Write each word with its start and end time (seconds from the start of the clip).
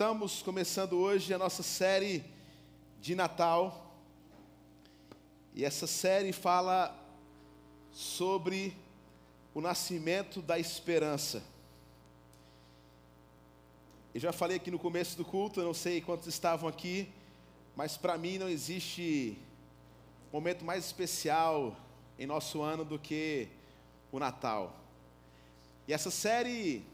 Estamos 0.00 0.40
começando 0.40 0.94
hoje 0.94 1.34
a 1.34 1.36
nossa 1.36 1.62
série 1.62 2.24
de 3.02 3.14
Natal. 3.14 3.94
E 5.52 5.62
essa 5.62 5.86
série 5.86 6.32
fala 6.32 6.98
sobre 7.92 8.74
o 9.52 9.60
nascimento 9.60 10.40
da 10.40 10.58
esperança. 10.58 11.42
Eu 14.14 14.20
já 14.22 14.32
falei 14.32 14.56
aqui 14.56 14.70
no 14.70 14.78
começo 14.78 15.18
do 15.18 15.22
culto, 15.22 15.60
não 15.60 15.74
sei 15.74 16.00
quantos 16.00 16.28
estavam 16.28 16.66
aqui, 16.66 17.06
mas 17.76 17.98
para 17.98 18.16
mim 18.16 18.38
não 18.38 18.48
existe 18.48 19.36
momento 20.32 20.64
mais 20.64 20.86
especial 20.86 21.76
em 22.18 22.24
nosso 22.24 22.62
ano 22.62 22.86
do 22.86 22.98
que 22.98 23.48
o 24.10 24.18
Natal. 24.18 24.74
E 25.86 25.92
essa 25.92 26.10
série 26.10 26.86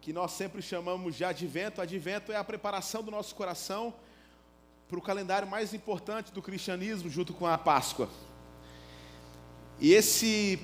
que 0.00 0.12
nós 0.12 0.32
sempre 0.32 0.62
chamamos 0.62 1.14
de 1.14 1.24
advento, 1.24 1.80
advento 1.80 2.32
é 2.32 2.36
a 2.36 2.44
preparação 2.44 3.02
do 3.02 3.10
nosso 3.10 3.34
coração 3.34 3.92
para 4.88 4.98
o 4.98 5.02
calendário 5.02 5.46
mais 5.46 5.74
importante 5.74 6.32
do 6.32 6.40
cristianismo, 6.40 7.10
junto 7.10 7.34
com 7.34 7.46
a 7.46 7.58
Páscoa. 7.58 8.08
E 9.78 9.92
esse 9.92 10.58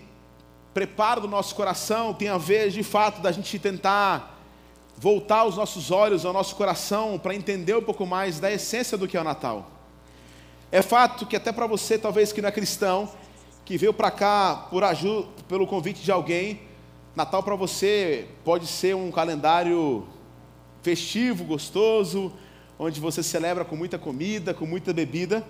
preparo 0.73 1.21
do 1.21 1.29
nosso 1.29 1.55
coração 1.55 2.15
tem 2.15 2.29
a 2.29 2.39
ver, 2.39 2.71
de 2.71 2.83
fato, 2.83 3.21
da 3.21 3.30
gente 3.30 3.59
tentar 3.59 4.41
voltar 4.97 5.45
os 5.45 5.57
nossos 5.57 5.91
olhos 5.91 6.25
ao 6.25 6.33
nosso 6.33 6.57
coração 6.57 7.19
para 7.19 7.35
entender 7.35 7.77
um 7.77 7.83
pouco 7.83 8.07
mais 8.07 8.41
da 8.41 8.51
essência 8.51 8.97
do 8.97 9.07
que 9.07 9.16
é 9.16 9.21
o 9.21 9.25
Natal. 9.25 9.71
É 10.73 10.80
fato 10.80 11.27
que 11.27 11.37
até 11.37 11.53
para 11.53 11.66
você, 11.66 11.99
talvez 11.99 12.33
que 12.33 12.41
não 12.41 12.49
é 12.49 12.53
cristão, 12.53 13.13
que 13.65 13.77
veio 13.77 13.93
para 13.93 14.11
cá 14.11 14.66
por 14.71 14.83
ajuda, 14.83 15.29
pelo 15.47 15.66
convite 15.66 16.03
de 16.03 16.11
alguém, 16.11 16.66
Natal 17.16 17.43
para 17.43 17.56
você 17.56 18.29
pode 18.45 18.66
ser 18.66 18.95
um 18.95 19.11
calendário 19.11 20.07
festivo, 20.83 21.45
gostoso, 21.45 22.30
onde 22.79 23.01
você 23.01 23.23
celebra 23.23 23.65
com 23.65 23.74
muita 23.74 23.99
comida, 23.99 24.52
com 24.52 24.66
muita 24.66 24.93
bebida, 24.93 25.43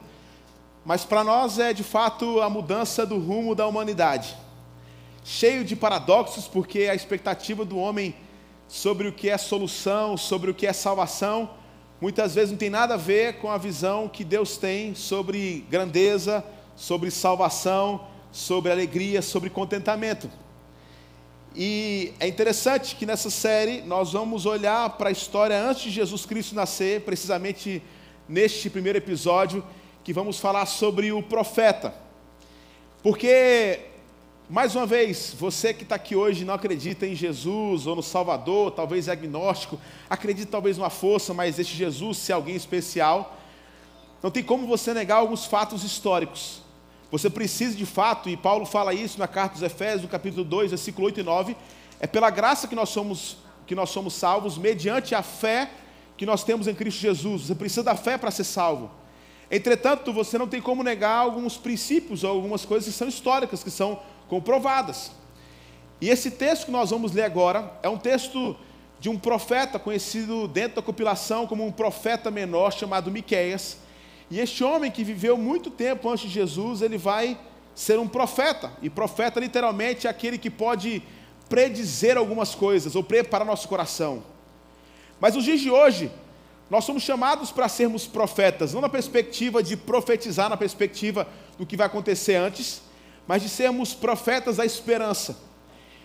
mas 0.85 1.05
para 1.05 1.25
nós 1.25 1.59
é 1.59 1.73
de 1.73 1.83
fato 1.83 2.41
a 2.41 2.49
mudança 2.49 3.05
do 3.05 3.19
rumo 3.19 3.53
da 3.53 3.67
humanidade. 3.67 4.37
Cheio 5.25 5.65
de 5.65 5.75
paradoxos, 5.75 6.47
porque 6.47 6.83
a 6.85 6.95
expectativa 6.95 7.65
do 7.65 7.77
homem 7.77 8.15
sobre 8.69 9.09
o 9.09 9.13
que 9.13 9.29
é 9.29 9.37
solução, 9.37 10.17
sobre 10.17 10.53
o 10.53 10.55
que 10.55 10.69
é 10.69 10.73
salvação, 10.73 11.51
muitas 12.01 12.37
vezes 12.37 12.53
não 12.53 12.59
tem 12.59 12.71
nada 12.71 12.95
a 12.95 12.97
ver 12.97 13.39
com 13.39 13.51
a 13.51 13.59
visão 13.59 14.09
que 14.09 14.23
Deus 14.23 14.57
tem 14.57 14.95
sobre 14.95 15.67
grandeza, 15.69 16.45
sobre 16.77 17.11
salvação, 17.11 18.07
sobre 18.31 18.71
alegria, 18.71 19.21
sobre 19.21 19.51
contentamento. 19.51 20.31
E 21.59 22.13
é 22.21 22.29
interessante 22.29 22.95
que 22.95 23.07
nessa 23.07 23.31
série 23.31 23.81
nós 23.81 24.13
vamos 24.13 24.45
olhar 24.45 24.91
para 24.91 25.09
a 25.09 25.13
história 25.13 25.59
antes 25.59 25.85
de 25.85 25.91
Jesus 25.91 26.27
Cristo 26.27 26.55
nascer, 26.55 27.01
precisamente 27.01 27.83
neste 28.29 28.69
primeiro 28.69 28.99
episódio, 28.99 29.65
que 30.05 30.13
vamos 30.13 30.39
falar 30.39 30.67
sobre 30.67 31.13
o 31.13 31.23
profeta. 31.23 31.95
Porque, 33.03 33.81
mais 34.51 34.77
uma 34.77 34.85
vez, 34.85 35.35
você 35.39 35.73
que 35.73 35.83
está 35.83 35.95
aqui 35.95 36.15
hoje 36.15 36.45
não 36.45 36.53
acredita 36.53 37.07
em 37.07 37.15
Jesus 37.15 37.87
ou 37.87 37.97
no 37.97 38.03
Salvador, 38.03 38.73
talvez 38.73 39.09
é 39.09 39.13
agnóstico, 39.13 39.81
acredita 40.11 40.51
talvez 40.51 40.77
numa 40.77 40.91
força, 40.91 41.33
mas 41.33 41.59
este 41.59 41.75
Jesus 41.75 42.19
ser 42.19 42.35
alguém 42.35 42.55
especial, 42.55 43.35
não 44.23 44.31
tem 44.31 44.43
como 44.43 44.67
você 44.67 44.93
negar 44.93 45.17
alguns 45.17 45.47
fatos 45.47 45.85
históricos. 45.85 46.66
Você 47.11 47.31
precisa 47.31 47.77
de 47.77 47.87
fato, 47.87 48.29
e 48.29 48.37
Paulo 48.37 48.67
fala 48.67 48.93
isso 48.93 49.19
na 49.19 49.29
carta 49.29 49.55
dos 49.55 49.63
Efésios, 49.63 50.11
capítulo 50.11 50.45
2, 50.45 50.71
versículo 50.71 51.07
8 51.07 51.21
e 51.21 51.23
9, 51.23 51.57
é 52.01 52.07
pela 52.07 52.31
graça 52.31 52.67
que 52.67 52.75
nós 52.75 52.89
somos 52.89 53.39
que 53.67 53.75
nós 53.75 53.91
somos 53.91 54.15
salvos 54.15 54.57
mediante 54.57 55.13
a 55.13 55.23
fé 55.23 55.69
que 56.17 56.25
nós 56.25 56.45
temos 56.45 56.69
em 56.69 56.75
Cristo 56.75 57.01
Jesus. 57.01 57.43
Você 57.43 57.55
precisa 57.55 57.83
da 57.83 57.97
fé 57.97 58.17
para 58.17 58.31
ser 58.31 58.45
salvo. 58.45 58.91
Entretanto, 59.51 60.13
você 60.13 60.39
não 60.39 60.47
tem 60.47 60.63
como 60.63 60.85
negar 60.85 61.19
alguns 61.19 61.57
princípios 61.57 62.23
ou 62.23 62.31
algumas 62.31 62.65
coisas 62.65 62.89
que 62.89 62.97
são 62.97 63.09
históricas, 63.09 63.65
que 63.65 63.71
são 63.71 64.01
comprovadas. 64.29 65.11
E 66.01 66.09
esse 66.09 66.31
texto 66.31 66.67
que 66.67 66.71
nós 66.71 66.91
vamos 66.91 67.13
ler 67.13 67.25
agora 67.25 67.73
é 67.83 67.89
um 67.89 67.99
texto 67.99 68.57
de 69.01 69.09
um 69.09 69.19
profeta 69.19 69.79
conhecido 69.79 70.47
dentro 70.49 70.77
da 70.77 70.83
compilação 70.83 71.47
como 71.47 71.67
um 71.67 71.73
profeta 71.73 72.31
menor 72.31 72.73
chamado 72.73 73.11
Miqueias 73.11 73.79
e 74.31 74.41
este 74.41 74.65
homem 74.65 74.91
que 74.91 75.05
viveu 75.05 75.37
muito 75.37 75.71
tempo 75.71 76.09
antes 76.09 76.29
de 76.29 76.35
Jesus, 76.35 76.83
ele 76.83 76.99
vai 76.99 77.39
ser 77.75 77.99
um 77.99 78.09
profeta. 78.09 78.73
E 78.83 78.91
profeta 78.91 79.39
literalmente 79.39 80.07
é 80.07 80.11
aquele 80.11 80.37
que 80.37 80.51
pode 80.51 81.03
predizer 81.49 82.17
algumas 82.17 82.55
coisas 82.55 82.97
ou 82.97 83.05
preparar 83.05 83.47
nosso 83.47 83.69
coração. 83.69 84.23
Mas 85.21 85.35
nos 85.35 85.45
dias 85.45 85.61
de 85.61 85.71
hoje, 85.71 86.11
nós 86.69 86.85
somos 86.85 87.05
chamados 87.05 87.53
para 87.53 87.69
sermos 87.69 88.07
profetas, 88.07 88.75
não 88.75 88.81
na 88.81 88.89
perspectiva 88.89 89.63
de 89.63 89.77
profetizar, 89.77 90.49
na 90.49 90.57
perspectiva 90.57 91.29
do 91.57 91.65
que 91.65 91.77
vai 91.77 91.87
acontecer 91.87 92.35
antes, 92.35 92.83
mas 93.27 93.43
de 93.43 93.49
sermos 93.49 93.95
profetas 93.95 94.57
da 94.57 94.67
esperança. 94.67 95.37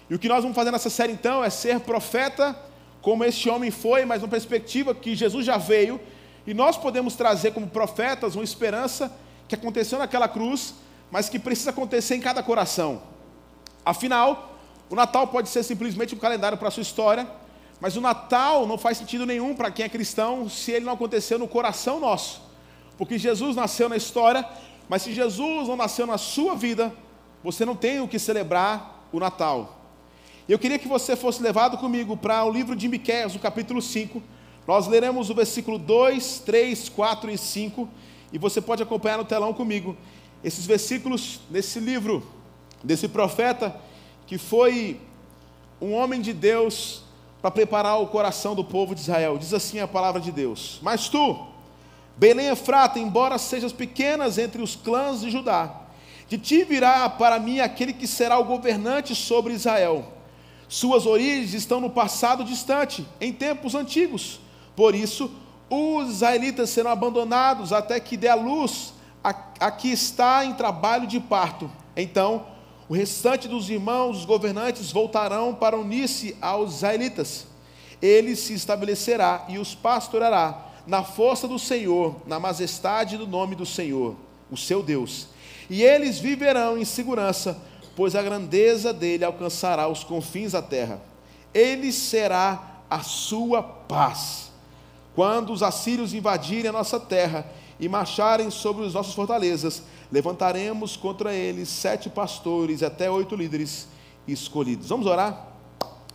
E 0.08 0.14
o 0.14 0.20
que 0.20 0.28
nós 0.28 0.44
vamos 0.44 0.56
fazer 0.56 0.70
nessa 0.70 0.90
série 0.90 1.14
então 1.14 1.44
é 1.44 1.50
ser 1.50 1.80
profeta 1.80 2.56
como 3.02 3.24
este 3.24 3.50
homem 3.50 3.72
foi, 3.72 4.06
mas 4.06 4.22
na 4.22 4.28
perspectiva 4.28 4.94
que 4.94 5.16
Jesus 5.16 5.44
já 5.44 5.58
veio 5.58 6.00
e 6.46 6.54
nós 6.54 6.78
podemos 6.78 7.16
trazer 7.16 7.52
como 7.52 7.68
profetas 7.68 8.36
uma 8.36 8.44
esperança 8.44 9.12
que 9.48 9.56
aconteceu 9.56 10.00
naquela 10.00 10.28
cruz, 10.28 10.74
mas 11.12 11.30
que 11.30 11.38
precisa 11.38 11.70
acontecer 11.70 12.16
em 12.16 12.22
cada 12.22 12.42
coração. 12.42 13.02
Afinal, 13.86 14.56
o 14.90 14.96
Natal 14.96 15.28
pode 15.28 15.50
ser 15.50 15.64
simplesmente 15.64 16.16
um 16.16 16.18
calendário 16.18 16.58
para 16.58 16.68
a 16.68 16.72
sua 16.72 16.82
história, 16.82 17.28
mas 17.80 17.96
o 17.96 18.02
Natal 18.02 18.68
não 18.68 18.78
faz 18.78 18.98
sentido 18.98 19.26
nenhum 19.26 19.56
para 19.56 19.72
quem 19.72 19.86
é 19.86 19.90
cristão 19.90 20.48
se 20.48 20.72
ele 20.72 20.86
não 20.86 20.94
aconteceu 20.94 21.40
no 21.40 21.48
coração 21.48 22.00
nosso. 22.00 22.42
Porque 22.98 23.18
Jesus 23.18 23.56
nasceu 23.56 23.90
na 23.90 23.98
história, 23.98 24.48
mas 24.88 25.02
se 25.02 25.14
Jesus 25.14 25.68
não 25.68 25.76
nasceu 25.76 26.06
na 26.06 26.18
sua 26.18 26.56
vida, 26.56 26.94
você 27.44 27.66
não 27.66 27.76
tem 27.76 28.00
o 28.00 28.08
que 28.08 28.20
celebrar 28.20 29.08
o 29.12 29.20
Natal. 29.20 29.80
Eu 30.48 30.60
queria 30.60 30.78
que 30.78 30.88
você 30.88 31.16
fosse 31.16 31.42
levado 31.42 31.78
comigo 31.78 32.16
para 32.16 32.44
o 32.44 32.52
livro 32.52 32.76
de 32.76 32.88
Miqueias, 32.88 33.34
no 33.34 33.40
capítulo 33.40 33.82
5, 33.82 34.22
nós 34.68 34.88
leremos 34.88 35.30
o 35.30 35.34
versículo 35.34 35.78
2, 35.78 36.44
3, 36.46 36.90
4 36.90 37.32
e 37.32 37.38
5, 37.38 37.90
e 38.32 38.38
você 38.38 38.62
pode 38.62 38.84
acompanhar 38.84 39.18
no 39.18 39.26
telão 39.26 39.54
comigo. 39.54 39.98
Esses 40.44 40.66
versículos 40.66 41.42
nesse 41.50 41.80
livro, 41.80 42.26
desse 42.84 43.08
profeta, 43.08 43.76
que 44.28 44.38
foi 44.38 45.00
um 45.82 45.94
homem 45.94 46.22
de 46.22 46.32
Deus 46.32 47.04
para 47.42 47.52
preparar 47.52 48.00
o 48.00 48.08
coração 48.08 48.54
do 48.54 48.64
povo 48.64 48.94
de 48.94 49.02
Israel. 49.02 49.38
Diz 49.38 49.54
assim 49.54 49.80
a 49.80 49.88
palavra 49.88 50.22
de 50.22 50.32
Deus: 50.32 50.80
Mas 50.82 51.10
tu, 51.10 51.48
Belém 52.16 52.48
Efrata, 52.48 53.00
embora 53.00 53.38
sejas 53.40 53.74
pequenas 53.74 54.38
entre 54.38 54.62
os 54.62 54.76
clãs 54.76 55.22
de 55.22 55.32
Judá, 55.32 55.82
de 56.28 56.38
ti 56.38 56.64
virá 56.64 57.10
para 57.10 57.40
mim 57.40 57.60
aquele 57.60 57.94
que 57.94 58.08
será 58.08 58.38
o 58.38 58.46
governante 58.46 59.16
sobre 59.16 59.54
Israel. 59.54 60.14
Suas 60.70 61.06
origens 61.06 61.54
estão 61.54 61.82
no 61.82 61.90
passado 61.90 62.44
distante, 62.44 63.06
em 63.20 63.34
tempos 63.34 63.76
antigos 63.76 64.40
por 64.76 64.96
isso, 64.96 65.32
os 65.70 66.10
israelitas 66.10 66.70
serão 66.70 66.92
abandonados 66.92 67.72
até 67.72 68.00
que 68.00 68.18
dê 68.18 68.28
a 68.28 68.36
luz 68.36 68.94
a, 69.24 69.30
a 69.60 69.72
que 69.72 69.92
está 69.92 70.44
em 70.44 70.54
trabalho 70.54 71.08
de 71.08 71.20
parto. 71.20 71.70
Então, 71.96 72.46
o 72.90 72.94
restante 72.94 73.48
dos 73.48 73.70
irmãos, 73.70 74.20
os 74.20 74.26
governantes, 74.26 74.92
voltarão 74.92 75.54
para 75.54 75.78
unir-se 75.78 76.36
aos 76.42 76.76
israelitas. 76.76 77.48
Ele 78.02 78.36
se 78.36 78.54
estabelecerá 78.54 79.46
e 79.48 79.58
os 79.58 79.76
pastorará 79.76 80.66
na 80.88 81.04
força 81.04 81.48
do 81.48 81.60
Senhor, 81.60 82.16
na 82.26 82.40
majestade 82.40 83.18
do 83.18 83.28
nome 83.28 83.56
do 83.56 83.66
Senhor, 83.66 84.16
o 84.50 84.58
seu 84.58 84.82
Deus. 84.82 85.28
E 85.70 85.84
eles 85.84 86.20
viverão 86.20 86.78
em 86.78 86.84
segurança, 86.84 87.58
pois 87.96 88.16
a 88.16 88.22
grandeza 88.22 88.92
dele 88.92 89.24
alcançará 89.24 89.88
os 89.88 90.04
confins 90.04 90.52
da 90.52 90.62
terra. 90.62 91.02
Ele 91.54 91.94
será 91.94 92.82
a 92.90 93.02
sua 93.04 93.64
paz. 93.64 94.51
Quando 95.16 95.52
os 95.52 95.62
assírios 95.62 96.14
invadirem 96.14 96.70
a 96.70 96.74
nossa 96.74 97.00
terra 97.00 97.46
e 97.80 97.90
marcharem 97.90 98.50
sobre 98.50 98.86
as 98.86 98.94
nossas 98.94 99.14
fortalezas, 99.14 99.84
levantaremos 100.12 100.96
contra 100.96 101.34
eles 101.34 101.68
sete 101.68 102.10
pastores, 102.10 102.82
até 102.82 103.12
oito 103.12 103.36
líderes 103.36 103.88
escolhidos. 104.28 104.88
Vamos 104.88 105.08
orar? 105.08 105.48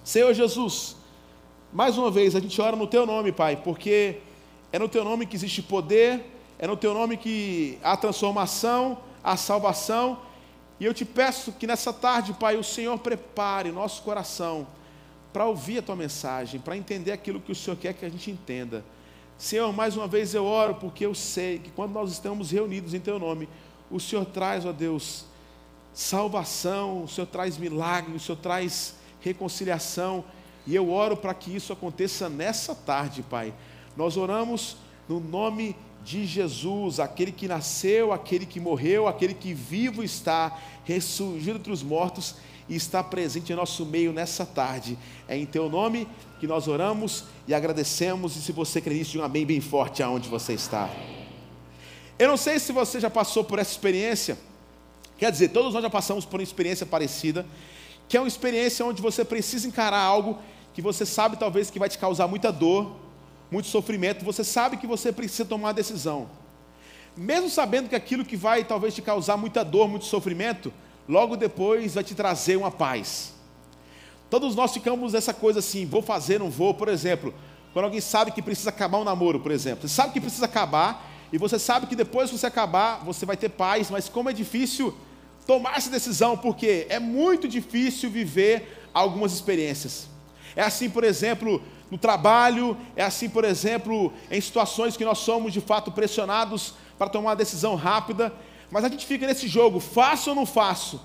Senhor 0.02 0.32
Jesus, 0.32 0.96
mais 1.72 1.98
uma 1.98 2.10
vez 2.10 2.34
a 2.34 2.40
gente 2.40 2.60
ora 2.60 2.76
no 2.76 2.86
Teu 2.86 3.04
nome, 3.04 3.32
Pai, 3.32 3.56
porque 3.56 4.20
é 4.72 4.78
no 4.78 4.88
Teu 4.88 5.04
nome 5.04 5.26
que 5.26 5.36
existe 5.36 5.60
poder, 5.60 6.32
é 6.58 6.66
no 6.66 6.76
Teu 6.76 6.94
nome 6.94 7.16
que 7.16 7.78
há 7.82 7.96
transformação, 7.96 8.98
há 9.22 9.36
salvação. 9.36 10.20
E 10.80 10.84
eu 10.84 10.94
te 10.94 11.04
peço 11.04 11.52
que 11.52 11.66
nessa 11.66 11.92
tarde, 11.92 12.32
Pai, 12.32 12.56
o 12.56 12.64
Senhor 12.64 12.98
prepare 12.98 13.70
nosso 13.70 14.02
coração 14.02 14.66
para 15.36 15.44
ouvir 15.44 15.80
a 15.80 15.82
tua 15.82 15.94
mensagem, 15.94 16.58
para 16.58 16.78
entender 16.78 17.12
aquilo 17.12 17.38
que 17.38 17.52
o 17.52 17.54
Senhor 17.54 17.76
quer 17.76 17.92
que 17.92 18.06
a 18.06 18.08
gente 18.08 18.30
entenda. 18.30 18.82
Senhor, 19.36 19.70
mais 19.70 19.94
uma 19.94 20.08
vez 20.08 20.34
eu 20.34 20.46
oro 20.46 20.76
porque 20.76 21.04
eu 21.04 21.14
sei 21.14 21.58
que 21.58 21.70
quando 21.72 21.92
nós 21.92 22.10
estamos 22.10 22.50
reunidos 22.50 22.94
em 22.94 23.00
teu 23.00 23.18
nome, 23.18 23.46
o 23.90 24.00
Senhor 24.00 24.24
traz, 24.24 24.64
ó 24.64 24.72
Deus, 24.72 25.26
salvação, 25.92 27.02
o 27.02 27.08
Senhor 27.08 27.26
traz 27.26 27.58
milagre, 27.58 28.16
o 28.16 28.18
Senhor 28.18 28.38
traz 28.38 28.94
reconciliação, 29.20 30.24
e 30.66 30.74
eu 30.74 30.90
oro 30.90 31.18
para 31.18 31.34
que 31.34 31.54
isso 31.54 31.70
aconteça 31.70 32.30
nessa 32.30 32.74
tarde, 32.74 33.22
Pai, 33.22 33.52
Nós 33.94 34.16
oramos 34.16 34.78
no 35.06 35.20
nome 35.20 35.76
de 36.02 36.24
Jesus, 36.24 36.98
aquele 36.98 37.30
que 37.30 37.46
nasceu, 37.46 38.10
aquele 38.10 38.46
que 38.46 38.58
morreu, 38.58 39.06
aquele 39.06 39.34
que 39.34 39.52
vivo 39.52 40.02
está, 40.02 40.58
ressurgido 40.82 41.58
entre 41.58 41.72
os 41.72 41.82
mortos 41.82 42.36
e 42.68 42.74
está 42.74 43.02
presente 43.02 43.52
em 43.52 43.56
nosso 43.56 43.86
meio 43.86 44.12
nessa 44.12 44.44
tarde. 44.44 44.98
É 45.28 45.36
em 45.36 45.46
teu 45.46 45.68
nome 45.68 46.08
que 46.40 46.46
nós 46.46 46.68
oramos 46.68 47.24
e 47.46 47.54
agradecemos. 47.54 48.36
E 48.36 48.42
se 48.42 48.52
você 48.52 48.80
crê 48.80 48.94
nisso, 48.94 49.18
um 49.18 49.22
amém 49.22 49.46
bem 49.46 49.60
forte 49.60 50.02
aonde 50.02 50.28
você 50.28 50.54
está. 50.54 50.90
Eu 52.18 52.28
não 52.28 52.36
sei 52.36 52.58
se 52.58 52.72
você 52.72 52.98
já 52.98 53.10
passou 53.10 53.44
por 53.44 53.58
essa 53.58 53.70
experiência, 53.70 54.38
quer 55.18 55.30
dizer, 55.30 55.48
todos 55.48 55.74
nós 55.74 55.82
já 55.82 55.90
passamos 55.90 56.24
por 56.24 56.40
uma 56.40 56.44
experiência 56.44 56.86
parecida, 56.86 57.44
que 58.08 58.16
é 58.16 58.20
uma 58.20 58.28
experiência 58.28 58.84
onde 58.86 59.02
você 59.02 59.24
precisa 59.24 59.68
encarar 59.68 60.00
algo 60.00 60.38
que 60.72 60.80
você 60.80 61.04
sabe 61.04 61.36
talvez 61.36 61.70
que 61.70 61.78
vai 61.78 61.88
te 61.88 61.98
causar 61.98 62.26
muita 62.26 62.50
dor, 62.50 62.96
muito 63.50 63.68
sofrimento, 63.68 64.24
você 64.24 64.42
sabe 64.42 64.76
que 64.76 64.86
você 64.86 65.12
precisa 65.12 65.44
tomar 65.44 65.68
uma 65.68 65.74
decisão. 65.74 66.28
Mesmo 67.16 67.48
sabendo 67.48 67.88
que 67.88 67.94
aquilo 67.94 68.24
que 68.24 68.36
vai 68.36 68.64
talvez 68.64 68.94
te 68.94 69.00
causar 69.00 69.36
muita 69.36 69.64
dor, 69.64 69.88
muito 69.88 70.04
sofrimento, 70.04 70.72
logo 71.08 71.36
depois 71.36 71.94
vai 71.94 72.04
te 72.04 72.14
trazer 72.14 72.56
uma 72.56 72.70
paz. 72.70 73.34
Todos 74.28 74.56
nós 74.56 74.72
ficamos 74.72 75.12
nessa 75.12 75.32
coisa 75.32 75.60
assim, 75.60 75.86
vou 75.86 76.02
fazer, 76.02 76.38
não 76.40 76.50
vou, 76.50 76.74
por 76.74 76.88
exemplo, 76.88 77.32
quando 77.72 77.84
alguém 77.84 78.00
sabe 78.00 78.32
que 78.32 78.42
precisa 78.42 78.70
acabar 78.70 78.98
um 78.98 79.04
namoro, 79.04 79.40
por 79.40 79.52
exemplo, 79.52 79.86
você 79.86 79.94
sabe 79.94 80.12
que 80.12 80.20
precisa 80.20 80.46
acabar, 80.46 81.12
e 81.32 81.38
você 81.38 81.58
sabe 81.58 81.86
que 81.86 81.96
depois 81.96 82.30
que 82.30 82.38
você 82.38 82.46
acabar, 82.46 83.04
você 83.04 83.26
vai 83.26 83.36
ter 83.36 83.50
paz, 83.50 83.90
mas 83.90 84.08
como 84.08 84.30
é 84.30 84.32
difícil 84.32 84.94
tomar 85.46 85.76
essa 85.76 85.90
decisão, 85.90 86.36
porque 86.36 86.86
é 86.88 86.98
muito 86.98 87.46
difícil 87.46 88.10
viver 88.10 88.88
algumas 88.92 89.32
experiências. 89.32 90.08
É 90.54 90.62
assim, 90.62 90.88
por 90.88 91.04
exemplo, 91.04 91.62
no 91.90 91.98
trabalho, 91.98 92.76
é 92.96 93.04
assim, 93.04 93.28
por 93.28 93.44
exemplo, 93.44 94.12
em 94.30 94.40
situações 94.40 94.96
que 94.96 95.04
nós 95.04 95.18
somos 95.18 95.52
de 95.52 95.60
fato 95.60 95.92
pressionados 95.92 96.74
para 96.98 97.08
tomar 97.08 97.30
uma 97.30 97.36
decisão 97.36 97.74
rápida, 97.74 98.32
mas 98.70 98.84
a 98.84 98.88
gente 98.88 99.06
fica 99.06 99.26
nesse 99.26 99.48
jogo, 99.48 99.80
faço 99.80 100.30
ou 100.30 100.36
não 100.36 100.46
faço? 100.46 101.00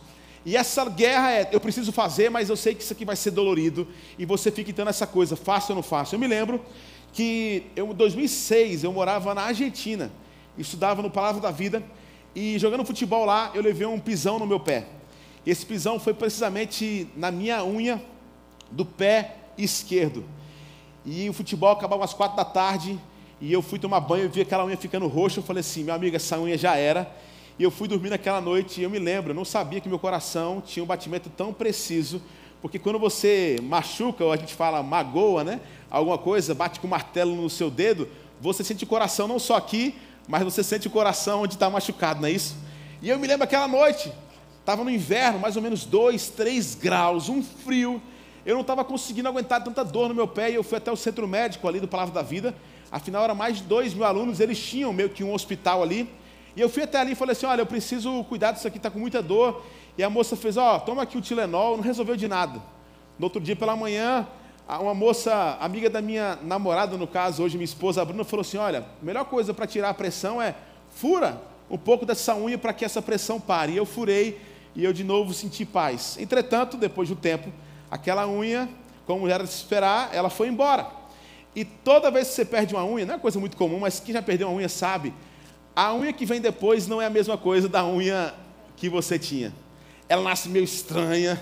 E 0.46 0.58
essa 0.58 0.84
guerra 0.90 1.32
é, 1.32 1.50
eu 1.52 1.60
preciso 1.60 1.92
fazer, 1.92 2.30
mas 2.30 2.50
eu 2.50 2.56
sei 2.56 2.74
que 2.74 2.82
isso 2.84 2.94
aqui 2.94 3.06
vai 3.06 3.16
ser 3.16 3.32
dolorido, 3.32 3.88
e 4.18 4.26
você 4.26 4.52
fica 4.52 4.72
então 4.72 4.86
nessa 4.86 5.06
coisa, 5.06 5.36
faço 5.36 5.72
ou 5.72 5.76
não 5.76 5.84
faço? 5.84 6.16
Eu 6.16 6.20
me 6.20 6.28
lembro 6.28 6.64
que 7.14 7.68
eu, 7.76 7.88
em 7.92 7.94
2006 7.94 8.84
eu 8.84 8.92
morava 8.92 9.36
na 9.36 9.44
Argentina, 9.44 10.12
estudava 10.58 11.02
no 11.02 11.10
Palavra 11.10 11.42
da 11.42 11.52
Vida 11.52 11.84
e 12.36 12.58
jogando 12.58 12.86
futebol 12.86 13.26
lá 13.26 13.52
eu 13.54 13.62
levei 13.62 13.86
um 13.86 14.00
pisão 14.00 14.40
no 14.40 14.48
meu 14.48 14.60
pé. 14.60 14.88
Esse 15.46 15.66
pisão 15.66 16.00
foi 16.00 16.14
precisamente 16.14 17.08
na 17.16 17.32
minha 17.32 17.64
unha 17.64 18.02
do 18.70 18.86
pé 18.86 19.36
esquerdo. 19.58 20.24
E 21.06 21.30
o 21.30 21.34
futebol 21.34 21.72
acabava 21.72 22.06
às 22.06 22.14
quatro 22.14 22.38
da 22.38 22.46
tarde 22.46 23.00
e 23.40 23.52
eu 23.52 23.62
fui 23.62 23.80
tomar 23.80 24.00
banho 24.00 24.26
e 24.26 24.28
vi 24.28 24.42
aquela 24.42 24.66
unha 24.66 24.78
ficando 24.78 25.08
roxa. 25.08 25.40
Eu 25.40 25.44
falei 25.44 25.62
assim, 25.62 25.84
meu 25.84 25.96
amigo, 25.96 26.16
essa 26.16 26.40
unha 26.40 26.58
já 26.58 26.76
era. 26.76 27.12
E 27.60 27.64
eu 27.64 27.72
fui 27.72 27.88
dormir 27.88 28.10
naquela 28.10 28.42
noite 28.42 28.82
e 28.82 28.84
eu 28.84 28.90
me 28.90 29.00
lembro, 29.00 29.32
eu 29.32 29.36
não 29.36 29.46
sabia 29.46 29.80
que 29.80 29.90
meu 29.90 30.00
coração 30.00 30.62
tinha 30.66 30.84
um 30.84 30.88
batimento 30.88 31.30
tão 31.30 31.54
preciso, 31.54 32.22
porque 32.62 32.80
quando 32.80 33.00
você 33.00 33.58
machuca, 33.62 34.24
ou 34.24 34.32
a 34.32 34.38
gente 34.38 34.54
fala 34.54 34.82
magoa, 34.84 35.44
né? 35.44 35.60
alguma 35.92 36.18
coisa, 36.18 36.56
bate 36.56 36.80
com 36.80 36.88
um 36.88 36.90
martelo 36.90 37.36
no 37.36 37.50
seu 37.50 37.70
dedo, 37.70 38.08
você 38.40 38.64
sente 38.64 38.86
o 38.86 38.88
coração 38.88 39.28
não 39.28 39.38
só 39.38 39.58
aqui, 39.58 39.94
mas 40.28 40.42
você 40.42 40.64
sente 40.64 40.88
o 40.88 40.92
coração 40.92 41.42
onde 41.42 41.56
está 41.56 41.70
machucado, 41.70 42.22
não 42.22 42.30
é 42.30 42.32
isso? 42.32 42.56
E 43.02 43.10
eu 43.10 43.20
me 43.20 43.28
lembro 43.28 43.44
aquela 43.44 43.68
noite, 43.68 44.12
estava 44.62 44.84
no 44.84 44.90
inverno, 44.90 45.40
mais 45.40 45.58
ou 45.58 45.62
menos 45.62 45.84
2, 45.84 46.30
3 46.30 46.76
graus, 46.76 47.28
um 47.28 47.44
frio, 47.44 48.02
eu 48.46 48.56
não 48.56 48.62
estava 48.62 48.84
conseguindo 48.84 49.28
aguentar 49.28 49.64
tanta 49.64 49.84
dor 49.84 50.08
no 50.08 50.16
meu 50.16 50.28
pé, 50.28 50.50
e 50.50 50.56
eu 50.56 50.64
fui 50.64 50.78
até 50.78 50.92
o 50.92 50.96
centro 50.96 51.28
médico 51.28 51.68
ali 51.68 51.80
do 51.80 51.88
Palavra 51.88 52.14
da 52.14 52.22
Vida, 52.22 52.56
afinal 52.90 53.24
era 53.24 53.36
mais 53.36 53.58
de 53.58 53.64
2 53.64 53.94
mil 53.94 54.06
alunos, 54.06 54.40
eles 54.40 54.58
tinham 54.58 54.94
meio 54.94 55.10
que 55.10 55.24
um 55.24 55.34
hospital 55.34 55.84
ali, 55.84 56.10
e 56.56 56.62
eu 56.62 56.70
fui 56.70 56.84
até 56.84 57.00
ali 57.00 57.12
e 57.12 57.16
falei 57.16 57.34
assim, 57.34 57.46
olha, 57.46 57.62
eu 57.62 57.66
preciso 57.66 58.24
cuidar 58.26 58.52
disso 58.52 58.68
aqui, 58.68 58.78
está 58.78 58.90
com 58.90 59.00
muita 59.00 59.22
dor, 59.22 59.64
e 59.98 60.04
a 60.04 60.10
moça 60.10 60.36
fez, 60.36 60.58
ó, 60.58 60.76
oh, 60.76 60.80
toma 60.80 61.04
aqui 61.04 61.18
o 61.18 61.22
Tilenol, 61.22 61.78
não 61.78 61.84
resolveu 61.84 62.16
de 62.16 62.28
nada. 62.28 62.62
No 63.18 63.26
outro 63.26 63.40
dia 63.40 63.56
pela 63.56 63.76
manhã, 63.76 64.28
uma 64.80 64.94
moça, 64.94 65.58
amiga 65.60 65.90
da 65.90 66.02
minha 66.02 66.38
namorada, 66.42 66.98
no 66.98 67.08
caso, 67.08 67.44
hoje 67.44 67.58
minha 67.58 67.66
esposa, 67.66 68.02
a 68.02 68.06
Bruna, 68.06 68.24
falou 68.24 68.42
assim: 68.42 68.58
Olha, 68.58 68.80
a 68.80 69.06
melhor 69.06 69.26
coisa 69.26 69.54
para 69.54 69.68
tirar 69.68 69.90
a 69.90 69.94
pressão 69.94 70.42
é 70.42 70.56
fura 70.90 71.42
um 71.70 71.78
pouco 71.78 72.06
dessa 72.06 72.36
unha 72.36 72.58
para 72.58 72.74
que 72.74 72.86
essa 72.86 73.02
pressão 73.02 73.40
pare. 73.40 73.74
E 73.74 73.78
eu 73.78 73.86
furei 73.86 74.40
e 74.76 74.84
eu 74.84 74.94
de 74.94 75.04
novo 75.04 75.34
senti 75.34 75.66
paz. 75.66 76.18
Entretanto, 76.20 76.78
depois 76.78 77.10
do 77.10 77.16
tempo, 77.16 77.52
aquela 77.90 78.28
unha, 78.28 78.70
como 79.06 79.28
era 79.28 79.44
de 79.44 79.50
se 79.50 79.58
esperar, 79.58 80.10
ela 80.14 80.30
foi 80.30 80.48
embora. 80.48 80.88
E 81.56 81.66
toda 81.66 82.10
vez 82.10 82.30
que 82.30 82.36
você 82.36 82.46
perde 82.46 82.74
uma 82.74 82.86
unha, 82.86 83.06
não 83.06 83.16
é 83.16 83.18
coisa 83.18 83.40
muito 83.40 83.58
comum, 83.58 83.80
mas 83.80 84.00
quem 84.00 84.14
já 84.14 84.22
perdeu 84.22 84.48
uma 84.48 84.58
unha 84.58 84.70
sabe, 84.70 85.14
a 85.76 85.94
unha 85.94 86.12
que 86.12 86.26
vem 86.26 86.42
depois 86.42 86.88
não 86.88 87.02
é 87.02 87.06
a 87.06 87.10
mesma 87.10 87.38
coisa 87.38 87.70
da 87.70 87.86
unha 87.86 88.34
que 88.76 88.90
você 88.90 89.18
tinha. 89.18 89.54
Ela 90.10 90.22
nasce 90.22 90.50
meio 90.50 90.66
estranha, 90.66 91.42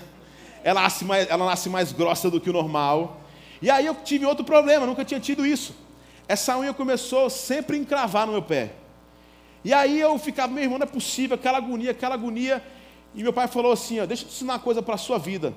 ela 0.62 0.82
nasce 0.82 1.04
mais, 1.04 1.28
ela 1.28 1.44
nasce 1.44 1.68
mais 1.68 1.92
grossa 1.92 2.30
do 2.30 2.40
que 2.40 2.50
o 2.50 2.52
normal. 2.52 3.20
E 3.60 3.70
aí 3.70 3.86
eu 3.86 3.94
tive 3.94 4.24
outro 4.24 4.44
problema, 4.44 4.86
nunca 4.86 5.04
tinha 5.04 5.20
tido 5.20 5.44
isso. 5.44 5.74
Essa 6.28 6.56
unha 6.56 6.72
começou 6.72 7.28
sempre 7.28 7.76
a 7.76 7.80
encravar 7.80 8.26
no 8.26 8.32
meu 8.32 8.42
pé. 8.42 8.72
E 9.64 9.72
aí 9.72 10.00
eu 10.00 10.16
ficava, 10.18 10.52
meu 10.52 10.62
irmão, 10.62 10.78
não 10.78 10.84
é 10.84 10.88
possível, 10.88 11.34
aquela 11.34 11.58
agonia, 11.58 11.90
aquela 11.90 12.14
agonia. 12.14 12.62
E 13.14 13.22
meu 13.22 13.32
pai 13.32 13.48
falou 13.48 13.72
assim: 13.72 14.00
ó, 14.00 14.06
deixa 14.06 14.24
eu 14.24 14.28
te 14.28 14.34
ensinar 14.34 14.54
uma 14.54 14.58
coisa 14.58 14.80
para 14.80 14.94
a 14.94 14.98
sua 14.98 15.18
vida. 15.18 15.52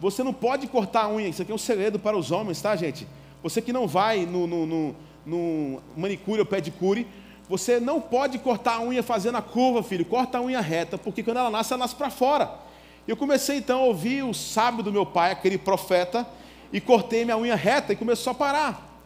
Você 0.00 0.22
não 0.22 0.32
pode 0.32 0.66
cortar 0.66 1.04
a 1.04 1.08
unha, 1.08 1.28
isso 1.28 1.40
aqui 1.40 1.52
é 1.52 1.54
um 1.54 1.58
segredo 1.58 1.98
para 1.98 2.16
os 2.16 2.30
homens, 2.30 2.60
tá, 2.60 2.76
gente? 2.76 3.06
Você 3.42 3.62
que 3.62 3.72
não 3.72 3.86
vai 3.86 4.26
no, 4.26 4.46
no, 4.46 4.66
no, 4.66 4.96
no 5.24 5.82
manicure 5.96 6.40
ou 6.40 6.46
pedicure, 6.46 7.06
você 7.48 7.78
não 7.78 8.00
pode 8.00 8.38
cortar 8.38 8.76
a 8.76 8.80
unha 8.80 9.02
fazendo 9.02 9.36
a 9.36 9.42
curva, 9.42 9.82
filho. 9.82 10.04
Corta 10.04 10.38
a 10.38 10.42
unha 10.42 10.60
reta, 10.60 10.98
porque 10.98 11.22
quando 11.22 11.38
ela 11.38 11.50
nasce, 11.50 11.72
ela 11.72 11.80
nasce 11.80 11.94
para 11.94 12.10
fora. 12.10 12.50
Eu 13.06 13.16
comecei 13.16 13.58
então 13.58 13.80
a 13.80 13.84
ouvir 13.84 14.24
o 14.24 14.34
sábio 14.34 14.82
do 14.82 14.92
meu 14.92 15.06
pai, 15.06 15.30
aquele 15.30 15.56
profeta, 15.56 16.26
e 16.72 16.80
cortei 16.80 17.24
minha 17.24 17.36
unha 17.36 17.54
reta 17.54 17.92
e 17.92 17.96
começou 17.96 18.32
a 18.32 18.34
parar. 18.34 19.00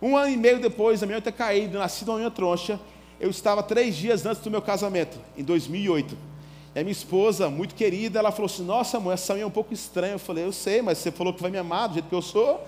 Um 0.00 0.16
ano 0.16 0.30
e 0.30 0.36
meio 0.36 0.58
depois, 0.58 1.02
a 1.02 1.06
minha 1.06 1.16
unha 1.16 1.22
ter 1.22 1.32
caído, 1.32 1.78
nascido 1.78 2.08
uma 2.10 2.18
unha 2.18 2.30
troncha, 2.30 2.80
eu 3.20 3.28
estava 3.28 3.62
três 3.62 3.94
dias 3.94 4.24
antes 4.24 4.42
do 4.42 4.50
meu 4.50 4.62
casamento, 4.62 5.18
em 5.36 5.44
2008. 5.44 6.16
E 6.74 6.80
a 6.80 6.82
minha 6.82 6.92
esposa, 6.92 7.48
muito 7.48 7.74
querida, 7.74 8.18
ela 8.18 8.32
falou 8.32 8.46
assim: 8.46 8.64
Nossa, 8.64 8.96
amor, 8.96 9.12
essa 9.12 9.34
unha 9.34 9.44
é 9.44 9.46
um 9.46 9.50
pouco 9.50 9.72
estranha. 9.72 10.14
Eu 10.14 10.18
falei: 10.18 10.44
Eu 10.44 10.52
sei, 10.52 10.82
mas 10.82 10.98
você 10.98 11.12
falou 11.12 11.32
que 11.32 11.40
vai 11.40 11.50
me 11.50 11.58
amar 11.58 11.88
do 11.88 11.94
jeito 11.94 12.08
que 12.08 12.14
eu 12.14 12.22
sou. 12.22 12.66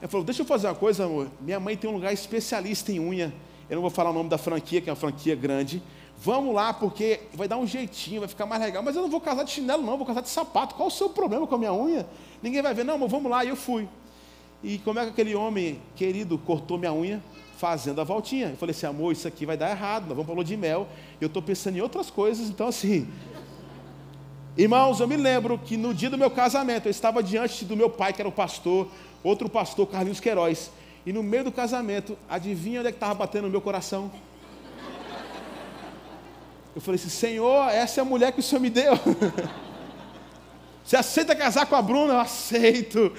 Ela 0.00 0.08
falou: 0.08 0.24
Deixa 0.24 0.42
eu 0.42 0.46
fazer 0.46 0.66
uma 0.66 0.74
coisa, 0.74 1.04
amor. 1.04 1.28
Minha 1.40 1.60
mãe 1.60 1.76
tem 1.76 1.88
um 1.88 1.92
lugar 1.92 2.12
especialista 2.12 2.90
em 2.90 2.98
unha. 2.98 3.32
Eu 3.68 3.76
não 3.76 3.82
vou 3.82 3.90
falar 3.90 4.10
o 4.10 4.12
nome 4.12 4.28
da 4.28 4.38
franquia, 4.38 4.80
que 4.80 4.88
é 4.88 4.92
uma 4.92 4.96
franquia 4.96 5.34
grande. 5.34 5.82
Vamos 6.18 6.54
lá, 6.54 6.72
porque 6.72 7.20
vai 7.34 7.48
dar 7.48 7.56
um 7.56 7.66
jeitinho, 7.66 8.20
vai 8.20 8.28
ficar 8.28 8.46
mais 8.46 8.62
legal. 8.62 8.82
Mas 8.82 8.96
eu 8.96 9.02
não 9.02 9.10
vou 9.10 9.20
casar 9.20 9.44
de 9.44 9.50
chinelo, 9.50 9.82
não, 9.82 9.96
vou 9.96 10.06
casar 10.06 10.20
de 10.20 10.28
sapato. 10.28 10.74
Qual 10.74 10.88
o 10.88 10.90
seu 10.90 11.08
problema 11.08 11.46
com 11.46 11.54
a 11.54 11.58
minha 11.58 11.72
unha? 11.72 12.06
Ninguém 12.42 12.62
vai 12.62 12.74
ver, 12.74 12.84
não, 12.84 12.98
mas 12.98 13.10
vamos 13.10 13.30
lá. 13.30 13.44
E 13.44 13.48
eu 13.48 13.56
fui. 13.56 13.88
E 14.62 14.78
como 14.78 14.98
é 14.98 15.04
que 15.04 15.10
aquele 15.10 15.34
homem 15.34 15.80
querido 15.94 16.38
cortou 16.38 16.78
minha 16.78 16.92
unha? 16.92 17.22
Fazendo 17.58 18.00
a 18.00 18.04
voltinha. 18.04 18.48
Eu 18.48 18.56
falei 18.56 18.74
assim, 18.74 18.86
amor, 18.86 19.12
isso 19.12 19.28
aqui 19.28 19.44
vai 19.44 19.56
dar 19.56 19.70
errado, 19.70 20.06
nós 20.06 20.16
vamos 20.16 20.26
para 20.26 20.34
lua 20.34 20.44
de 20.44 20.56
mel. 20.56 20.88
Eu 21.20 21.26
estou 21.26 21.42
pensando 21.42 21.76
em 21.76 21.80
outras 21.80 22.10
coisas, 22.10 22.48
então 22.48 22.68
assim. 22.68 23.08
Irmãos, 24.56 25.00
eu 25.00 25.08
me 25.08 25.16
lembro 25.16 25.58
que 25.58 25.76
no 25.76 25.92
dia 25.92 26.08
do 26.08 26.16
meu 26.16 26.30
casamento, 26.30 26.86
eu 26.86 26.90
estava 26.90 27.22
diante 27.22 27.64
do 27.64 27.76
meu 27.76 27.90
pai, 27.90 28.12
que 28.12 28.22
era 28.22 28.28
o 28.28 28.32
pastor, 28.32 28.88
outro 29.22 29.48
pastor, 29.48 29.86
Carlinhos 29.86 30.20
Queiroz. 30.20 30.70
E 31.06 31.12
no 31.12 31.22
meio 31.22 31.44
do 31.44 31.52
casamento, 31.52 32.16
adivinha 32.28 32.80
onde 32.80 32.88
é 32.88 32.92
que 32.92 32.96
estava 32.96 33.14
batendo 33.14 33.44
no 33.44 33.50
meu 33.50 33.60
coração? 33.60 34.10
Eu 36.74 36.80
falei 36.80 36.98
assim, 36.98 37.08
Senhor, 37.08 37.68
essa 37.68 38.00
é 38.00 38.02
a 38.02 38.04
mulher 38.04 38.32
que 38.32 38.40
o 38.40 38.42
Senhor 38.42 38.60
me 38.60 38.70
deu. 38.70 38.94
Você 40.84 40.96
aceita 40.96 41.36
casar 41.36 41.66
com 41.66 41.76
a 41.76 41.82
Bruna? 41.82 42.14
Eu 42.14 42.20
aceito. 42.20 43.12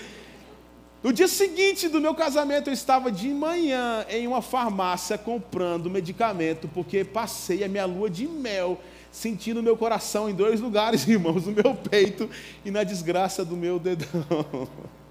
No 1.01 1.13
dia 1.13 1.27
seguinte 1.27 1.88
do 1.88 2.01
meu 2.01 2.15
casamento, 2.15 2.70
eu 2.70 2.74
estava 2.74 3.12
de 3.12 3.30
manhã 3.30 4.06
em 4.10 4.25
uma 4.25 4.42
farmácia 4.42 5.18
comprando 5.18 5.89
medicamento, 5.89 6.68
porque 6.68 7.04
passei 7.04 7.63
a 7.63 7.68
minha 7.68 7.86
lua 7.86 8.10
de 8.10 8.27
mel, 8.27 8.82
sentindo 9.12 9.62
meu 9.62 9.77
coração 9.77 10.27
em 10.27 10.34
dois 10.34 10.60
lugares, 10.60 11.06
irmãos, 11.08 11.46
no 11.46 11.51
meu 11.51 11.75
peito 11.75 12.27
e 12.65 12.72
na 12.72 12.84
desgraça 12.84 13.46
do 13.46 13.56
meu 13.56 13.77
dedão. 13.77 14.68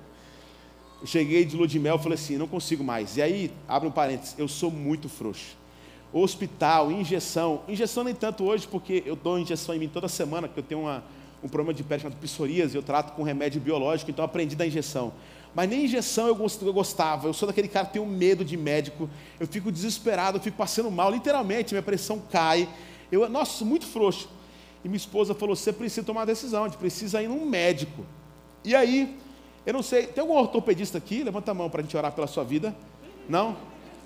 Cheguei 1.04 1.44
de 1.44 1.56
lua 1.56 1.68
de 1.68 1.78
mel 1.78 1.98
falei 1.98 2.14
assim: 2.14 2.36
não 2.36 2.48
consigo 2.48 2.82
mais. 2.82 3.16
E 3.16 3.22
aí, 3.22 3.50
abre 3.68 3.88
um 3.88 3.92
parênteses, 3.92 4.34
eu 4.38 4.48
sou 4.48 4.70
muito 4.70 5.08
frouxo 5.08 5.64
hospital, 6.22 6.92
injeção. 6.92 7.62
Injeção 7.66 8.04
nem 8.04 8.14
tanto 8.14 8.44
hoje, 8.44 8.68
porque 8.68 9.02
eu 9.04 9.16
dou 9.16 9.38
injeção 9.38 9.74
em 9.74 9.78
mim 9.80 9.88
toda 9.88 10.08
semana, 10.08 10.46
porque 10.46 10.60
eu 10.60 10.64
tenho 10.64 10.82
uma, 10.82 11.02
um 11.42 11.48
problema 11.48 11.74
de 11.74 11.82
pele 11.82 12.02
chamado 12.02 12.18
psoríase, 12.20 12.76
eu 12.76 12.82
trato 12.82 13.14
com 13.14 13.22
remédio 13.22 13.60
biológico, 13.60 14.10
então 14.10 14.24
aprendi 14.24 14.54
da 14.54 14.64
injeção. 14.64 15.12
Mas 15.54 15.68
nem 15.68 15.84
injeção 15.84 16.28
eu 16.28 16.72
gostava, 16.72 17.28
eu 17.28 17.32
sou 17.32 17.48
daquele 17.48 17.68
cara 17.68 17.86
que 17.86 17.94
tem 17.94 18.06
medo 18.06 18.44
de 18.44 18.56
médico, 18.56 19.08
eu 19.38 19.46
fico 19.46 19.70
desesperado, 19.72 20.38
eu 20.38 20.42
fico 20.42 20.56
passando 20.56 20.90
mal, 20.90 21.10
literalmente, 21.10 21.74
minha 21.74 21.82
pressão 21.82 22.22
cai. 22.30 22.68
Eu, 23.10 23.28
nossa, 23.28 23.64
muito 23.64 23.86
frouxo. 23.86 24.28
E 24.84 24.88
minha 24.88 24.96
esposa 24.96 25.34
falou: 25.34 25.56
você 25.56 25.72
precisa 25.72 26.04
tomar 26.04 26.20
uma 26.20 26.26
decisão, 26.26 26.64
a 26.64 26.68
gente 26.68 26.78
precisa 26.78 27.22
ir 27.22 27.28
num 27.28 27.44
médico. 27.46 28.04
E 28.64 28.74
aí, 28.74 29.16
eu 29.66 29.72
não 29.72 29.82
sei, 29.82 30.06
tem 30.06 30.20
algum 30.20 30.34
ortopedista 30.34 30.98
aqui? 30.98 31.22
Levanta 31.22 31.50
a 31.50 31.54
mão 31.54 31.70
para 31.70 31.80
a 31.80 31.82
gente 31.82 31.96
orar 31.96 32.12
pela 32.12 32.26
sua 32.26 32.44
vida. 32.44 32.74
Não? 33.28 33.56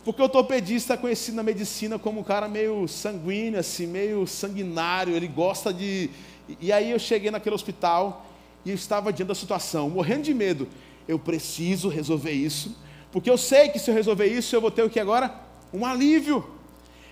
Porque 0.04 0.22
o 0.22 0.24
ortopedista 0.24 0.94
é 0.94 0.96
conhecido 0.96 1.36
na 1.36 1.42
medicina 1.42 1.98
como 1.98 2.20
um 2.20 2.22
cara 2.22 2.48
meio 2.48 2.86
sanguíneo, 2.86 3.58
assim, 3.58 3.86
meio 3.86 4.26
sanguinário, 4.26 5.14
ele 5.14 5.26
gosta 5.26 5.72
de. 5.72 6.10
E 6.60 6.72
aí 6.72 6.90
eu 6.90 6.98
cheguei 6.98 7.30
naquele 7.30 7.54
hospital 7.54 8.24
e 8.64 8.72
estava 8.72 9.12
diante 9.12 9.28
da 9.28 9.34
situação, 9.34 9.90
morrendo 9.90 10.22
de 10.22 10.32
medo. 10.32 10.68
Eu 11.06 11.18
preciso 11.18 11.88
resolver 11.88 12.32
isso, 12.32 12.76
porque 13.10 13.28
eu 13.28 13.36
sei 13.36 13.68
que 13.68 13.78
se 13.78 13.90
eu 13.90 13.94
resolver 13.94 14.26
isso, 14.26 14.54
eu 14.54 14.60
vou 14.60 14.70
ter 14.70 14.82
o 14.82 14.90
que 14.90 15.00
agora? 15.00 15.34
Um 15.74 15.84
alívio. 15.84 16.44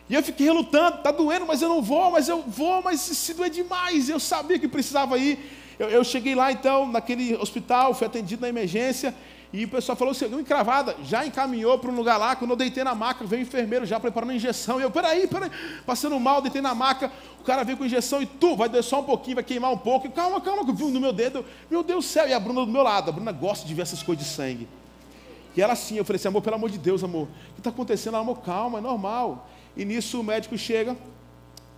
E 0.08 0.14
eu 0.14 0.22
fiquei 0.22 0.46
relutando, 0.46 0.98
está 0.98 1.10
doendo, 1.10 1.46
mas 1.46 1.60
eu 1.60 1.68
não 1.68 1.82
vou, 1.82 2.12
mas 2.12 2.28
eu 2.28 2.42
vou, 2.42 2.80
mas 2.80 3.00
se 3.00 3.34
doer 3.34 3.50
demais. 3.50 4.08
Eu 4.08 4.20
sabia 4.20 4.58
que 4.58 4.68
precisava 4.68 5.18
ir. 5.18 5.38
Eu, 5.78 5.88
eu 5.88 6.04
cheguei 6.04 6.34
lá 6.34 6.50
então, 6.50 6.90
naquele 6.90 7.34
hospital, 7.36 7.94
fui 7.94 8.06
atendido 8.06 8.42
na 8.42 8.48
emergência, 8.48 9.14
e 9.52 9.64
o 9.64 9.68
pessoal 9.68 9.96
falou, 9.96 10.12
assim, 10.12 10.26
encravada, 10.26 10.96
já 11.04 11.24
encaminhou 11.24 11.78
para 11.78 11.90
um 11.90 11.94
lugar 11.94 12.16
lá, 12.16 12.34
quando 12.34 12.50
eu 12.50 12.56
deitei 12.56 12.82
na 12.82 12.94
maca, 12.94 13.24
veio 13.24 13.42
o 13.42 13.46
enfermeiro 13.46 13.86
já 13.86 13.98
preparando 14.00 14.30
a 14.30 14.34
injeção, 14.34 14.80
e 14.80 14.82
eu, 14.82 14.90
peraí, 14.90 15.26
peraí, 15.26 15.50
passando 15.84 16.18
mal, 16.18 16.42
deitei 16.42 16.60
na 16.60 16.74
maca, 16.74 17.10
o 17.40 17.44
cara 17.44 17.62
veio 17.62 17.78
com 17.78 17.84
a 17.84 17.86
injeção, 17.86 18.20
e 18.20 18.26
tu, 18.26 18.56
vai 18.56 18.68
doer 18.68 18.82
só 18.82 19.00
um 19.00 19.04
pouquinho, 19.04 19.36
vai 19.36 19.44
queimar 19.44 19.72
um 19.72 19.78
pouco, 19.78 20.06
e, 20.06 20.10
calma, 20.10 20.40
calma, 20.40 20.64
viu 20.72 20.88
no 20.88 21.00
meu 21.00 21.12
dedo, 21.12 21.44
meu 21.70 21.82
Deus 21.82 22.04
do 22.04 22.08
céu, 22.08 22.28
e 22.28 22.32
a 22.32 22.40
Bruna 22.40 22.66
do 22.66 22.72
meu 22.72 22.82
lado, 22.82 23.10
a 23.10 23.12
Bruna 23.12 23.32
gosta 23.32 23.66
de 23.66 23.72
ver 23.72 23.82
essas 23.82 24.02
coisas 24.02 24.24
de 24.24 24.30
sangue, 24.30 24.68
e 25.56 25.62
ela 25.62 25.72
assim, 25.72 25.96
eu 25.96 26.04
falei 26.04 26.16
assim, 26.16 26.28
amor, 26.28 26.42
pelo 26.42 26.56
amor 26.56 26.70
de 26.70 26.78
Deus, 26.78 27.04
amor, 27.04 27.28
o 27.50 27.54
que 27.54 27.60
está 27.60 27.70
acontecendo? 27.70 28.14
Ela, 28.14 28.22
amor, 28.22 28.40
calma, 28.40 28.78
é 28.78 28.80
normal, 28.80 29.48
e 29.76 29.84
nisso 29.84 30.20
o 30.20 30.24
médico 30.24 30.58
chega, 30.58 30.96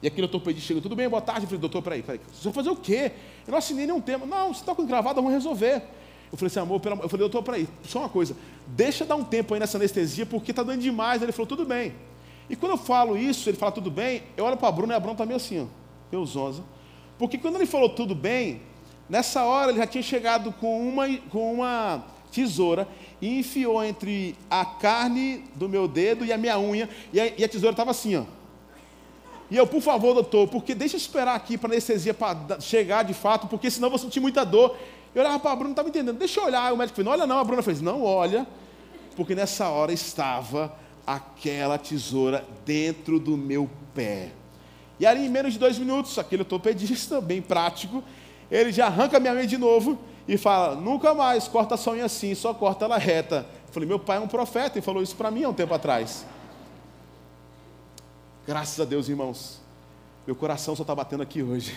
e 0.03 0.07
aquele 0.07 0.23
ortopedista 0.23 0.69
chega, 0.69 0.81
tudo 0.81 0.95
bem, 0.95 1.09
boa 1.09 1.23
tarde, 1.23 1.43
eu 1.43 1.47
falei, 1.47 1.61
doutor, 1.61 1.83
peraí, 1.83 2.03
peraí, 2.03 2.21
você 2.33 2.45
vai 2.45 2.53
fazer 2.53 2.71
o 2.71 2.77
quê? 2.77 3.13
Eu 3.47 3.51
não 3.51 3.59
assinei 3.59 3.87
nenhum 3.87 4.01
tema, 4.01 4.27
não, 4.27 4.55
você 4.55 4.61
está 4.61 4.75
com 4.75 4.83
encravada, 4.83 5.17
vamos 5.17 5.33
resolver, 5.33 5.83
eu 6.31 6.37
falei 6.37 6.49
assim, 6.49 6.61
amor, 6.61 6.81
pelo 6.81 6.95
amor. 6.95 7.05
eu 7.05 7.09
falei, 7.09 7.21
doutor, 7.29 7.43
peraí, 7.43 7.69
só 7.85 8.01
uma 8.01 8.09
coisa, 8.09 8.37
deixa 8.67 9.05
dar 9.05 9.17
um 9.17 9.25
tempo 9.25 9.55
aí 9.55 9.61
nessa 9.61 9.79
anestesia, 9.79 10.27
porque 10.27 10.51
está 10.51 10.63
dando 10.63 10.81
demais. 10.81 11.23
Ele 11.23 11.33
falou, 11.33 11.47
tudo 11.47 11.65
bem. 11.65 11.95
E 12.51 12.57
quando 12.57 12.73
eu 12.73 12.79
falo 12.79 13.17
isso, 13.17 13.49
ele 13.49 13.57
fala 13.57 13.73
tudo 13.73 13.91
bem, 13.91 14.23
eu 14.37 14.45
olho 14.45 14.57
para 14.57 14.69
a 14.69 14.73
Bruna 14.73 14.95
e 14.95 14.97
a 14.97 15.01
Bruna 15.01 15.13
está 15.13 15.27
meio 15.27 15.37
assim, 15.37 15.63
ó, 15.63 15.67
meio 16.11 16.25
zonza. 16.25 16.63
Porque 17.19 17.37
quando 17.37 17.57
ele 17.57 17.67
falou 17.67 17.91
tudo 17.91 18.15
bem, 18.15 18.63
nessa 19.09 19.45
hora 19.45 19.71
ele 19.71 19.79
já 19.79 19.87
tinha 19.87 20.03
chegado 20.03 20.53
com 20.53 20.87
uma, 20.87 21.09
com 21.31 21.53
uma 21.55 22.05
tesoura 22.31 22.87
e 23.21 23.39
enfiou 23.39 23.83
entre 23.83 24.37
a 24.51 24.65
carne 24.65 25.45
do 25.55 25.69
meu 25.69 25.89
dedo 25.89 26.25
e 26.25 26.33
a 26.33 26.39
minha 26.39 26.59
unha, 26.59 26.89
e 27.13 27.21
a, 27.21 27.27
e 27.39 27.45
a 27.45 27.49
tesoura 27.49 27.73
estava 27.73 27.91
assim, 27.91 28.17
ó. 28.17 28.25
E 29.51 29.57
eu, 29.57 29.67
por 29.67 29.81
favor, 29.81 30.15
doutor, 30.15 30.47
porque 30.49 30.75
deixa 30.75 30.97
eu 30.97 30.99
esperar 30.99 31.35
aqui 31.35 31.57
para 31.57 31.71
a 31.71 31.73
anestesia 31.73 32.15
chegar 32.61 33.03
de 33.03 33.15
fato, 33.15 33.47
porque 33.47 33.71
senão 33.71 33.87
eu 33.87 33.91
vou 33.91 33.99
sentir 33.99 34.21
muita 34.21 34.45
dor. 34.45 34.77
Eu 35.15 35.23
olhava 35.23 35.39
para 35.39 35.53
a 35.53 35.57
Bruna, 35.57 35.69
não 35.69 35.73
estava 35.73 35.89
entendendo. 35.89 36.19
Deixa 36.19 36.41
eu 36.41 36.45
olhar. 36.45 36.73
O 36.73 36.77
médico 36.77 36.97
falou, 36.97 37.13
não 37.13 37.19
olha 37.19 37.27
não. 37.27 37.39
A 37.39 37.45
Bruna 37.45 37.63
fez, 37.63 37.81
não 37.81 38.05
olha. 38.05 38.47
Porque 39.17 39.35
nessa 39.35 39.69
hora 39.69 39.93
estava 39.93 40.73
aquela 41.07 41.79
tesoura 41.79 42.45
dentro 42.67 43.19
do 43.19 43.37
meu 43.37 43.69
pé. 43.95 44.33
E 45.01 45.07
ali 45.07 45.25
em 45.25 45.29
menos 45.29 45.55
de 45.55 45.59
dois 45.59 45.79
minutos, 45.79 46.19
aquele 46.19 46.43
ortopedista, 46.43 47.21
bem 47.21 47.41
prático, 47.41 48.03
ele 48.51 48.71
já 48.73 48.87
arranca 48.87 49.19
minha 49.19 49.33
unha 49.33 49.47
de 49.47 49.57
novo 49.57 49.99
e 50.27 50.37
fala, 50.37 50.75
nunca 50.75 51.15
mais 51.15 51.49
corta 51.49 51.75
a 51.75 51.79
sua 51.79 51.95
unha 51.95 52.05
assim, 52.05 52.35
só 52.35 52.53
corta 52.53 52.85
ela 52.85 52.99
reta. 52.99 53.47
Eu 53.67 53.73
falei, 53.73 53.89
meu 53.89 53.99
pai 53.99 54.19
é 54.19 54.21
um 54.21 54.29
profeta 54.29 54.79
e 54.79 54.83
falou 54.83 55.03
isso 55.03 55.17
para 55.17 55.31
mim 55.31 55.45
há 55.45 55.49
um 55.49 55.55
tempo 55.55 55.73
atrás. 55.73 56.27
Graças 58.49 58.81
a 58.81 58.87
Deus, 58.87 59.11
irmãos. 59.11 59.61
Meu 60.27 60.35
coração 60.35 60.75
só 60.75 60.83
está 60.83 60.95
batendo 60.95 61.23
aqui 61.23 61.43
hoje. 61.43 61.77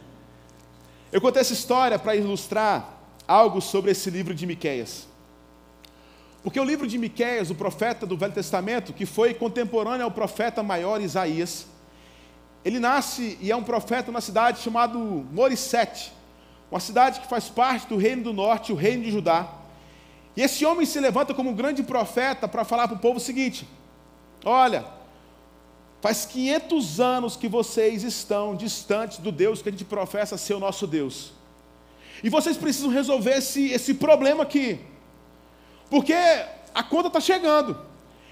Eu 1.10 1.18
contei 1.18 1.40
essa 1.40 1.54
história 1.54 1.98
para 1.98 2.14
ilustrar 2.14 3.00
algo 3.26 3.58
sobre 3.62 3.90
esse 3.90 4.10
livro 4.10 4.34
de 4.34 4.44
Miqueias. 4.44 5.08
Porque 6.42 6.60
o 6.60 6.64
livro 6.64 6.86
de 6.86 6.98
Miqueias, 6.98 7.48
o 7.48 7.54
profeta 7.54 8.04
do 8.04 8.18
Velho 8.18 8.34
Testamento, 8.34 8.92
que 8.92 9.06
foi 9.06 9.32
contemporâneo 9.32 10.04
ao 10.04 10.10
profeta 10.10 10.62
maior 10.62 11.00
Isaías, 11.00 11.66
ele 12.62 12.78
nasce 12.78 13.38
e 13.40 13.50
é 13.50 13.56
um 13.56 13.64
profeta 13.64 14.12
numa 14.12 14.20
cidade 14.20 14.60
chamada 14.60 14.98
Morissete, 14.98 16.12
uma 16.70 16.80
cidade 16.80 17.18
que 17.18 17.26
faz 17.26 17.48
parte 17.48 17.86
do 17.86 17.96
reino 17.96 18.24
do 18.24 18.34
norte, 18.34 18.72
o 18.72 18.76
reino 18.76 19.04
de 19.04 19.10
Judá. 19.10 19.48
E 20.36 20.42
esse 20.42 20.66
homem 20.66 20.84
se 20.84 21.00
levanta 21.00 21.32
como 21.32 21.48
um 21.48 21.54
grande 21.54 21.82
profeta 21.82 22.46
para 22.46 22.62
falar 22.62 22.88
para 22.88 22.98
o 22.98 23.00
povo 23.00 23.16
o 23.16 23.20
seguinte: 23.20 23.66
Olha, 24.44 25.00
Faz 26.02 26.26
500 26.26 26.98
anos 27.00 27.36
que 27.36 27.46
vocês 27.46 28.02
estão 28.02 28.56
distantes 28.56 29.18
do 29.18 29.30
Deus 29.30 29.62
que 29.62 29.68
a 29.68 29.72
gente 29.72 29.84
professa 29.84 30.36
ser 30.36 30.54
o 30.54 30.58
nosso 30.58 30.84
Deus. 30.84 31.32
E 32.24 32.28
vocês 32.28 32.56
precisam 32.56 32.90
resolver 32.90 33.38
esse, 33.38 33.70
esse 33.70 33.94
problema 33.94 34.42
aqui. 34.42 34.80
Porque 35.88 36.12
a 36.74 36.82
conta 36.82 37.06
está 37.06 37.20
chegando. 37.20 37.78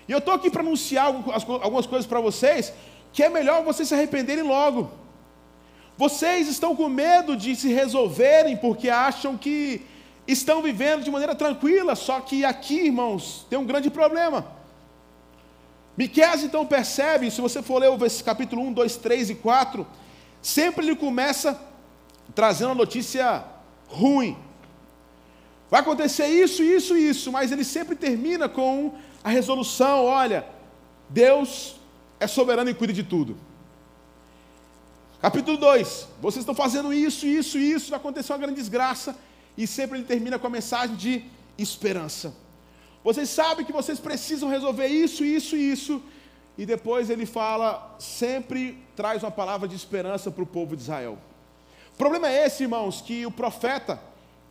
E 0.08 0.10
eu 0.10 0.18
estou 0.18 0.34
aqui 0.34 0.50
para 0.50 0.62
anunciar 0.62 1.06
algumas 1.06 1.86
coisas 1.86 2.08
para 2.08 2.18
vocês 2.18 2.72
que 3.12 3.22
é 3.22 3.28
melhor 3.28 3.62
vocês 3.62 3.86
se 3.86 3.94
arrependerem 3.94 4.42
logo. 4.42 4.90
Vocês 5.96 6.48
estão 6.48 6.74
com 6.74 6.88
medo 6.88 7.36
de 7.36 7.54
se 7.54 7.72
resolverem 7.72 8.56
porque 8.56 8.90
acham 8.90 9.36
que 9.36 9.86
estão 10.26 10.60
vivendo 10.60 11.04
de 11.04 11.10
maneira 11.10 11.36
tranquila, 11.36 11.94
só 11.94 12.20
que 12.20 12.44
aqui, 12.44 12.86
irmãos, 12.86 13.46
tem 13.48 13.56
um 13.56 13.64
grande 13.64 13.90
problema. 13.90 14.58
Miqueias 16.00 16.42
então 16.42 16.64
percebe, 16.64 17.30
se 17.30 17.42
você 17.42 17.60
for 17.60 17.78
ler 17.78 17.90
o 17.90 17.98
capítulo 18.24 18.62
1, 18.62 18.72
2, 18.72 18.96
3 18.96 19.28
e 19.28 19.34
4, 19.34 19.86
sempre 20.40 20.86
ele 20.86 20.96
começa 20.96 21.60
trazendo 22.34 22.68
uma 22.68 22.74
notícia 22.74 23.44
ruim. 23.86 24.34
Vai 25.70 25.80
acontecer 25.82 26.26
isso, 26.26 26.62
isso 26.62 26.96
isso, 26.96 27.30
mas 27.30 27.52
ele 27.52 27.64
sempre 27.64 27.94
termina 27.94 28.48
com 28.48 28.94
a 29.22 29.28
resolução: 29.28 30.06
olha, 30.06 30.46
Deus 31.06 31.76
é 32.18 32.26
soberano 32.26 32.70
e 32.70 32.74
cuida 32.74 32.94
de 32.94 33.02
tudo. 33.02 33.36
Capítulo 35.20 35.58
2, 35.58 36.08
vocês 36.18 36.40
estão 36.40 36.54
fazendo 36.54 36.94
isso, 36.94 37.26
isso, 37.26 37.58
isso, 37.58 37.90
vai 37.90 37.98
acontecer 37.98 38.32
uma 38.32 38.38
grande 38.38 38.54
desgraça, 38.54 39.14
e 39.54 39.66
sempre 39.66 39.98
ele 39.98 40.06
termina 40.06 40.38
com 40.38 40.46
a 40.46 40.50
mensagem 40.50 40.96
de 40.96 41.24
esperança. 41.58 42.32
Vocês 43.02 43.30
sabem 43.30 43.64
que 43.64 43.72
vocês 43.72 43.98
precisam 43.98 44.48
resolver 44.48 44.86
isso, 44.86 45.24
isso 45.24 45.56
e 45.56 45.72
isso. 45.72 46.02
E 46.58 46.66
depois 46.66 47.08
ele 47.08 47.24
fala, 47.24 47.96
sempre 47.98 48.78
traz 48.94 49.22
uma 49.22 49.30
palavra 49.30 49.66
de 49.66 49.74
esperança 49.74 50.30
para 50.30 50.42
o 50.42 50.46
povo 50.46 50.76
de 50.76 50.82
Israel. 50.82 51.18
O 51.94 51.96
problema 51.96 52.28
é 52.28 52.46
esse, 52.46 52.64
irmãos, 52.64 53.00
que 53.00 53.24
o 53.24 53.30
profeta, 53.30 54.00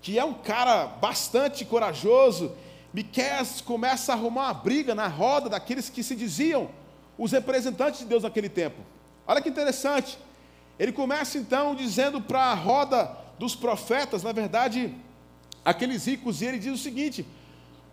que 0.02 0.18
é 0.18 0.26
um 0.26 0.34
cara 0.34 0.88
bastante 0.88 1.64
corajoso, 1.66 2.52
Miqués 2.92 3.62
começa 3.62 4.12
a 4.12 4.16
arrumar 4.16 4.48
uma 4.48 4.54
briga 4.54 4.96
na 4.96 5.08
roda 5.08 5.50
daqueles 5.50 5.90
que 5.90 6.02
se 6.02 6.16
diziam 6.16 6.70
os 7.18 7.32
representantes 7.32 8.00
de 8.00 8.06
Deus 8.06 8.24
naquele 8.24 8.50
tempo. 8.50 8.82
Olha 9.28 9.42
que 9.42 9.50
interessante. 9.50 10.18
Ele 10.80 10.92
começa 10.92 11.38
então 11.38 11.76
dizendo 11.76 12.20
para 12.20 12.46
a 12.46 12.56
roda 12.56 13.16
dos 13.38 13.56
profetas, 13.56 14.24
na 14.24 14.32
verdade, 14.32 14.96
aqueles 15.64 16.08
ricos, 16.08 16.42
e 16.42 16.46
ele 16.46 16.58
diz 16.58 16.74
o 16.74 16.78
seguinte: 16.82 17.28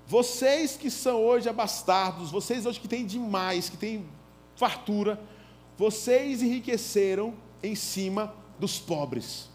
vocês 0.06 0.76
que 0.76 0.90
são 0.90 1.22
hoje 1.22 1.48
abastardos, 1.48 2.30
vocês 2.30 2.64
hoje 2.64 2.78
que 2.78 2.86
têm 2.86 3.04
demais, 3.04 3.68
que 3.68 3.76
têm 3.76 4.06
fartura, 4.54 5.20
vocês 5.76 6.42
enriqueceram 6.42 7.34
em 7.62 7.74
cima 7.74 8.34
dos 8.58 8.78
pobres. 8.78 9.48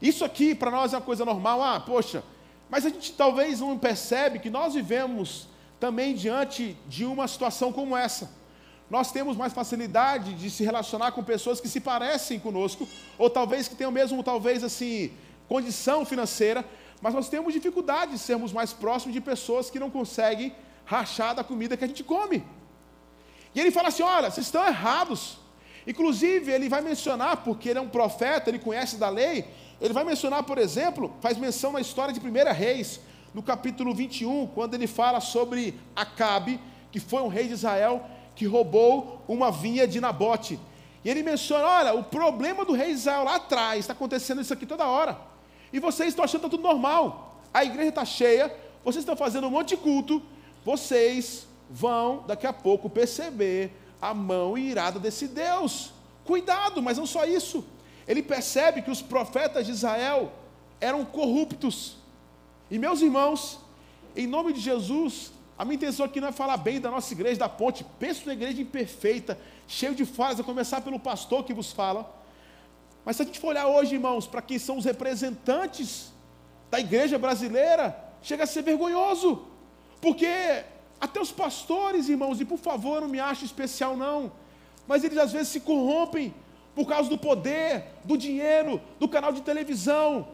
Isso 0.00 0.24
aqui 0.24 0.54
para 0.54 0.70
nós 0.70 0.92
é 0.92 0.96
uma 0.96 1.02
coisa 1.02 1.24
normal, 1.24 1.62
ah, 1.62 1.80
poxa, 1.80 2.22
mas 2.68 2.84
a 2.84 2.90
gente 2.90 3.12
talvez 3.12 3.60
não 3.60 3.78
percebe 3.78 4.38
que 4.38 4.50
nós 4.50 4.74
vivemos 4.74 5.48
também 5.80 6.14
diante 6.14 6.76
de 6.86 7.04
uma 7.04 7.26
situação 7.26 7.72
como 7.72 7.96
essa. 7.96 8.30
Nós 8.90 9.10
temos 9.10 9.36
mais 9.36 9.52
facilidade 9.52 10.34
de 10.34 10.50
se 10.50 10.62
relacionar 10.62 11.12
com 11.12 11.24
pessoas 11.24 11.60
que 11.60 11.68
se 11.68 11.80
parecem 11.80 12.38
conosco, 12.38 12.86
ou 13.16 13.30
talvez 13.30 13.68
que 13.68 13.74
tenham 13.74 13.90
mesmo, 13.90 14.22
talvez 14.22 14.62
assim, 14.62 15.12
condição 15.48 16.04
financeira, 16.04 16.64
mas 17.02 17.12
nós 17.12 17.28
temos 17.28 17.52
dificuldade 17.52 18.12
de 18.12 18.18
sermos 18.18 18.52
mais 18.52 18.72
próximos 18.72 19.12
de 19.12 19.20
pessoas 19.20 19.68
que 19.68 19.80
não 19.80 19.90
conseguem 19.90 20.54
rachar 20.84 21.34
da 21.34 21.42
comida 21.42 21.76
que 21.76 21.84
a 21.84 21.88
gente 21.88 22.04
come. 22.04 22.44
E 23.52 23.60
ele 23.60 23.72
fala 23.72 23.88
assim: 23.88 24.04
olha, 24.04 24.30
vocês 24.30 24.46
estão 24.46 24.64
errados. 24.64 25.38
Inclusive, 25.84 26.52
ele 26.52 26.68
vai 26.68 26.80
mencionar, 26.80 27.38
porque 27.38 27.68
ele 27.68 27.80
é 27.80 27.82
um 27.82 27.88
profeta, 27.88 28.48
ele 28.48 28.60
conhece 28.60 28.96
da 28.96 29.08
lei, 29.08 29.44
ele 29.80 29.92
vai 29.92 30.04
mencionar, 30.04 30.44
por 30.44 30.56
exemplo, 30.56 31.12
faz 31.20 31.36
menção 31.36 31.72
na 31.72 31.80
história 31.80 32.14
de 32.14 32.20
1 32.20 32.52
Reis, 32.52 33.00
no 33.34 33.42
capítulo 33.42 33.92
21, 33.92 34.46
quando 34.54 34.74
ele 34.74 34.86
fala 34.86 35.18
sobre 35.20 35.74
Acabe, 35.96 36.60
que 36.92 37.00
foi 37.00 37.20
um 37.20 37.26
rei 37.26 37.48
de 37.48 37.54
Israel, 37.54 38.06
que 38.36 38.46
roubou 38.46 39.24
uma 39.26 39.50
vinha 39.50 39.88
de 39.88 40.00
Nabote. 40.00 40.56
E 41.04 41.10
ele 41.10 41.24
menciona: 41.24 41.66
olha, 41.66 41.94
o 41.94 42.04
problema 42.04 42.64
do 42.64 42.74
rei 42.74 42.90
Israel 42.90 43.24
lá 43.24 43.34
atrás, 43.34 43.80
está 43.80 43.92
acontecendo 43.92 44.40
isso 44.40 44.52
aqui 44.52 44.64
toda 44.64 44.86
hora. 44.86 45.31
E 45.72 45.78
vocês 45.80 46.10
estão 46.10 46.24
achando 46.24 46.40
que 46.40 46.46
está 46.46 46.56
tudo 46.56 46.68
normal. 46.68 47.40
A 47.52 47.64
igreja 47.64 47.88
está 47.88 48.04
cheia, 48.04 48.54
vocês 48.84 49.02
estão 49.02 49.16
fazendo 49.16 49.46
um 49.46 49.50
monte 49.50 49.70
de 49.70 49.76
culto, 49.76 50.22
vocês 50.64 51.46
vão 51.70 52.24
daqui 52.26 52.46
a 52.46 52.52
pouco 52.52 52.90
perceber 52.90 53.72
a 54.00 54.12
mão 54.12 54.58
irada 54.58 54.98
desse 54.98 55.28
Deus. 55.28 55.92
Cuidado, 56.24 56.82
mas 56.82 56.98
não 56.98 57.06
só 57.06 57.24
isso. 57.24 57.64
Ele 58.06 58.22
percebe 58.22 58.82
que 58.82 58.90
os 58.90 59.00
profetas 59.00 59.66
de 59.66 59.72
Israel 59.72 60.32
eram 60.80 61.04
corruptos. 61.04 61.96
E 62.70 62.78
meus 62.78 63.00
irmãos, 63.00 63.58
em 64.16 64.26
nome 64.26 64.52
de 64.52 64.60
Jesus, 64.60 65.32
A 65.62 65.64
minha 65.64 65.76
intenção 65.76 66.04
aqui 66.06 66.20
não 66.20 66.26
é 66.26 66.32
falar 66.32 66.56
bem 66.56 66.80
da 66.80 66.90
nossa 66.90 67.12
igreja, 67.12 67.38
da 67.38 67.48
ponte. 67.48 67.84
Penso 67.98 68.26
na 68.26 68.32
igreja 68.32 68.60
imperfeita, 68.60 69.38
cheio 69.68 69.94
de 69.94 70.04
falhas, 70.04 70.40
a 70.40 70.42
começar 70.42 70.80
pelo 70.80 70.98
pastor 70.98 71.44
que 71.44 71.54
vos 71.54 71.70
fala. 71.70 72.12
Mas 73.04 73.16
se 73.16 73.22
a 73.22 73.24
gente 73.24 73.40
for 73.40 73.48
olhar 73.48 73.66
hoje, 73.66 73.94
irmãos, 73.94 74.26
para 74.26 74.42
quem 74.42 74.58
são 74.58 74.76
os 74.78 74.84
representantes 74.84 76.12
da 76.70 76.78
igreja 76.80 77.18
brasileira, 77.18 77.96
chega 78.22 78.44
a 78.44 78.46
ser 78.46 78.62
vergonhoso. 78.62 79.44
Porque 80.00 80.64
até 81.00 81.20
os 81.20 81.32
pastores, 81.32 82.08
irmãos, 82.08 82.40
e 82.40 82.44
por 82.44 82.58
favor, 82.58 83.00
não 83.00 83.08
me 83.08 83.20
ache 83.20 83.44
especial 83.44 83.96
não, 83.96 84.32
mas 84.86 85.02
eles 85.04 85.18
às 85.18 85.32
vezes 85.32 85.48
se 85.48 85.60
corrompem 85.60 86.34
por 86.74 86.86
causa 86.86 87.08
do 87.10 87.18
poder, 87.18 87.84
do 88.04 88.16
dinheiro, 88.16 88.80
do 88.98 89.08
canal 89.08 89.32
de 89.32 89.42
televisão, 89.42 90.26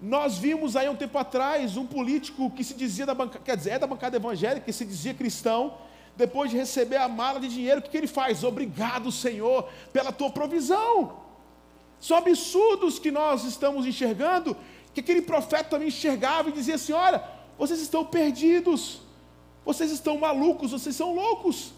nós 0.00 0.38
vimos 0.38 0.76
aí 0.76 0.88
um 0.88 0.94
tempo 0.94 1.18
atrás 1.18 1.76
um 1.76 1.84
político 1.84 2.50
que 2.50 2.62
se 2.62 2.74
dizia 2.74 3.04
da 3.04 3.14
bancada, 3.14 3.44
quer 3.44 3.56
dizer, 3.56 3.70
é 3.70 3.78
da 3.78 3.86
bancada 3.86 4.16
evangélica, 4.16 4.64
que 4.64 4.72
se 4.72 4.84
dizia 4.84 5.12
cristão, 5.12 5.74
depois 6.16 6.50
de 6.50 6.56
receber 6.56 6.96
a 6.96 7.08
mala 7.08 7.40
de 7.40 7.48
dinheiro, 7.48 7.80
o 7.80 7.82
que, 7.82 7.90
que 7.90 7.96
ele 7.96 8.06
faz? 8.06 8.44
Obrigado, 8.44 9.10
Senhor, 9.10 9.68
pela 9.92 10.12
tua 10.12 10.30
provisão. 10.30 11.27
São 12.00 12.16
absurdos 12.16 12.98
que 12.98 13.10
nós 13.10 13.44
estamos 13.44 13.86
enxergando, 13.86 14.56
que 14.94 15.00
aquele 15.00 15.22
profeta 15.22 15.70
também 15.70 15.88
enxergava 15.88 16.48
e 16.48 16.52
dizia 16.52 16.76
assim: 16.76 16.92
olha, 16.92 17.22
vocês 17.58 17.80
estão 17.80 18.04
perdidos, 18.04 19.00
vocês 19.64 19.90
estão 19.90 20.18
malucos, 20.18 20.70
vocês 20.70 20.94
são 20.94 21.14
loucos. 21.14 21.72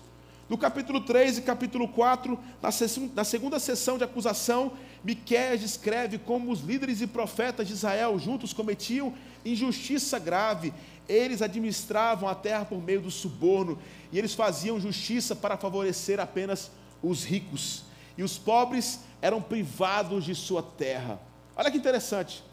No 0.50 0.58
capítulo 0.58 1.00
3 1.00 1.38
e 1.38 1.42
capítulo 1.42 1.86
4, 1.86 2.36
na, 2.60 2.72
sessão, 2.72 3.08
na 3.14 3.22
segunda 3.22 3.60
sessão 3.60 3.96
de 3.96 4.02
acusação, 4.02 4.72
Miqueias 5.04 5.60
descreve 5.60 6.18
como 6.18 6.50
os 6.50 6.60
líderes 6.60 7.00
e 7.00 7.06
profetas 7.06 7.68
de 7.68 7.72
Israel 7.72 8.18
juntos 8.18 8.52
cometiam 8.52 9.14
injustiça 9.44 10.18
grave. 10.18 10.74
Eles 11.08 11.40
administravam 11.40 12.28
a 12.28 12.34
terra 12.34 12.64
por 12.64 12.82
meio 12.82 13.00
do 13.00 13.12
suborno 13.12 13.78
e 14.12 14.18
eles 14.18 14.34
faziam 14.34 14.80
justiça 14.80 15.36
para 15.36 15.56
favorecer 15.56 16.18
apenas 16.18 16.70
os 17.00 17.22
ricos. 17.22 17.84
E 18.20 18.22
os 18.22 18.36
pobres 18.36 19.00
eram 19.22 19.40
privados 19.40 20.26
de 20.26 20.34
sua 20.34 20.62
terra. 20.62 21.18
Olha 21.56 21.70
que 21.70 21.78
interessante. 21.78 22.44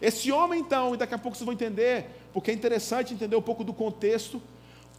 Esse 0.00 0.32
homem, 0.32 0.58
então, 0.58 0.94
e 0.94 0.96
daqui 0.96 1.14
a 1.14 1.18
pouco 1.18 1.36
vocês 1.36 1.44
vão 1.44 1.54
entender, 1.54 2.06
porque 2.32 2.50
é 2.50 2.54
interessante 2.54 3.14
entender 3.14 3.36
um 3.36 3.40
pouco 3.40 3.62
do 3.62 3.72
contexto, 3.72 4.42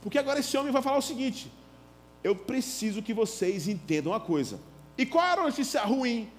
porque 0.01 0.17
agora 0.17 0.39
esse 0.39 0.55
homem 0.55 0.71
vai 0.71 0.81
falar 0.81 0.97
o 0.97 1.01
seguinte: 1.01 1.51
eu 2.23 2.33
preciso 2.33 3.01
que 3.01 3.13
vocês 3.13 3.67
entendam 3.67 4.13
uma 4.13 4.19
coisa. 4.21 4.61
E 4.97 5.05
qual 5.05 5.25
era 5.25 5.41
a 5.41 5.43
notícia 5.43 5.83
ruim? 5.83 6.29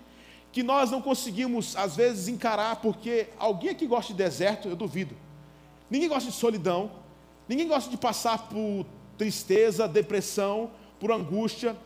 Que 0.51 0.63
nós 0.63 0.91
não 0.91 1.03
conseguimos, 1.03 1.77
às 1.77 1.95
vezes, 1.95 2.27
encarar, 2.27 2.77
porque 2.77 3.27
alguém 3.39 3.69
aqui 3.69 3.87
gosta 3.87 4.15
de 4.15 4.17
deserto, 4.17 4.67
eu 4.67 4.77
duvido. 4.77 5.15
Ninguém 5.91 6.09
gosta 6.09 6.31
de 6.31 6.35
solidão, 6.35 6.91
ninguém 7.47 7.69
gosta 7.69 7.91
de 7.91 7.99
passar 7.99 8.49
por 8.49 8.87
tristeza, 9.19 9.87
depressão, 9.87 10.71
por 10.99 11.13
angústia, 11.13 11.77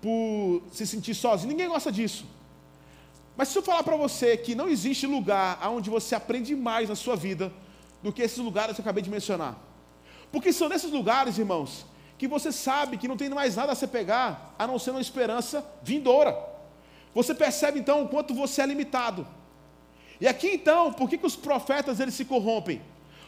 por 0.00 0.62
se 0.72 0.86
sentir 0.86 1.14
sozinho, 1.14 1.50
ninguém 1.50 1.68
gosta 1.68 1.90
disso. 1.90 2.24
Mas 3.36 3.48
se 3.48 3.58
eu 3.58 3.62
falar 3.62 3.82
para 3.82 3.96
você 3.96 4.36
que 4.36 4.54
não 4.54 4.68
existe 4.68 5.06
lugar 5.06 5.60
onde 5.68 5.88
você 5.88 6.14
aprende 6.14 6.54
mais 6.56 6.88
na 6.88 6.96
sua 6.96 7.14
vida 7.14 7.52
do 8.02 8.12
que 8.12 8.22
esses 8.22 8.38
lugares 8.38 8.74
que 8.74 8.80
eu 8.80 8.84
acabei 8.84 9.02
de 9.02 9.10
mencionar. 9.10 9.56
Porque 10.30 10.52
são 10.52 10.68
nesses 10.68 10.90
lugares, 10.90 11.38
irmãos, 11.38 11.86
que 12.16 12.28
você 12.28 12.50
sabe 12.50 12.96
que 12.96 13.08
não 13.08 13.16
tem 13.16 13.28
mais 13.28 13.56
nada 13.56 13.72
a 13.72 13.74
se 13.74 13.86
pegar, 13.86 14.54
a 14.58 14.66
não 14.66 14.78
ser 14.78 14.90
uma 14.90 15.00
esperança 15.00 15.64
vindoura. 15.82 16.36
Você 17.14 17.34
percebe 17.34 17.78
então 17.78 18.02
o 18.02 18.08
quanto 18.08 18.34
você 18.34 18.62
é 18.62 18.66
limitado. 18.66 19.26
E 20.20 20.26
aqui 20.26 20.48
então, 20.48 20.92
por 20.92 21.08
que, 21.08 21.16
que 21.16 21.26
os 21.26 21.36
profetas 21.36 22.00
eles 22.00 22.14
se 22.14 22.24
corrompem? 22.24 22.82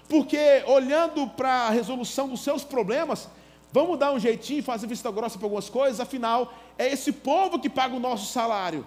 Porque 0.09 0.65
olhando 0.67 1.29
para 1.29 1.69
a 1.69 1.71
resolução 1.71 2.29
dos 2.29 2.41
seus 2.41 2.65
problemas, 2.65 3.29
vamos 3.73 3.99
dar 3.99 4.12
um 4.12 4.19
jeitinho, 4.19 4.62
fazer 4.62 4.87
vista 4.87 5.11
grossa 5.11 5.39
para 5.39 5.47
algumas 5.47 5.69
coisas, 5.69 6.00
afinal, 6.00 6.53
é 6.79 6.87
esse 6.92 7.12
povo 7.12 7.59
que 7.59 7.68
paga 7.68 7.94
o 7.94 8.01
nosso 8.01 8.33
salário. 8.33 8.85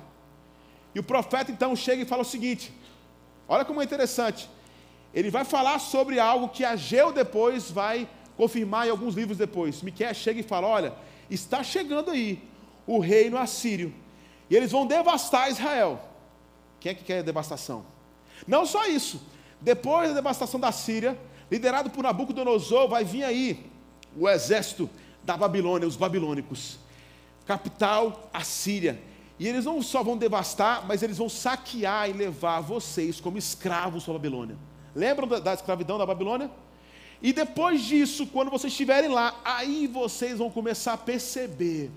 E 0.94 1.00
o 1.00 1.04
profeta 1.04 1.52
então 1.52 1.76
chega 1.76 2.04
e 2.04 2.06
fala 2.06 2.22
o 2.22 2.26
seguinte: 2.26 2.72
olha 3.48 3.66
como 3.66 3.82
é 3.82 3.84
interessante. 3.84 4.50
Ele 5.14 5.30
vai 5.30 5.46
falar 5.46 5.80
sobre 5.80 6.20
algo 6.20 6.50
que 6.50 6.66
Ageu 6.66 7.12
depois 7.12 7.70
vai 7.70 8.08
confirmar 8.36 8.88
em 8.88 8.90
alguns 8.90 9.14
livros 9.14 9.38
depois. 9.38 9.82
Miquel 9.82 10.14
chega 10.14 10.40
e 10.40 10.44
fala: 10.44 10.68
Olha, 10.68 10.94
está 11.30 11.64
chegando 11.64 12.12
aí 12.12 12.42
o 12.86 13.00
reino 13.00 13.38
assírio, 13.38 13.94
e 14.50 14.56
eles 14.56 14.72
vão 14.72 14.86
devastar 14.86 15.50
Israel. 15.50 16.02
Quem 16.80 16.92
é 16.92 16.96
que 16.96 17.04
quer 17.04 17.24
devastação? 17.24 17.86
Não 18.46 18.66
só 18.66 18.86
isso, 18.88 19.22
depois 19.62 20.10
da 20.10 20.16
devastação 20.16 20.60
da 20.60 20.72
Síria, 20.72 21.18
liderado 21.50 21.90
por 21.90 22.04
Nabucodonosor, 22.04 22.90
vai 22.90 23.06
vir 23.06 23.24
aí 23.24 23.72
o 24.18 24.28
exército 24.28 24.90
da 25.24 25.38
Babilônia, 25.38 25.88
os 25.88 25.96
babilônicos, 25.96 26.78
capital 27.46 28.30
a 28.34 28.44
Síria. 28.44 29.00
E 29.40 29.48
eles 29.48 29.66
não 29.66 29.82
só 29.82 30.04
vão 30.04 30.18
devastar, 30.18 30.86
mas 30.86 31.02
eles 31.02 31.18
vão 31.18 31.30
saquear 31.30 32.10
e 32.10 32.14
levar 32.14 32.62
vocês 32.62 33.20
como 33.20 33.38
escravos 33.38 34.04
para 34.04 34.14
a 34.14 34.18
Babilônia. 34.18 34.58
Lembram 34.96 35.28
da, 35.28 35.40
da 35.40 35.54
escravidão 35.54 35.98
da 35.98 36.06
Babilônia? 36.06 36.52
E 37.22 37.32
depois 37.32 37.82
disso, 37.82 38.28
quando 38.28 38.52
vocês 38.52 38.72
estiverem 38.72 39.10
lá, 39.10 39.40
aí 39.44 39.88
vocês 39.88 40.38
vão 40.38 40.50
começar 40.50 40.94
a 40.94 40.98
perceber 40.98 41.90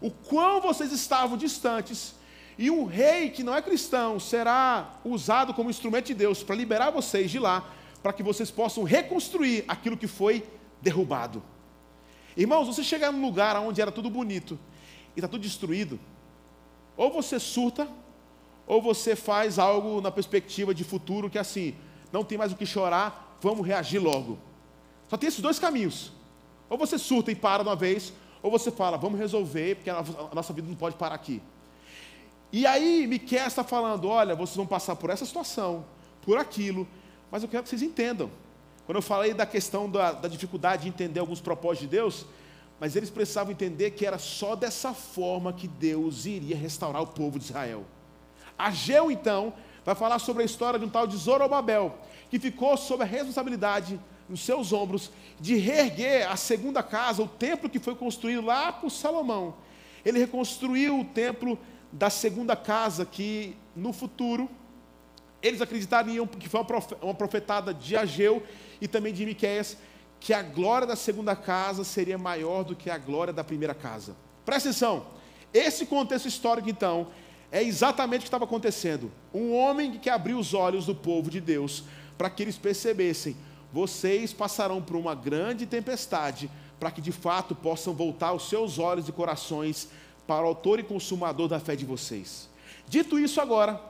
o 0.00 0.10
quão 0.10 0.60
vocês 0.60 0.90
estavam 0.90 1.36
distantes. 1.36 2.14
E 2.58 2.70
um 2.70 2.84
rei 2.84 3.30
que 3.30 3.42
não 3.42 3.54
é 3.54 3.62
cristão 3.62 4.18
será 4.18 4.98
usado 5.04 5.54
como 5.54 5.70
instrumento 5.70 6.06
de 6.06 6.14
Deus 6.14 6.42
para 6.42 6.56
liberar 6.56 6.90
vocês 6.90 7.30
de 7.30 7.38
lá, 7.38 7.64
para 8.02 8.12
que 8.12 8.22
vocês 8.22 8.50
possam 8.50 8.82
reconstruir 8.82 9.64
aquilo 9.68 9.96
que 9.96 10.06
foi 10.06 10.44
derrubado. 10.80 11.42
Irmãos, 12.40 12.66
você 12.66 12.82
chegar 12.82 13.12
num 13.12 13.20
lugar 13.20 13.54
onde 13.56 13.82
era 13.82 13.92
tudo 13.92 14.08
bonito 14.08 14.58
e 15.14 15.18
está 15.18 15.28
tudo 15.28 15.42
destruído, 15.42 16.00
ou 16.96 17.12
você 17.12 17.38
surta, 17.38 17.86
ou 18.66 18.80
você 18.80 19.14
faz 19.14 19.58
algo 19.58 20.00
na 20.00 20.10
perspectiva 20.10 20.74
de 20.74 20.82
futuro 20.82 21.28
que 21.28 21.38
assim, 21.38 21.74
não 22.10 22.24
tem 22.24 22.38
mais 22.38 22.50
o 22.50 22.56
que 22.56 22.64
chorar, 22.64 23.36
vamos 23.42 23.66
reagir 23.66 23.98
logo. 23.98 24.38
Só 25.06 25.18
tem 25.18 25.28
esses 25.28 25.40
dois 25.40 25.58
caminhos. 25.58 26.12
Ou 26.70 26.78
você 26.78 26.96
surta 26.96 27.30
e 27.30 27.34
para 27.34 27.62
de 27.62 27.68
uma 27.68 27.76
vez, 27.76 28.10
ou 28.42 28.50
você 28.50 28.70
fala, 28.70 28.96
vamos 28.96 29.20
resolver, 29.20 29.74
porque 29.74 29.90
a 29.90 30.02
nossa 30.34 30.54
vida 30.54 30.66
não 30.66 30.76
pode 30.76 30.96
parar 30.96 31.16
aqui. 31.16 31.42
E 32.50 32.66
aí, 32.66 33.06
Miquel 33.06 33.46
está 33.46 33.62
falando: 33.62 34.08
olha, 34.08 34.34
vocês 34.34 34.56
vão 34.56 34.66
passar 34.66 34.96
por 34.96 35.10
essa 35.10 35.26
situação, 35.26 35.84
por 36.22 36.38
aquilo, 36.38 36.88
mas 37.30 37.42
eu 37.42 37.50
quero 37.50 37.64
que 37.64 37.68
vocês 37.68 37.82
entendam. 37.82 38.30
Quando 38.90 38.96
eu 38.96 39.02
falei 39.02 39.32
da 39.32 39.46
questão 39.46 39.88
da, 39.88 40.10
da 40.10 40.26
dificuldade 40.26 40.82
de 40.82 40.88
entender 40.88 41.20
alguns 41.20 41.40
propósitos 41.40 41.88
de 41.88 41.96
Deus, 41.96 42.26
mas 42.80 42.96
eles 42.96 43.08
precisavam 43.08 43.52
entender 43.52 43.92
que 43.92 44.04
era 44.04 44.18
só 44.18 44.56
dessa 44.56 44.92
forma 44.92 45.52
que 45.52 45.68
Deus 45.68 46.26
iria 46.26 46.56
restaurar 46.56 47.00
o 47.00 47.06
povo 47.06 47.38
de 47.38 47.44
Israel. 47.44 47.84
Ageu, 48.58 49.08
então, 49.08 49.52
vai 49.84 49.94
falar 49.94 50.18
sobre 50.18 50.42
a 50.42 50.44
história 50.44 50.76
de 50.76 50.84
um 50.84 50.88
tal 50.88 51.06
de 51.06 51.16
Zorobabel, 51.16 51.98
que 52.28 52.40
ficou 52.40 52.76
sob 52.76 53.04
a 53.04 53.06
responsabilidade 53.06 54.00
nos 54.28 54.40
seus 54.40 54.72
ombros 54.72 55.12
de 55.38 55.54
reerguer 55.54 56.28
a 56.28 56.34
segunda 56.34 56.82
casa, 56.82 57.22
o 57.22 57.28
templo 57.28 57.70
que 57.70 57.78
foi 57.78 57.94
construído 57.94 58.44
lá 58.44 58.72
por 58.72 58.90
Salomão. 58.90 59.54
Ele 60.04 60.18
reconstruiu 60.18 60.98
o 60.98 61.04
templo 61.04 61.56
da 61.92 62.10
segunda 62.10 62.56
casa, 62.56 63.06
que 63.06 63.56
no 63.76 63.92
futuro 63.92 64.50
eles 65.42 65.60
acreditariam 65.60 66.26
que 66.26 66.48
foi 66.48 66.64
uma 67.02 67.14
profetada 67.14 67.72
de 67.72 67.96
Ageu 67.96 68.42
e 68.80 68.88
também 68.88 69.12
de 69.12 69.24
Miqueias, 69.24 69.76
que 70.18 70.34
a 70.34 70.42
glória 70.42 70.86
da 70.86 70.96
segunda 70.96 71.34
casa 71.34 71.82
seria 71.82 72.18
maior 72.18 72.62
do 72.62 72.76
que 72.76 72.90
a 72.90 72.98
glória 72.98 73.32
da 73.32 73.42
primeira 73.42 73.74
casa. 73.74 74.14
Presta 74.44 74.68
atenção, 74.68 75.06
esse 75.52 75.86
contexto 75.86 76.26
histórico, 76.26 76.68
então, 76.68 77.08
é 77.50 77.62
exatamente 77.62 78.20
o 78.20 78.22
que 78.22 78.28
estava 78.28 78.44
acontecendo. 78.44 79.10
Um 79.32 79.54
homem 79.54 79.98
que 79.98 80.10
abriu 80.10 80.38
os 80.38 80.54
olhos 80.54 80.86
do 80.86 80.94
povo 80.94 81.30
de 81.30 81.40
Deus 81.40 81.84
para 82.18 82.28
que 82.28 82.42
eles 82.42 82.58
percebessem 82.58 83.36
vocês 83.72 84.32
passarão 84.32 84.82
por 84.82 84.96
uma 84.96 85.14
grande 85.14 85.66
tempestade, 85.66 86.50
para 86.78 86.90
que 86.90 87.00
de 87.00 87.12
fato 87.12 87.54
possam 87.54 87.94
voltar 87.94 88.32
os 88.32 88.48
seus 88.48 88.78
olhos 88.78 89.08
e 89.08 89.12
corações 89.12 89.88
para 90.26 90.44
o 90.44 90.48
autor 90.48 90.80
e 90.80 90.82
consumador 90.82 91.48
da 91.48 91.60
fé 91.60 91.76
de 91.76 91.84
vocês. 91.84 92.48
Dito 92.88 93.18
isso 93.18 93.40
agora, 93.40 93.80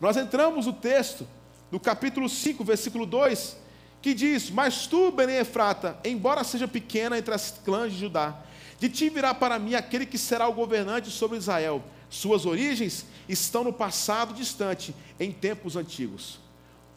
nós 0.00 0.16
entramos 0.16 0.66
no 0.66 0.72
texto, 0.72 1.26
no 1.70 1.80
capítulo 1.80 2.28
5, 2.28 2.62
versículo 2.64 3.06
2, 3.06 3.56
que 4.02 4.14
diz: 4.14 4.50
Mas 4.50 4.86
tu, 4.86 5.10
Belém 5.10 5.38
Efrata, 5.38 5.98
embora 6.04 6.44
seja 6.44 6.68
pequena 6.68 7.18
entre 7.18 7.34
as 7.34 7.50
clãs 7.64 7.92
de 7.92 7.98
Judá, 7.98 8.36
de 8.78 8.88
ti 8.88 9.08
virá 9.08 9.34
para 9.34 9.58
mim 9.58 9.74
aquele 9.74 10.06
que 10.06 10.18
será 10.18 10.48
o 10.48 10.52
governante 10.52 11.10
sobre 11.10 11.38
Israel. 11.38 11.82
Suas 12.08 12.46
origens 12.46 13.06
estão 13.28 13.64
no 13.64 13.72
passado 13.72 14.32
distante, 14.34 14.94
em 15.18 15.32
tempos 15.32 15.76
antigos. 15.76 16.38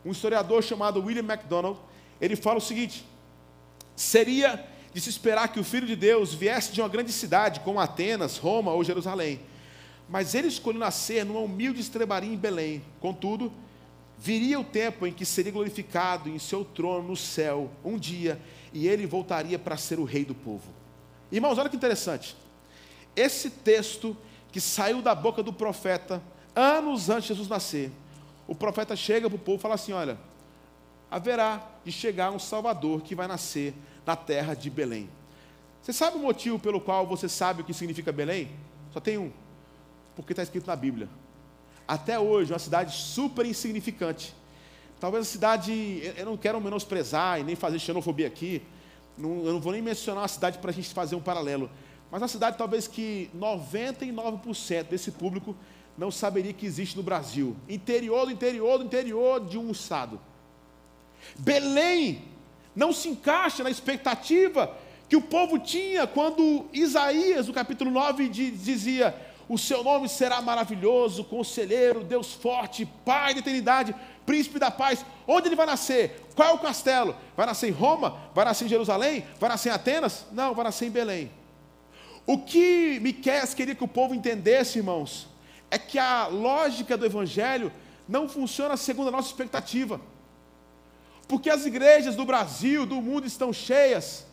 Um 0.05 0.11
historiador 0.11 0.63
chamado 0.63 1.03
William 1.03 1.23
MacDonald 1.23 1.77
ele 2.19 2.35
fala 2.35 2.57
o 2.57 2.61
seguinte: 2.61 3.05
seria 3.95 4.65
de 4.93 4.99
se 4.99 5.09
esperar 5.09 5.47
que 5.49 5.59
o 5.59 5.63
Filho 5.63 5.87
de 5.87 5.95
Deus 5.95 6.33
viesse 6.33 6.71
de 6.71 6.81
uma 6.81 6.89
grande 6.89 7.11
cidade, 7.11 7.59
como 7.61 7.79
Atenas, 7.79 8.37
Roma 8.37 8.71
ou 8.71 8.83
Jerusalém. 8.83 9.39
Mas 10.09 10.33
ele 10.33 10.47
escolheu 10.47 10.79
nascer 10.79 11.23
numa 11.23 11.39
humilde 11.39 11.79
estrebaria 11.79 12.33
em 12.33 12.37
Belém. 12.37 12.81
Contudo, 12.99 13.51
Viria 14.21 14.59
o 14.59 14.65
tempo 14.65 15.07
em 15.07 15.13
que 15.13 15.23
seria 15.23 15.49
glorificado 15.49 16.27
em 16.27 16.37
seu 16.37 16.65
trono 16.65 17.07
no 17.07 17.15
céu, 17.15 17.71
um 17.85 17.97
dia, 17.97 18.37
e 18.73 18.85
ele 18.85 19.07
voltaria 19.07 19.57
para 19.57 19.77
ser 19.77 19.97
o 19.97 20.03
rei 20.03 20.25
do 20.25 20.35
povo. 20.35 20.73
Irmãos, 21.31 21.57
olha 21.57 21.69
que 21.69 21.77
interessante. 21.77 22.35
Esse 23.15 23.49
texto 23.49 24.17
que 24.51 24.59
saiu 24.59 25.01
da 25.01 25.15
boca 25.15 25.41
do 25.41 25.53
profeta, 25.53 26.21
anos 26.53 27.09
antes 27.09 27.23
de 27.23 27.27
Jesus 27.29 27.47
nascer, 27.47 27.93
o 28.45 28.53
profeta 28.53 28.93
chega 28.93 29.29
para 29.29 29.37
o 29.37 29.39
povo 29.39 29.57
e 29.57 29.61
fala 29.61 29.75
assim: 29.75 29.93
Olha, 29.93 30.17
haverá 31.09 31.65
de 31.85 31.91
chegar 31.91 32.29
um 32.29 32.39
Salvador 32.39 33.01
que 33.01 33.15
vai 33.15 33.27
nascer 33.27 33.73
na 34.05 34.17
terra 34.17 34.53
de 34.53 34.69
Belém. 34.69 35.09
Você 35.81 35.93
sabe 35.93 36.17
o 36.17 36.19
motivo 36.19 36.59
pelo 36.59 36.81
qual 36.81 37.07
você 37.07 37.29
sabe 37.29 37.61
o 37.61 37.63
que 37.63 37.73
significa 37.73 38.11
Belém? 38.11 38.51
Só 38.91 38.99
tem 38.99 39.17
um: 39.17 39.31
porque 40.21 40.33
está 40.33 40.43
escrito 40.43 40.67
na 40.67 40.75
Bíblia 40.75 41.09
até 41.89 42.19
hoje, 42.19 42.53
uma 42.53 42.59
cidade 42.59 42.95
super 42.95 43.43
insignificante. 43.47 44.35
Talvez 44.99 45.25
a 45.25 45.29
cidade, 45.29 46.13
eu 46.15 46.23
não 46.23 46.37
quero 46.37 46.61
menosprezar 46.61 47.39
e 47.39 47.43
nem 47.43 47.55
fazer 47.55 47.79
xenofobia 47.79 48.27
aqui, 48.27 48.61
não, 49.17 49.43
eu 49.43 49.53
não 49.53 49.59
vou 49.59 49.73
nem 49.73 49.81
mencionar 49.81 50.21
uma 50.21 50.27
cidade 50.27 50.59
para 50.59 50.69
a 50.69 50.73
gente 50.73 50.93
fazer 50.93 51.15
um 51.15 51.21
paralelo, 51.21 51.67
mas 52.11 52.21
uma 52.21 52.27
cidade 52.27 52.59
talvez 52.59 52.87
que 52.87 53.31
99% 53.35 54.83
desse 54.83 55.09
público 55.09 55.55
não 55.97 56.11
saberia 56.11 56.53
que 56.53 56.65
existe 56.65 56.95
no 56.95 57.01
Brasil. 57.01 57.55
Interior 57.67 58.27
do 58.27 58.31
interior 58.31 58.77
do 58.77 58.83
interior 58.83 59.43
de 59.43 59.57
um 59.57 59.71
estado. 59.71 60.19
Belém 61.39 62.21
não 62.75 62.93
se 62.93 63.09
encaixa 63.09 63.63
na 63.63 63.71
expectativa 63.71 64.77
que 65.09 65.15
o 65.15 65.21
povo 65.21 65.57
tinha 65.57 66.05
quando 66.05 66.67
Isaías, 66.71 67.47
no 67.47 67.53
capítulo 67.53 67.89
9, 67.89 68.29
dizia: 68.29 69.28
o 69.49 69.57
seu 69.57 69.83
nome 69.83 70.07
será 70.07 70.43
maravilhoso, 70.43 71.23
conselheiro, 71.23 72.03
Deus 72.03 72.31
forte, 72.31 72.85
Pai 73.03 73.33
da 73.33 73.39
eternidade, 73.39 73.95
príncipe 74.23 74.59
da 74.59 74.69
paz. 74.69 75.03
Onde 75.27 75.47
ele 75.47 75.55
vai 75.55 75.65
nascer? 75.65 76.27
Qual 76.35 76.49
é 76.49 76.53
o 76.53 76.59
castelo? 76.59 77.15
Vai 77.35 77.47
nascer 77.47 77.67
em 77.67 77.71
Roma? 77.71 78.15
Vai 78.35 78.45
nascer 78.45 78.65
em 78.65 78.69
Jerusalém? 78.69 79.25
Vai 79.39 79.49
nascer 79.49 79.69
em 79.69 79.71
Atenas? 79.71 80.27
Não, 80.31 80.53
vai 80.53 80.63
nascer 80.65 80.85
em 80.85 80.91
Belém. 80.91 81.31
O 82.27 82.37
que 82.37 82.99
Miqueias 83.01 83.55
queria 83.55 83.73
que 83.73 83.83
o 83.83 83.87
povo 83.87 84.13
entendesse, 84.13 84.77
irmãos, 84.77 85.27
é 85.71 85.79
que 85.79 85.97
a 85.97 86.27
lógica 86.27 86.95
do 86.95 87.07
evangelho 87.07 87.73
não 88.07 88.29
funciona 88.29 88.77
segundo 88.77 89.07
a 89.07 89.11
nossa 89.11 89.29
expectativa. 89.29 89.99
Porque 91.27 91.49
as 91.49 91.65
igrejas 91.65 92.15
do 92.15 92.23
Brasil, 92.23 92.85
do 92.85 93.01
mundo 93.01 93.25
estão 93.25 93.51
cheias 93.51 94.27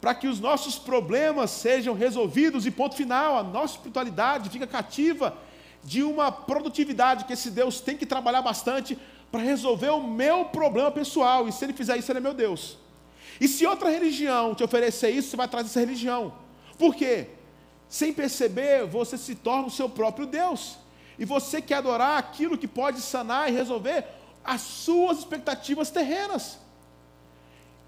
para 0.00 0.14
que 0.14 0.28
os 0.28 0.40
nossos 0.40 0.78
problemas 0.78 1.50
sejam 1.50 1.94
resolvidos 1.94 2.66
e 2.66 2.70
ponto 2.70 2.94
final, 2.94 3.36
a 3.36 3.42
nossa 3.42 3.74
espiritualidade 3.74 4.50
fica 4.50 4.66
cativa 4.66 5.36
de 5.82 6.02
uma 6.02 6.30
produtividade 6.30 7.24
que 7.24 7.32
esse 7.32 7.50
Deus 7.50 7.80
tem 7.80 7.96
que 7.96 8.04
trabalhar 8.04 8.42
bastante 8.42 8.98
para 9.30 9.40
resolver 9.40 9.90
o 9.90 10.02
meu 10.02 10.46
problema 10.46 10.90
pessoal, 10.90 11.48
e 11.48 11.52
se 11.52 11.64
ele 11.64 11.72
fizer 11.72 11.96
isso, 11.96 12.10
ele 12.10 12.18
é 12.18 12.22
meu 12.22 12.34
Deus. 12.34 12.78
E 13.40 13.48
se 13.48 13.66
outra 13.66 13.90
religião 13.90 14.54
te 14.54 14.64
oferecer 14.64 15.10
isso, 15.10 15.30
você 15.30 15.36
vai 15.36 15.46
atrás 15.46 15.66
dessa 15.66 15.80
religião. 15.80 16.32
Por 16.78 16.94
quê? 16.94 17.28
Sem 17.88 18.12
perceber, 18.12 18.86
você 18.86 19.16
se 19.18 19.34
torna 19.34 19.68
o 19.68 19.70
seu 19.70 19.88
próprio 19.88 20.26
Deus. 20.26 20.78
E 21.18 21.24
você 21.24 21.60
quer 21.60 21.76
adorar 21.76 22.18
aquilo 22.18 22.58
que 22.58 22.68
pode 22.68 23.00
sanar 23.00 23.48
e 23.48 23.54
resolver 23.54 24.04
as 24.44 24.60
suas 24.60 25.18
expectativas 25.18 25.90
terrenas. 25.90 26.58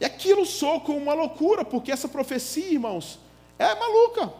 E 0.01 0.05
aquilo 0.05 0.47
soa 0.47 0.81
como 0.81 0.99
uma 0.99 1.15
loucura, 1.15 1.65
porque 1.65 1.91
essa 1.91 2.09
profecia, 2.09 2.73
irmãos, 2.73 3.19
é 3.59 3.75
maluca. 3.75 4.33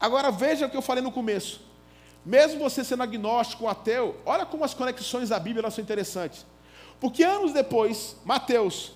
Agora 0.00 0.30
veja 0.30 0.66
o 0.66 0.70
que 0.70 0.76
eu 0.76 0.82
falei 0.82 1.02
no 1.02 1.12
começo. 1.12 1.60
Mesmo 2.24 2.58
você 2.58 2.82
sendo 2.82 3.02
agnóstico 3.02 3.64
ou 3.64 3.70
ateu, 3.70 4.16
olha 4.24 4.44
como 4.44 4.64
as 4.64 4.74
conexões 4.74 5.28
da 5.28 5.38
Bíblia 5.38 5.70
são 5.70 5.82
interessantes. 5.82 6.44
Porque 6.98 7.22
anos 7.22 7.52
depois, 7.52 8.16
Mateus, 8.24 8.92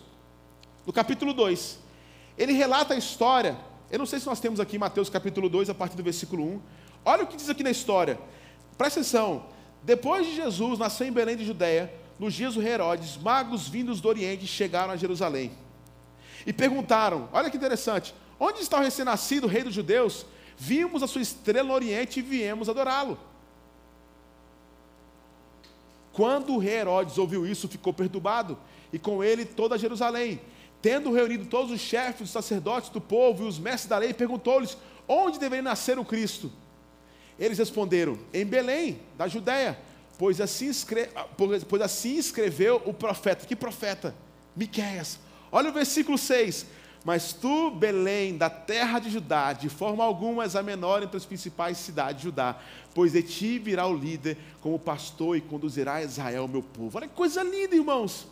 no 0.87 0.93
capítulo 0.93 1.33
2, 1.33 1.79
ele 2.37 2.53
relata 2.53 2.95
a 2.95 2.97
história. 2.97 3.57
Eu 3.91 3.99
não 3.99 4.07
sei 4.07 4.19
se 4.19 4.27
nós 4.27 4.41
temos 4.41 4.61
aqui 4.61 4.79
Mateus 4.79 5.11
capítulo 5.11 5.49
2, 5.49 5.71
a 5.71 5.75
partir 5.75 5.97
do 5.97 6.03
versículo 6.03 6.43
1. 6.43 6.61
Olha 7.05 7.25
o 7.25 7.27
que 7.27 7.37
diz 7.37 7.49
aqui 7.49 7.63
na 7.63 7.71
história. 7.71 8.19
Presta 8.77 9.01
atenção. 9.01 9.45
Depois 9.83 10.27
de 10.27 10.35
Jesus 10.35 10.79
nascer 10.79 11.07
em 11.07 11.13
Belém 11.13 11.37
de 11.37 11.45
Judéia, 11.45 11.93
nos 12.21 12.35
dias 12.35 12.53
do 12.53 12.63
Herodes, 12.63 13.17
magos 13.17 13.67
vindos 13.67 13.99
do 13.99 14.07
Oriente 14.07 14.47
chegaram 14.47 14.93
a 14.93 14.97
Jerusalém 14.97 15.53
e 16.47 16.53
perguntaram: 16.53 17.31
Olha 17.33 17.49
que 17.49 17.57
interessante, 17.57 18.15
onde 18.39 18.61
está 18.61 18.79
o 18.79 18.83
recém-nascido 18.83 19.47
rei 19.47 19.63
dos 19.63 19.73
judeus? 19.73 20.27
Vimos 20.55 21.03
a 21.03 21.07
sua 21.07 21.23
estrela 21.23 21.69
no 21.69 21.75
Oriente 21.75 22.19
e 22.19 22.23
viemos 22.23 22.69
adorá-lo. 22.69 23.19
Quando 26.13 26.57
o 26.57 26.63
Herodes 26.63 27.17
ouviu 27.17 27.47
isso, 27.47 27.67
ficou 27.67 27.95
perturbado, 27.95 28.59
e 28.93 28.99
com 28.99 29.25
ele 29.25 29.47
toda 29.47 29.79
Jerusalém. 29.79 30.43
Tendo 30.83 31.13
reunido 31.13 31.47
todos 31.47 31.71
os 31.71 31.81
chefes, 31.81 32.23
os 32.23 32.31
sacerdotes 32.31 32.91
do 32.91 33.01
povo 33.01 33.45
e 33.45 33.49
os 33.49 33.59
mestres 33.59 33.89
da 33.89 33.97
lei, 33.97 34.13
perguntou-lhes: 34.13 34.77
Onde 35.09 35.39
deveria 35.39 35.63
nascer 35.63 35.99
o 35.99 36.05
Cristo? 36.05 36.53
Eles 37.39 37.57
responderam: 37.57 38.19
Em 38.35 38.45
Belém, 38.45 39.01
da 39.17 39.27
Judéia 39.27 39.79
pois 40.21 40.39
assim, 40.39 40.69
escre... 40.69 41.09
pois 41.67 41.81
assim 41.81 42.19
escreveu 42.19 42.83
o 42.85 42.93
profeta. 42.93 43.47
Que 43.47 43.57
profeta? 43.57 44.15
Miqueias. 44.55 45.19
Olha 45.51 45.71
o 45.71 45.73
versículo 45.73 46.19
6. 46.19 46.67
Mas 47.03 47.33
tu, 47.33 47.71
Belém, 47.71 48.37
da 48.37 48.51
terra 48.51 48.99
de 48.99 49.09
Judá, 49.09 49.55
de 49.55 49.71
forma 49.71 50.05
alguma 50.05 50.43
és 50.43 50.55
a 50.55 50.63
menor 50.63 51.03
entre 51.03 51.17
as 51.17 51.25
principais 51.25 51.79
cidades 51.79 52.19
de 52.19 52.25
Judá, 52.25 52.59
pois 52.95 53.13
de 53.13 53.23
ti 53.23 53.59
virá 53.59 53.87
o 53.87 53.97
líder 53.97 54.37
como 54.61 54.79
pastor 54.79 55.39
e 55.39 55.41
conduzirá 55.41 56.03
Israel, 56.03 56.47
meu 56.47 56.63
povo. 56.63 56.99
Olha 56.99 57.09
que 57.09 57.15
coisa 57.15 57.43
linda, 57.43 57.75
irmãos. 57.75 58.27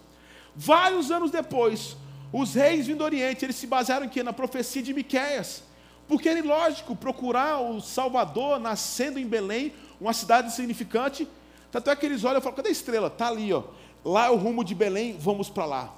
Vários 0.55 1.11
anos 1.11 1.31
depois, 1.31 1.97
os 2.31 2.53
reis 2.53 2.87
vindo 2.87 2.99
do 2.99 3.05
Oriente, 3.05 3.47
eles 3.47 3.57
se 3.57 3.67
basearam 3.67 4.05
em 4.05 4.11
quê? 4.11 4.23
Na 4.23 4.35
profecia 4.35 4.83
de 4.83 4.93
Miqueias. 4.93 5.63
Porque 6.07 6.29
era 6.29 6.45
lógico 6.45 6.95
procurar 6.95 7.61
o 7.61 7.81
Salvador 7.81 8.61
nascendo 8.61 9.19
em 9.19 9.27
Belém, 9.27 9.73
uma 9.99 10.13
cidade 10.13 10.49
insignificante, 10.49 11.27
tanto 11.71 11.91
é 11.91 11.97
que 11.97 12.07
eles 12.07 12.25
olham 12.25 12.39
e 12.39 12.43
falam: 12.43 12.57
cadê 12.57 12.69
a 12.69 12.73
estrela? 12.73 13.09
Está 13.09 13.29
ali, 13.29 13.53
ó. 13.53 13.63
Lá 14.05 14.27
é 14.27 14.31
o 14.31 14.37
rumo 14.37 14.65
de 14.65 14.75
Belém, 14.75 15.17
vamos 15.19 15.51
para 15.51 15.65
lá. 15.65 15.95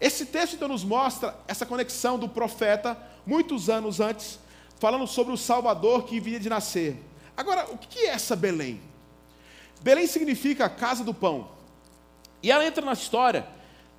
Esse 0.00 0.26
texto 0.26 0.54
então 0.54 0.68
nos 0.68 0.84
mostra 0.84 1.36
essa 1.46 1.64
conexão 1.64 2.18
do 2.18 2.28
profeta, 2.28 2.98
muitos 3.24 3.70
anos 3.70 4.00
antes, 4.00 4.38
falando 4.78 5.06
sobre 5.06 5.32
o 5.32 5.36
Salvador 5.36 6.04
que 6.04 6.20
viria 6.20 6.40
de 6.40 6.48
nascer. 6.48 6.96
Agora, 7.36 7.66
o 7.70 7.78
que 7.78 8.00
é 8.00 8.08
essa 8.08 8.34
Belém? 8.34 8.80
Belém 9.80 10.06
significa 10.06 10.68
casa 10.68 11.02
do 11.02 11.14
pão. 11.14 11.48
E 12.42 12.50
ela 12.50 12.66
entra 12.66 12.84
na 12.84 12.92
história, 12.92 13.46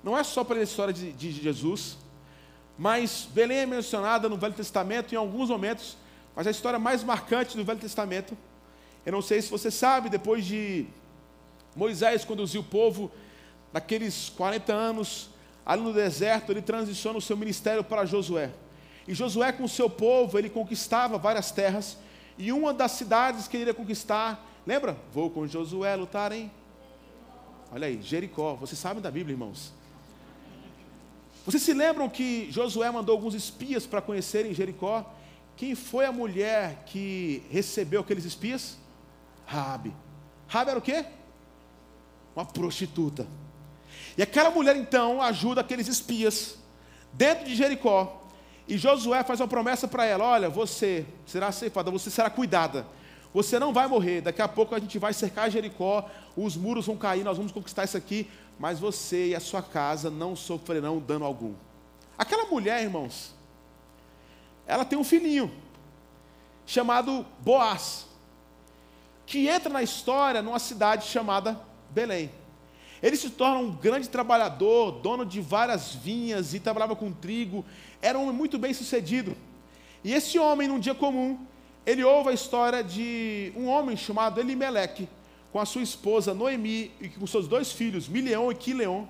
não 0.02 0.16
é 0.16 0.22
só 0.22 0.44
para 0.44 0.58
a 0.58 0.62
história 0.62 0.92
de, 0.92 1.12
de 1.12 1.32
Jesus, 1.32 1.96
mas 2.76 3.26
Belém 3.32 3.58
é 3.58 3.66
mencionada 3.66 4.28
no 4.28 4.36
Velho 4.36 4.52
Testamento 4.52 5.14
em 5.14 5.16
alguns 5.16 5.48
momentos, 5.48 5.96
mas 6.36 6.46
a 6.46 6.50
história 6.50 6.78
mais 6.78 7.02
marcante 7.02 7.56
do 7.56 7.64
Velho 7.64 7.80
Testamento 7.80 8.36
eu 9.04 9.12
não 9.12 9.22
sei 9.22 9.42
se 9.42 9.50
você 9.50 9.70
sabe, 9.70 10.08
depois 10.08 10.44
de 10.44 10.86
Moisés 11.76 12.24
conduzir 12.24 12.60
o 12.60 12.64
povo 12.64 13.10
naqueles 13.72 14.30
40 14.30 14.72
anos 14.72 15.30
ali 15.66 15.82
no 15.82 15.92
deserto, 15.92 16.52
ele 16.52 16.62
transiciona 16.62 17.18
o 17.18 17.22
seu 17.22 17.36
ministério 17.36 17.82
para 17.82 18.04
Josué. 18.04 18.50
E 19.06 19.14
Josué 19.14 19.52
com 19.52 19.64
o 19.64 19.68
seu 19.68 19.88
povo, 19.88 20.38
ele 20.38 20.48
conquistava 20.48 21.18
várias 21.18 21.50
terras, 21.50 21.98
e 22.36 22.52
uma 22.52 22.72
das 22.72 22.92
cidades 22.92 23.46
que 23.46 23.56
ele 23.56 23.64
iria 23.64 23.74
conquistar, 23.74 24.44
lembra? 24.66 24.96
Vou 25.12 25.30
com 25.30 25.46
Josué 25.46 25.94
lutar 25.96 26.32
em 26.32 26.50
Olha 27.74 27.88
aí, 27.88 28.00
Jericó. 28.00 28.54
Vocês 28.54 28.78
sabem 28.78 29.02
da 29.02 29.10
Bíblia, 29.10 29.34
irmãos? 29.34 29.72
Vocês 31.44 31.60
se 31.60 31.74
lembram 31.74 32.08
que 32.08 32.48
Josué 32.52 32.88
mandou 32.88 33.16
alguns 33.16 33.34
espias 33.34 33.84
para 33.84 34.00
conhecerem 34.00 34.54
Jericó? 34.54 35.04
Quem 35.56 35.74
foi 35.74 36.04
a 36.04 36.12
mulher 36.12 36.84
que 36.86 37.42
recebeu 37.50 38.02
aqueles 38.02 38.24
espias? 38.24 38.78
Rabi. 39.46 39.94
Rabi 40.48 40.70
era 40.70 40.78
o 40.78 40.82
quê? 40.82 41.04
Uma 42.34 42.44
prostituta. 42.44 43.26
E 44.16 44.22
aquela 44.22 44.50
mulher 44.50 44.76
então 44.76 45.20
ajuda 45.20 45.60
aqueles 45.60 45.88
espias 45.88 46.56
dentro 47.12 47.44
de 47.44 47.54
Jericó. 47.54 48.22
E 48.66 48.78
Josué 48.78 49.22
faz 49.22 49.40
uma 49.40 49.48
promessa 49.48 49.86
para 49.86 50.04
ela: 50.04 50.24
Olha, 50.24 50.48
você 50.48 51.06
será 51.26 51.52
ceifada, 51.52 51.90
você 51.90 52.10
será 52.10 52.30
cuidada. 52.30 52.86
Você 53.32 53.58
não 53.58 53.72
vai 53.72 53.86
morrer. 53.88 54.20
Daqui 54.20 54.40
a 54.40 54.48
pouco 54.48 54.74
a 54.74 54.78
gente 54.78 54.98
vai 54.98 55.12
cercar 55.12 55.50
Jericó, 55.50 56.08
os 56.36 56.56
muros 56.56 56.86
vão 56.86 56.96
cair, 56.96 57.24
nós 57.24 57.36
vamos 57.36 57.52
conquistar 57.52 57.84
isso 57.84 57.96
aqui. 57.96 58.30
Mas 58.58 58.78
você 58.78 59.30
e 59.30 59.34
a 59.34 59.40
sua 59.40 59.60
casa 59.60 60.08
não 60.08 60.36
sofrerão 60.36 61.00
dano 61.00 61.24
algum. 61.24 61.54
Aquela 62.16 62.46
mulher, 62.46 62.80
irmãos, 62.80 63.34
ela 64.66 64.84
tem 64.84 64.96
um 64.96 65.02
filhinho 65.02 65.52
chamado 66.64 67.26
Boaz 67.40 68.06
que 69.26 69.48
entra 69.48 69.72
na 69.72 69.82
história 69.82 70.42
numa 70.42 70.58
cidade 70.58 71.06
chamada 71.06 71.60
Belém. 71.90 72.30
Ele 73.02 73.16
se 73.16 73.30
torna 73.30 73.58
um 73.58 73.70
grande 73.70 74.08
trabalhador, 74.08 74.92
dono 74.92 75.26
de 75.26 75.40
várias 75.40 75.94
vinhas 75.94 76.54
e 76.54 76.60
trabalhava 76.60 76.96
com 76.96 77.12
trigo, 77.12 77.64
era 78.00 78.18
um 78.18 78.22
homem 78.22 78.34
muito 78.34 78.58
bem 78.58 78.72
sucedido. 78.72 79.36
E 80.02 80.12
esse 80.12 80.38
homem, 80.38 80.68
num 80.68 80.78
dia 80.78 80.94
comum, 80.94 81.38
ele 81.84 82.02
ouve 82.02 82.30
a 82.30 82.32
história 82.32 82.82
de 82.82 83.52
um 83.54 83.66
homem 83.66 83.96
chamado 83.96 84.40
Elimeleque, 84.40 85.08
com 85.52 85.60
a 85.60 85.66
sua 85.66 85.82
esposa 85.82 86.34
Noemi 86.34 86.90
e 87.00 87.08
com 87.08 87.26
seus 87.26 87.46
dois 87.46 87.72
filhos, 87.72 88.08
Mileão 88.08 88.50
e 88.50 88.54
Quileon, 88.54 89.04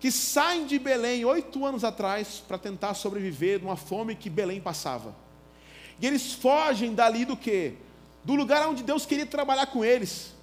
que 0.00 0.10
saem 0.10 0.64
de 0.64 0.78
Belém 0.78 1.24
oito 1.24 1.66
anos 1.66 1.82
atrás 1.82 2.42
para 2.46 2.56
tentar 2.56 2.94
sobreviver 2.94 3.58
de 3.58 3.64
uma 3.64 3.76
fome 3.76 4.14
que 4.14 4.30
Belém 4.30 4.60
passava. 4.60 5.14
E 6.00 6.06
eles 6.06 6.32
fogem 6.32 6.94
dali 6.94 7.24
do 7.24 7.36
que? 7.36 7.74
Do 8.28 8.34
lugar 8.34 8.68
onde 8.68 8.82
Deus 8.82 9.06
queria 9.06 9.24
trabalhar 9.24 9.64
com 9.68 9.82
eles. 9.82 10.34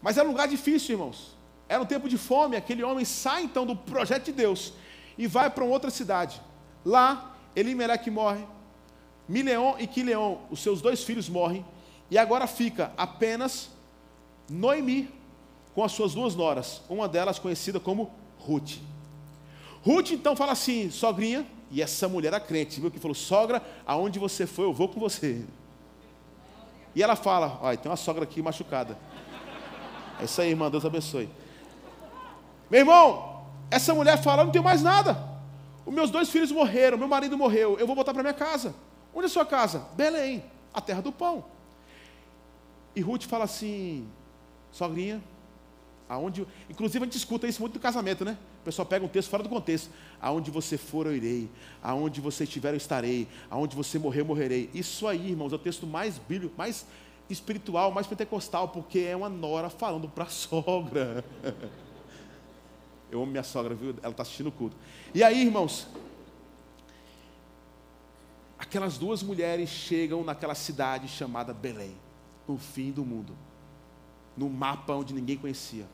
Mas 0.00 0.16
era 0.16 0.28
um 0.28 0.30
lugar 0.30 0.46
difícil, 0.46 0.92
irmãos. 0.92 1.36
Era 1.68 1.82
um 1.82 1.84
tempo 1.84 2.08
de 2.08 2.16
fome. 2.16 2.54
Aquele 2.54 2.84
homem 2.84 3.04
sai 3.04 3.42
então 3.42 3.66
do 3.66 3.74
projeto 3.74 4.26
de 4.26 4.32
Deus 4.32 4.72
e 5.18 5.26
vai 5.26 5.50
para 5.50 5.64
outra 5.64 5.90
cidade. 5.90 6.40
Lá, 6.84 7.36
Elimeleque 7.56 8.12
morre, 8.12 8.44
Mileon 9.28 9.74
e 9.80 9.88
Quileon, 9.88 10.36
os 10.52 10.60
seus 10.60 10.80
dois 10.80 11.02
filhos 11.02 11.28
morrem, 11.28 11.66
e 12.08 12.16
agora 12.16 12.46
fica 12.46 12.92
apenas 12.96 13.70
Noemi 14.48 15.10
com 15.74 15.82
as 15.82 15.90
suas 15.90 16.14
duas 16.14 16.36
noras, 16.36 16.80
uma 16.88 17.08
delas 17.08 17.40
conhecida 17.40 17.80
como 17.80 18.12
Ruth. 18.38 18.78
Ruth 19.82 20.12
então 20.12 20.36
fala 20.36 20.52
assim, 20.52 20.92
sogrinha, 20.92 21.44
e 21.72 21.82
essa 21.82 22.08
mulher 22.08 22.28
era 22.28 22.40
crente, 22.40 22.80
viu? 22.80 22.88
Que 22.88 23.00
falou, 23.00 23.16
sogra, 23.16 23.60
aonde 23.84 24.20
você 24.20 24.46
foi, 24.46 24.64
eu 24.64 24.72
vou 24.72 24.88
com 24.88 25.00
você. 25.00 25.44
E 26.94 27.02
ela 27.02 27.16
fala, 27.16 27.58
olha, 27.62 27.76
tem 27.76 27.90
uma 27.90 27.96
sogra 27.96 28.24
aqui 28.24 28.42
machucada. 28.42 28.96
É 30.20 30.24
isso 30.24 30.40
aí, 30.40 30.50
irmã, 30.50 30.70
Deus 30.70 30.84
abençoe. 30.84 31.28
Meu 32.70 32.80
irmão, 32.80 33.44
essa 33.70 33.94
mulher 33.94 34.22
fala, 34.22 34.44
não 34.44 34.50
tenho 34.50 34.64
mais 34.64 34.82
nada. 34.82 35.30
Os 35.86 35.94
meus 35.94 36.10
dois 36.10 36.28
filhos 36.28 36.52
morreram, 36.52 36.98
meu 36.98 37.08
marido 37.08 37.36
morreu, 37.36 37.78
eu 37.78 37.86
vou 37.86 37.96
voltar 37.96 38.12
para 38.12 38.22
minha 38.22 38.34
casa. 38.34 38.74
Onde 39.14 39.24
é 39.24 39.26
a 39.26 39.30
sua 39.30 39.46
casa? 39.46 39.86
Belém, 39.94 40.44
a 40.72 40.80
terra 40.80 41.00
do 41.00 41.10
pão. 41.10 41.44
E 42.94 43.00
Ruth 43.00 43.24
fala 43.24 43.44
assim, 43.44 44.06
sogrinha, 44.70 45.22
Aonde, 46.10 46.44
inclusive 46.68 47.04
a 47.04 47.06
gente 47.06 47.16
escuta 47.16 47.46
isso 47.46 47.60
muito 47.60 47.74
no 47.74 47.80
casamento, 47.80 48.24
né? 48.24 48.36
O 48.62 48.64
pessoal 48.64 48.84
pega 48.84 49.04
um 49.04 49.08
texto 49.08 49.30
fora 49.30 49.44
do 49.44 49.48
contexto. 49.48 49.90
Aonde 50.20 50.50
você 50.50 50.76
for, 50.76 51.06
eu 51.06 51.14
irei. 51.14 51.48
Aonde 51.80 52.20
você 52.20 52.42
estiver, 52.42 52.72
eu 52.72 52.76
estarei. 52.76 53.28
Aonde 53.48 53.76
você 53.76 53.96
morrer, 53.96 54.22
eu 54.22 54.24
morrerei. 54.24 54.68
Isso 54.74 55.06
aí, 55.06 55.30
irmãos, 55.30 55.52
é 55.52 55.54
o 55.54 55.58
texto 55.58 55.86
mais 55.86 56.18
bíblico, 56.18 56.52
mais 56.58 56.84
espiritual, 57.28 57.92
mais 57.92 58.08
pentecostal, 58.08 58.70
porque 58.70 58.98
é 58.98 59.14
uma 59.14 59.28
nora 59.28 59.70
falando 59.70 60.08
para 60.08 60.24
a 60.24 60.26
sogra. 60.28 61.24
Eu 63.08 63.22
amo 63.22 63.30
minha 63.30 63.44
sogra, 63.44 63.72
viu? 63.72 63.94
Ela 64.02 64.10
está 64.10 64.24
assistindo 64.24 64.48
o 64.48 64.52
culto. 64.52 64.76
E 65.14 65.22
aí, 65.22 65.40
irmãos, 65.40 65.86
aquelas 68.58 68.98
duas 68.98 69.22
mulheres 69.22 69.70
chegam 69.70 70.24
naquela 70.24 70.56
cidade 70.56 71.06
chamada 71.06 71.54
Belém, 71.54 71.96
no 72.48 72.58
fim 72.58 72.90
do 72.90 73.04
mundo, 73.04 73.38
no 74.36 74.50
mapa 74.50 74.92
onde 74.92 75.14
ninguém 75.14 75.36
conhecia. 75.36 75.86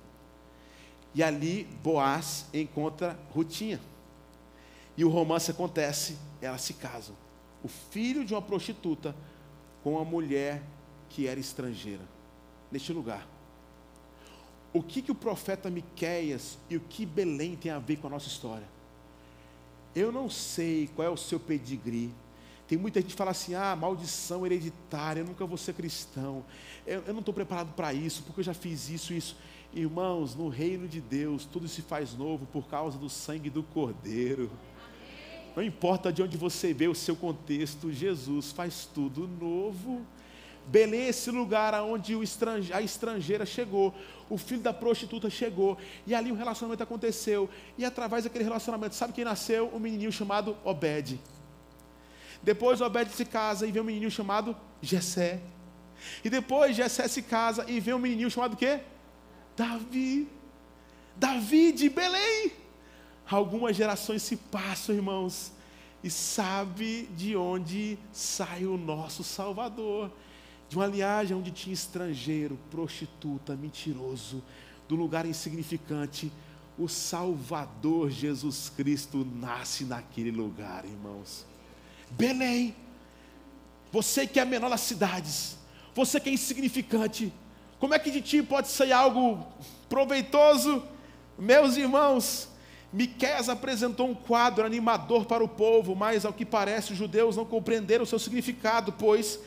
E 1.17 1.23
ali 1.23 1.65
Boaz 1.83 2.45
encontra 2.53 3.19
Rutinha. 3.35 3.81
E 4.99 5.03
o 5.03 5.09
romance 5.09 5.51
acontece, 5.51 6.19
elas 6.43 6.61
se 6.61 6.75
casam. 6.75 7.17
O 7.65 7.69
filho 7.69 8.23
de 8.23 8.35
uma 8.35 8.43
prostituta 8.43 9.17
com 9.83 9.93
uma 9.93 10.05
mulher 10.05 10.63
que 11.09 11.27
era 11.27 11.41
estrangeira, 11.41 12.03
neste 12.71 12.93
lugar. 12.93 13.27
O 14.75 14.83
que, 14.83 15.01
que 15.01 15.11
o 15.11 15.15
profeta 15.15 15.71
Miqueias 15.71 16.59
e 16.69 16.77
o 16.77 16.81
que 16.81 17.07
Belém 17.07 17.57
tem 17.57 17.73
a 17.73 17.79
ver 17.79 17.97
com 17.97 18.09
a 18.09 18.11
nossa 18.11 18.29
história? 18.29 18.69
Eu 19.95 20.13
não 20.13 20.29
sei 20.29 20.91
qual 20.95 21.09
é 21.09 21.11
o 21.11 21.17
seu 21.17 21.41
pedigree. 21.41 22.13
Tem 22.69 22.77
muita 22.77 23.01
gente 23.01 23.13
que 23.13 23.17
fala 23.17 23.31
assim: 23.31 23.55
ah, 23.55 23.75
maldição 23.75 24.45
hereditária, 24.45 25.21
eu 25.21 25.27
nunca 25.27 25.47
vou 25.47 25.57
ser 25.57 25.73
cristão. 25.73 26.45
Eu, 26.87 27.05
eu 27.07 27.15
não 27.15 27.21
estou 27.21 27.33
preparado 27.33 27.73
para 27.75 27.95
isso, 27.95 28.23
porque 28.25 28.41
eu 28.41 28.45
já 28.45 28.53
fiz 28.53 28.91
isso 28.91 29.15
isso. 29.15 29.35
Irmãos, 29.77 30.35
no 30.35 30.49
reino 30.49 30.89
de 30.89 31.03
Deus, 31.03 31.45
tudo 31.45 31.69
se 31.69 31.83
faz 31.83 32.15
novo 32.15 32.47
por 32.47 32.67
causa 32.67 32.97
do 32.97 33.11
sangue 33.11 33.51
do 33.51 33.63
Cordeiro. 33.63 34.51
Não 35.55 35.63
importa 35.63 36.11
de 36.11 36.23
onde 36.23 36.35
você 36.39 36.73
vê 36.73 36.89
o 36.89 36.95
seu 36.95 37.15
contexto, 37.15 37.93
Jesus 37.93 38.53
faz 38.53 38.89
tudo 38.95 39.29
novo. 39.29 40.01
Belém 40.67 41.03
é 41.03 41.09
esse 41.09 41.31
lugar 41.31 41.75
onde 41.83 42.15
estrange, 42.23 42.73
a 42.73 42.81
estrangeira 42.81 43.45
chegou, 43.45 43.95
o 44.31 44.39
filho 44.39 44.63
da 44.63 44.73
prostituta 44.73 45.29
chegou, 45.29 45.77
e 46.07 46.15
ali 46.15 46.31
o 46.31 46.35
um 46.35 46.39
relacionamento 46.39 46.83
aconteceu. 46.83 47.47
E 47.77 47.85
através 47.85 48.25
daquele 48.25 48.45
relacionamento, 48.45 48.95
sabe 48.95 49.13
quem 49.13 49.27
nasceu? 49.27 49.71
Um 49.75 49.79
menininho 49.79 50.11
chamado 50.11 50.57
Obed. 50.65 51.21
Depois 52.43 52.81
Obed 52.81 53.11
se 53.11 53.27
casa 53.27 53.67
e 53.67 53.73
vê 53.73 53.79
um 53.79 53.85
menininho 53.85 54.11
chamado 54.11 54.57
Jessé. 54.81 55.43
E 56.25 56.31
depois 56.31 56.75
Jessé 56.75 57.07
se 57.09 57.21
casa 57.21 57.67
e 57.69 57.79
vê 57.79 57.93
um 57.93 57.99
menininho 57.99 58.31
chamado 58.31 58.57
quê? 58.57 58.81
Davi, 59.57 60.29
Davi 61.17 61.73
de 61.73 61.89
Belém. 61.89 62.53
Algumas 63.29 63.75
gerações 63.75 64.23
se 64.23 64.37
passam, 64.37 64.95
irmãos, 64.95 65.51
e 66.05 66.11
sabe 66.11 67.09
de 67.17 67.35
onde 67.35 67.99
sai 68.13 68.67
o 68.67 68.77
nosso 68.77 69.25
Salvador. 69.25 70.13
De 70.69 70.77
uma 70.77 70.87
linhagem 70.87 71.37
onde 71.37 71.51
tinha 71.51 71.73
estrangeiro, 71.73 72.59
prostituta, 72.71 73.57
mentiroso, 73.57 74.43
do 74.89 74.95
lugar 74.95 75.25
insignificante. 75.25 76.31
O 76.79 76.89
Salvador 76.89 78.11
Jesus 78.11 78.69
Cristo 78.69 79.25
nasce 79.25 79.85
naquele 79.85 80.31
lugar, 80.31 80.85
irmãos. 80.85 81.47
Belém, 82.11 82.77
você 83.91 84.27
que 84.27 84.39
é 84.39 84.45
menor 84.45 84.69
das 84.69 84.83
cidades, 84.83 85.57
você 85.95 86.21
que 86.21 86.29
é 86.29 86.33
insignificante, 86.33 87.33
como 87.79 87.95
é 87.95 87.99
que 87.99 88.11
de 88.11 88.21
ti 88.21 88.43
pode 88.43 88.69
sair 88.69 88.93
algo 88.93 89.47
proveitoso? 89.89 90.83
Meus 91.39 91.77
irmãos, 91.77 92.49
Miqueias 92.93 93.49
apresentou 93.49 94.09
um 94.09 94.15
quadro 94.15 94.65
animador 94.65 95.27
para 95.27 95.45
o 95.45 95.49
povo, 95.49 95.95
mas 95.95 96.25
ao 96.25 96.33
que 96.33 96.47
parece 96.47 96.93
os 96.93 96.99
judeus 96.99 97.37
não 97.37 97.45
compreenderam 97.45 98.05
o 98.05 98.07
seu 98.07 98.19
significado, 98.19 98.93
pois, 98.93 99.39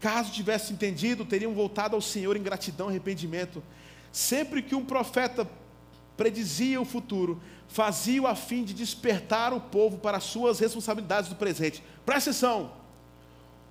caso 0.00 0.32
tivessem 0.32 0.74
entendido, 0.74 1.24
teriam 1.24 1.52
voltado 1.52 1.94
ao 1.94 2.00
Senhor 2.00 2.36
em 2.36 2.42
gratidão 2.42 2.86
e 2.86 2.90
arrependimento. 2.90 3.62
Sempre 4.10 4.62
que 4.62 4.74
um 4.74 4.84
profeta 4.84 5.46
predizia 6.16 6.80
o 6.80 6.84
futuro, 6.84 7.42
fazia-o 7.68 8.26
a 8.26 8.34
fim 8.34 8.64
de 8.64 8.72
despertar 8.72 9.52
o 9.52 9.60
povo 9.60 9.98
para 9.98 10.16
as 10.16 10.24
suas 10.24 10.58
responsabilidades 10.58 11.28
do 11.28 11.36
presente. 11.36 11.82
Presta 12.06 12.30
atenção, 12.30 12.72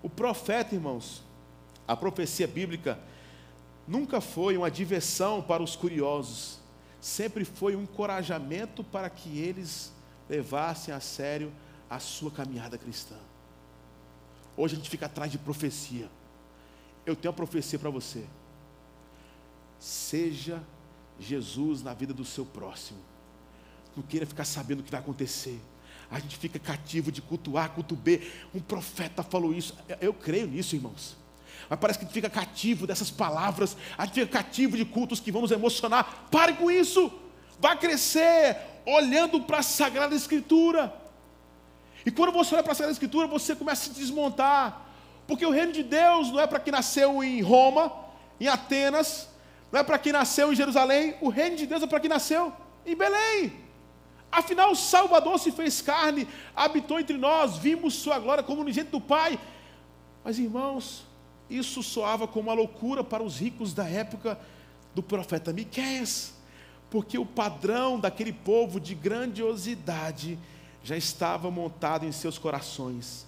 o 0.03 0.09
profeta, 0.09 0.75
irmãos, 0.75 1.23
a 1.87 1.95
profecia 1.95 2.47
bíblica, 2.47 2.99
nunca 3.87 4.21
foi 4.21 4.57
uma 4.57 4.71
diversão 4.71 5.41
para 5.41 5.61
os 5.61 5.75
curiosos, 5.75 6.59
sempre 7.01 7.43
foi 7.43 7.75
um 7.75 7.83
encorajamento 7.83 8.83
para 8.83 9.09
que 9.09 9.37
eles 9.39 9.91
levassem 10.29 10.93
a 10.93 10.99
sério 10.99 11.51
a 11.89 11.99
sua 11.99 12.31
caminhada 12.31 12.77
cristã. 12.77 13.15
Hoje 14.55 14.75
a 14.75 14.77
gente 14.77 14.89
fica 14.89 15.05
atrás 15.05 15.31
de 15.31 15.37
profecia. 15.37 16.09
Eu 17.05 17.15
tenho 17.15 17.31
uma 17.31 17.35
profecia 17.35 17.77
para 17.77 17.89
você. 17.89 18.23
Seja 19.79 20.63
Jesus 21.19 21.83
na 21.83 21.93
vida 21.93 22.13
do 22.13 22.23
seu 22.23 22.45
próximo. 22.45 22.99
Não 23.95 24.03
queira 24.03 24.25
ficar 24.25 24.45
sabendo 24.45 24.79
o 24.79 24.83
que 24.83 24.91
vai 24.91 24.99
acontecer. 24.99 25.59
A 26.09 26.19
gente 26.19 26.37
fica 26.37 26.57
cativo 26.57 27.11
de 27.11 27.21
culto 27.21 27.57
A, 27.57 27.67
culto 27.67 27.95
B. 27.95 28.21
Um 28.53 28.59
profeta 28.59 29.23
falou 29.23 29.53
isso. 29.53 29.75
Eu 29.99 30.13
creio 30.13 30.47
nisso, 30.47 30.75
irmãos 30.75 31.22
mas 31.69 31.79
parece 31.79 31.99
que 31.99 32.05
fica 32.05 32.29
cativo 32.29 32.85
dessas 32.85 33.09
palavras, 33.09 33.75
fica 34.11 34.27
cativo 34.27 34.77
de 34.77 34.85
cultos 34.85 35.19
que 35.19 35.31
vamos 35.31 35.51
emocionar. 35.51 36.27
Pare 36.29 36.53
com 36.53 36.69
isso, 36.69 37.11
vá 37.59 37.75
crescer 37.75 38.57
olhando 38.85 39.41
para 39.41 39.59
a 39.59 39.63
Sagrada 39.63 40.15
Escritura. 40.15 40.93
E 42.05 42.11
quando 42.11 42.31
você 42.31 42.55
olha 42.55 42.63
para 42.63 42.73
a 42.73 42.75
Sagrada 42.75 42.93
Escritura, 42.93 43.27
você 43.27 43.55
começa 43.55 43.83
a 43.89 43.93
se 43.93 43.99
desmontar, 43.99 44.81
porque 45.27 45.45
o 45.45 45.51
reino 45.51 45.71
de 45.71 45.83
Deus 45.83 46.31
não 46.31 46.39
é 46.39 46.47
para 46.47 46.59
quem 46.59 46.71
nasceu 46.71 47.23
em 47.23 47.41
Roma, 47.41 47.91
em 48.39 48.47
Atenas, 48.47 49.29
não 49.71 49.79
é 49.79 49.83
para 49.83 49.97
quem 49.97 50.11
nasceu 50.11 50.51
em 50.51 50.55
Jerusalém, 50.55 51.15
o 51.21 51.29
reino 51.29 51.55
de 51.55 51.65
Deus 51.65 51.81
é 51.81 51.87
para 51.87 51.99
quem 51.99 52.09
nasceu 52.09 52.53
em 52.85 52.95
Belém. 52.95 53.63
Afinal, 54.31 54.71
o 54.71 54.75
Salvador 54.75 55.39
se 55.39 55.51
fez 55.51 55.79
carne, 55.79 56.27
habitou 56.55 56.99
entre 56.99 57.17
nós, 57.17 57.57
vimos 57.57 57.93
sua 57.93 58.17
glória 58.17 58.43
como 58.43 58.61
unigênito 58.61 58.99
do 58.99 59.01
Pai. 59.01 59.39
Mas 60.23 60.39
irmãos, 60.39 61.05
isso 61.49 61.83
soava 61.83 62.27
como 62.27 62.49
uma 62.49 62.55
loucura 62.55 63.03
para 63.03 63.23
os 63.23 63.39
ricos 63.39 63.73
da 63.73 63.87
época 63.87 64.39
do 64.93 65.03
profeta 65.03 65.51
Miqueias, 65.51 66.33
porque 66.89 67.17
o 67.17 67.25
padrão 67.25 67.99
daquele 67.99 68.31
povo 68.31 68.79
de 68.79 68.93
grandiosidade 68.93 70.37
já 70.83 70.95
estava 70.97 71.49
montado 71.49 72.05
em 72.05 72.11
seus 72.11 72.37
corações. 72.37 73.25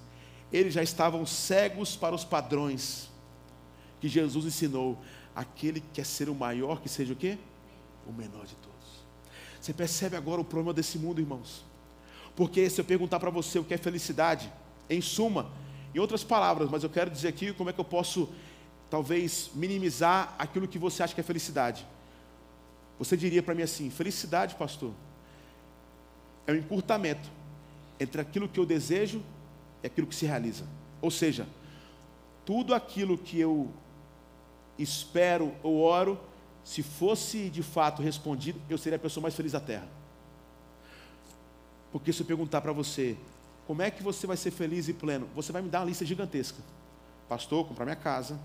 Eles 0.51 0.73
já 0.73 0.83
estavam 0.83 1.25
cegos 1.25 1.95
para 1.95 2.13
os 2.13 2.23
padrões 2.23 3.09
que 3.99 4.07
Jesus 4.07 4.45
ensinou. 4.45 4.97
Aquele 5.35 5.81
que 5.81 5.87
quer 5.95 6.05
ser 6.05 6.29
o 6.29 6.35
maior, 6.35 6.81
que 6.81 6.87
seja 6.87 7.13
o 7.13 7.15
quê? 7.15 7.37
O 8.07 8.13
menor 8.13 8.45
de 8.45 8.55
todos. 8.55 8.75
Você 9.59 9.73
percebe 9.73 10.15
agora 10.15 10.39
o 10.39 10.45
problema 10.45 10.73
desse 10.73 10.97
mundo, 10.97 11.19
irmãos? 11.19 11.65
Porque 12.35 12.69
se 12.69 12.79
eu 12.79 12.85
perguntar 12.85 13.19
para 13.19 13.29
você 13.29 13.57
o 13.57 13.63
que 13.63 13.73
é 13.73 13.77
felicidade, 13.77 14.51
em 14.89 15.01
suma, 15.01 15.49
em 15.95 15.99
outras 15.99 16.25
palavras, 16.25 16.69
mas 16.69 16.83
eu 16.83 16.89
quero 16.89 17.09
dizer 17.09 17.29
aqui 17.29 17.53
como 17.53 17.69
é 17.69 17.73
que 17.73 17.79
eu 17.79 17.85
posso 17.85 18.27
talvez 18.89 19.49
minimizar 19.55 20.35
aquilo 20.37 20.67
que 20.67 20.77
você 20.77 21.01
acha 21.01 21.15
que 21.15 21.21
é 21.21 21.23
felicidade. 21.23 21.87
Você 22.99 23.15
diria 23.15 23.41
para 23.41 23.55
mim 23.55 23.61
assim: 23.61 23.89
felicidade, 23.89 24.55
pastor, 24.55 24.91
é 26.45 26.51
um 26.51 26.55
encurtamento 26.55 27.29
entre 27.97 28.19
aquilo 28.19 28.49
que 28.49 28.59
eu 28.59 28.65
desejo 28.65 29.23
e 29.81 29.87
aquilo 29.87 30.05
que 30.05 30.13
se 30.13 30.25
realiza. 30.25 30.65
Ou 31.01 31.09
seja, 31.09 31.47
tudo 32.45 32.75
aquilo 32.75 33.17
que 33.17 33.39
eu 33.39 33.71
espero 34.77 35.53
ou 35.63 35.79
oro, 35.81 36.19
se 36.61 36.83
fosse 36.83 37.49
de 37.49 37.63
fato 37.63 38.01
respondido, 38.01 38.59
eu 38.69 38.77
seria 38.77 38.97
a 38.97 38.99
pessoa 38.99 39.21
mais 39.21 39.33
feliz 39.33 39.53
da 39.53 39.61
terra. 39.61 39.87
Porque 41.89 42.11
se 42.11 42.21
eu 42.21 42.25
perguntar 42.25 42.59
para 42.59 42.73
você, 42.73 43.15
como 43.67 43.81
é 43.81 43.89
que 43.89 44.03
você 44.03 44.27
vai 44.27 44.37
ser 44.37 44.51
feliz 44.51 44.87
e 44.87 44.93
pleno? 44.93 45.27
Você 45.35 45.51
vai 45.51 45.61
me 45.61 45.69
dar 45.69 45.79
uma 45.79 45.85
lista 45.85 46.05
gigantesca. 46.05 46.57
Pastor, 47.27 47.67
comprar 47.67 47.85
minha 47.85 47.95
casa, 47.95 48.39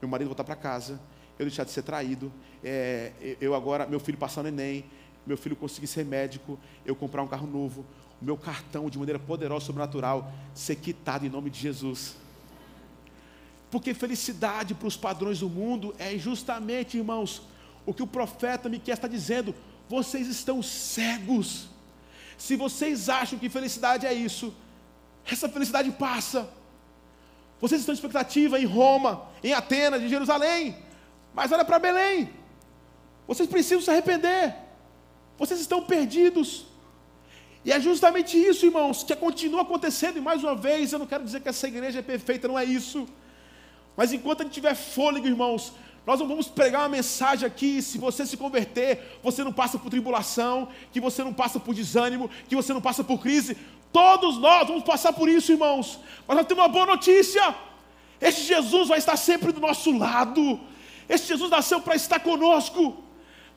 meu 0.00 0.08
marido 0.08 0.28
voltar 0.28 0.44
para 0.44 0.56
casa, 0.56 1.00
eu 1.38 1.46
deixar 1.46 1.64
de 1.64 1.70
ser 1.70 1.82
traído, 1.82 2.32
é, 2.64 3.36
eu 3.40 3.54
agora, 3.54 3.86
meu 3.86 4.00
filho 4.00 4.16
passar 4.16 4.42
no 4.42 4.48
Enem, 4.48 4.84
meu 5.26 5.36
filho 5.36 5.54
conseguir 5.54 5.86
ser 5.86 6.04
médico, 6.04 6.58
eu 6.84 6.96
comprar 6.96 7.22
um 7.22 7.28
carro 7.28 7.46
novo, 7.46 7.84
o 8.20 8.24
meu 8.24 8.36
cartão 8.36 8.88
de 8.88 8.98
maneira 8.98 9.18
poderosa, 9.18 9.66
sobrenatural, 9.66 10.32
ser 10.54 10.76
quitado 10.76 11.26
em 11.26 11.28
nome 11.28 11.50
de 11.50 11.58
Jesus. 11.58 12.16
Porque 13.70 13.94
felicidade 13.94 14.74
para 14.74 14.88
os 14.88 14.96
padrões 14.96 15.40
do 15.40 15.48
mundo 15.48 15.94
é 15.98 16.16
justamente, 16.18 16.96
irmãos, 16.96 17.42
o 17.84 17.92
que 17.92 18.02
o 18.02 18.06
profeta 18.06 18.68
Miquel 18.68 18.94
está 18.94 19.08
dizendo, 19.08 19.54
vocês 19.88 20.28
estão 20.28 20.62
cegos. 20.62 21.71
Se 22.44 22.54
vocês 22.62 23.08
acham 23.20 23.38
que 23.38 23.48
felicidade 23.56 24.04
é 24.04 24.12
isso, 24.28 24.46
essa 25.32 25.48
felicidade 25.48 25.90
passa. 25.92 26.40
Vocês 27.60 27.80
estão 27.80 27.92
em 27.92 27.98
expectativa 27.98 28.58
em 28.58 28.64
Roma, 28.64 29.10
em 29.44 29.52
Atenas, 29.52 30.02
em 30.02 30.08
Jerusalém, 30.08 30.76
mas 31.32 31.52
olha 31.52 31.64
para 31.64 31.78
Belém. 31.78 32.18
Vocês 33.28 33.48
precisam 33.48 33.80
se 33.80 33.90
arrepender. 33.92 34.56
Vocês 35.38 35.60
estão 35.60 35.80
perdidos. 35.92 36.66
E 37.64 37.70
é 37.70 37.78
justamente 37.78 38.36
isso, 38.36 38.66
irmãos, 38.66 39.04
que 39.04 39.14
continua 39.14 39.62
acontecendo. 39.62 40.16
E 40.16 40.20
mais 40.20 40.42
uma 40.42 40.56
vez, 40.56 40.92
eu 40.92 40.98
não 40.98 41.06
quero 41.06 41.24
dizer 41.24 41.40
que 41.42 41.48
essa 41.48 41.68
igreja 41.68 42.00
é 42.00 42.02
perfeita, 42.02 42.48
não 42.48 42.58
é 42.58 42.64
isso. 42.64 43.06
Mas 43.96 44.12
enquanto 44.12 44.40
a 44.40 44.44
gente 44.44 44.54
tiver 44.54 44.74
fôlego, 44.74 45.28
irmãos, 45.28 45.72
nós 46.06 46.18
não 46.18 46.26
vamos 46.26 46.48
pregar 46.48 46.82
uma 46.82 46.88
mensagem 46.88 47.46
aqui, 47.46 47.80
se 47.80 47.96
você 47.96 48.26
se 48.26 48.36
converter, 48.36 49.18
você 49.22 49.44
não 49.44 49.52
passa 49.52 49.78
por 49.78 49.88
tribulação, 49.88 50.68
que 50.92 51.00
você 51.00 51.22
não 51.22 51.32
passa 51.32 51.60
por 51.60 51.74
desânimo, 51.74 52.28
que 52.48 52.56
você 52.56 52.72
não 52.72 52.80
passa 52.80 53.04
por 53.04 53.20
crise. 53.20 53.56
Todos 53.92 54.38
nós 54.38 54.66
vamos 54.66 54.82
passar 54.82 55.12
por 55.12 55.28
isso, 55.28 55.52
irmãos. 55.52 56.00
Mas 56.26 56.36
nós 56.36 56.46
temos 56.46 56.64
uma 56.64 56.68
boa 56.68 56.86
notícia. 56.86 57.54
Este 58.20 58.42
Jesus 58.42 58.88
vai 58.88 58.98
estar 58.98 59.16
sempre 59.16 59.52
do 59.52 59.60
nosso 59.60 59.96
lado. 59.96 60.58
Este 61.08 61.28
Jesus 61.28 61.50
nasceu 61.50 61.80
para 61.80 61.94
estar 61.94 62.18
conosco. 62.18 63.04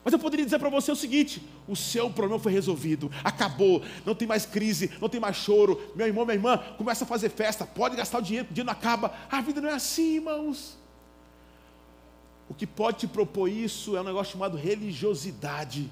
Mas 0.04 0.12
eu 0.12 0.18
poderia 0.20 0.44
dizer 0.44 0.60
para 0.60 0.68
você 0.68 0.92
o 0.92 0.96
seguinte: 0.96 1.42
o 1.66 1.74
seu 1.74 2.08
problema 2.10 2.38
foi 2.38 2.52
resolvido, 2.52 3.10
acabou, 3.24 3.82
não 4.04 4.14
tem 4.14 4.28
mais 4.28 4.46
crise, 4.46 4.92
não 5.00 5.08
tem 5.08 5.18
mais 5.18 5.36
choro. 5.36 5.80
Meu 5.96 6.06
irmão, 6.06 6.24
minha 6.24 6.36
irmã, 6.36 6.58
começa 6.78 7.02
a 7.02 7.06
fazer 7.08 7.28
festa, 7.28 7.66
pode 7.66 7.96
gastar 7.96 8.18
o 8.18 8.22
dinheiro, 8.22 8.46
o 8.48 8.54
dinheiro 8.54 8.66
não 8.66 8.78
acaba. 8.78 9.12
A 9.28 9.40
vida 9.40 9.60
não 9.60 9.68
é 9.68 9.72
assim, 9.72 10.14
irmãos. 10.14 10.85
O 12.48 12.54
que 12.54 12.66
pode 12.66 12.98
te 12.98 13.06
propor 13.06 13.48
isso 13.48 13.96
é 13.96 14.00
um 14.00 14.04
negócio 14.04 14.32
chamado 14.32 14.56
religiosidade. 14.56 15.90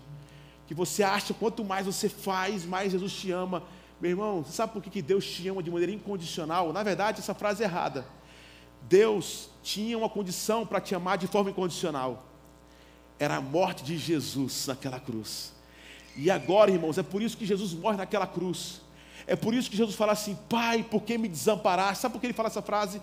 Que 0.67 0.75
você 0.75 1.03
acha 1.03 1.35
quanto 1.35 1.65
mais 1.65 1.87
você 1.87 2.09
faz, 2.09 2.65
mais 2.65 2.93
Jesus 2.93 3.13
te 3.13 3.31
ama. 3.31 3.63
Meu 4.01 4.11
irmão, 4.11 4.43
você 4.43 4.53
sabe 4.53 4.73
por 4.73 4.83
que 4.83 5.03
Deus 5.03 5.27
te 5.27 5.49
ama 5.49 5.63
de 5.63 5.71
maneira 5.71 5.93
incondicional? 5.93 6.73
Na 6.73 6.83
verdade, 6.83 7.21
essa 7.21 7.35
frase 7.35 7.63
é 7.63 7.67
errada. 7.67 8.07
Deus 8.83 9.49
tinha 9.63 9.97
uma 9.97 10.09
condição 10.09 10.67
para 10.67 10.81
te 10.81 10.95
amar 10.95 11.19
de 11.19 11.27
forma 11.27 11.51
incondicional. 11.51 12.25
Era 13.19 13.37
a 13.37 13.41
morte 13.41 13.85
de 13.85 13.97
Jesus 13.97 14.67
naquela 14.67 15.01
cruz. 15.01 15.53
E 16.17 16.31
agora, 16.31 16.71
irmãos, 16.71 16.99
é 16.99 17.03
por 17.03 17.23
isso 17.23 17.37
que 17.37 17.47
Jesus 17.47 17.73
morre 17.73 17.97
naquela 17.97 18.27
cruz. 18.27 18.81
É 19.27 19.35
por 19.35 19.55
isso 19.55 19.71
que 19.71 19.77
Jesus 19.77 19.97
fala 19.97 20.13
assim: 20.13 20.37
Pai, 20.49 20.83
por 20.83 21.03
que 21.03 21.17
me 21.17 21.29
desamparaste? 21.29 22.03
Sabe 22.03 22.13
por 22.13 22.21
que 22.21 22.27
ele 22.27 22.35
fala 22.35 22.49
essa 22.49 22.63
frase? 22.63 23.01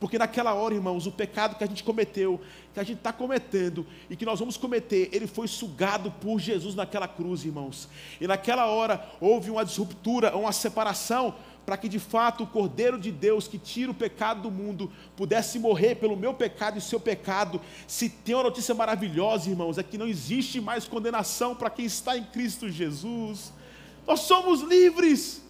Porque 0.00 0.18
naquela 0.18 0.54
hora, 0.54 0.74
irmãos, 0.74 1.06
o 1.06 1.12
pecado 1.12 1.56
que 1.56 1.64
a 1.64 1.66
gente 1.66 1.84
cometeu, 1.84 2.40
que 2.72 2.80
a 2.80 2.82
gente 2.82 2.98
está 2.98 3.12
cometendo 3.12 3.86
e 4.10 4.16
que 4.16 4.26
nós 4.26 4.38
vamos 4.38 4.56
cometer, 4.56 5.08
ele 5.12 5.26
foi 5.26 5.46
sugado 5.46 6.10
por 6.10 6.38
Jesus 6.40 6.74
naquela 6.74 7.06
cruz, 7.06 7.44
irmãos. 7.44 7.88
E 8.20 8.26
naquela 8.26 8.66
hora 8.66 9.08
houve 9.20 9.50
uma 9.50 9.64
disruptura, 9.64 10.36
uma 10.36 10.52
separação, 10.52 11.34
para 11.64 11.76
que 11.76 11.88
de 11.88 11.98
fato 11.98 12.44
o 12.44 12.46
Cordeiro 12.46 12.98
de 12.98 13.10
Deus 13.10 13.48
que 13.48 13.58
tira 13.58 13.90
o 13.90 13.94
pecado 13.94 14.42
do 14.42 14.50
mundo 14.50 14.92
pudesse 15.16 15.58
morrer 15.58 15.94
pelo 15.94 16.16
meu 16.16 16.34
pecado 16.34 16.76
e 16.76 16.80
seu 16.80 17.00
pecado. 17.00 17.60
Se 17.86 18.08
tem 18.08 18.34
uma 18.34 18.44
notícia 18.44 18.74
maravilhosa, 18.74 19.48
irmãos, 19.48 19.78
é 19.78 19.82
que 19.82 19.96
não 19.96 20.06
existe 20.06 20.60
mais 20.60 20.86
condenação 20.86 21.54
para 21.54 21.70
quem 21.70 21.86
está 21.86 22.18
em 22.18 22.24
Cristo 22.24 22.68
Jesus. 22.68 23.52
Nós 24.06 24.20
somos 24.20 24.60
livres. 24.60 25.43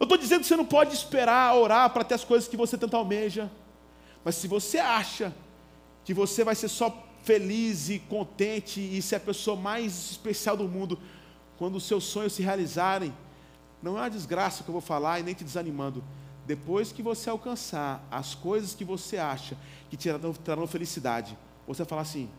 Eu 0.00 0.04
estou 0.04 0.16
dizendo 0.16 0.40
que 0.40 0.46
você 0.46 0.56
não 0.56 0.64
pode 0.64 0.94
esperar 0.94 1.54
orar 1.54 1.90
para 1.90 2.02
ter 2.02 2.14
as 2.14 2.24
coisas 2.24 2.48
que 2.48 2.56
você 2.56 2.78
tanto 2.78 2.96
almeja. 2.96 3.50
Mas 4.24 4.34
se 4.34 4.48
você 4.48 4.78
acha 4.78 5.34
que 6.04 6.14
você 6.14 6.42
vai 6.42 6.54
ser 6.54 6.68
só 6.68 7.06
feliz 7.22 7.90
e 7.90 7.98
contente 7.98 8.80
e 8.80 9.02
ser 9.02 9.16
a 9.16 9.20
pessoa 9.20 9.56
mais 9.56 10.10
especial 10.12 10.56
do 10.56 10.66
mundo, 10.66 10.98
quando 11.58 11.76
os 11.76 11.84
seus 11.84 12.04
sonhos 12.04 12.32
se 12.32 12.42
realizarem, 12.42 13.12
não 13.82 13.98
é 13.98 14.00
uma 14.00 14.10
desgraça 14.10 14.64
que 14.64 14.70
eu 14.70 14.72
vou 14.72 14.80
falar 14.80 15.20
e 15.20 15.22
nem 15.22 15.34
te 15.34 15.44
desanimando. 15.44 16.02
Depois 16.46 16.90
que 16.90 17.02
você 17.02 17.28
alcançar 17.28 18.02
as 18.10 18.34
coisas 18.34 18.74
que 18.74 18.84
você 18.84 19.18
acha 19.18 19.54
que 19.90 19.96
te 19.98 20.08
trarão, 20.42 20.66
felicidade, 20.66 21.36
você 21.66 21.82
vai 21.82 21.88
falar 21.88 22.02
assim: 22.02 22.30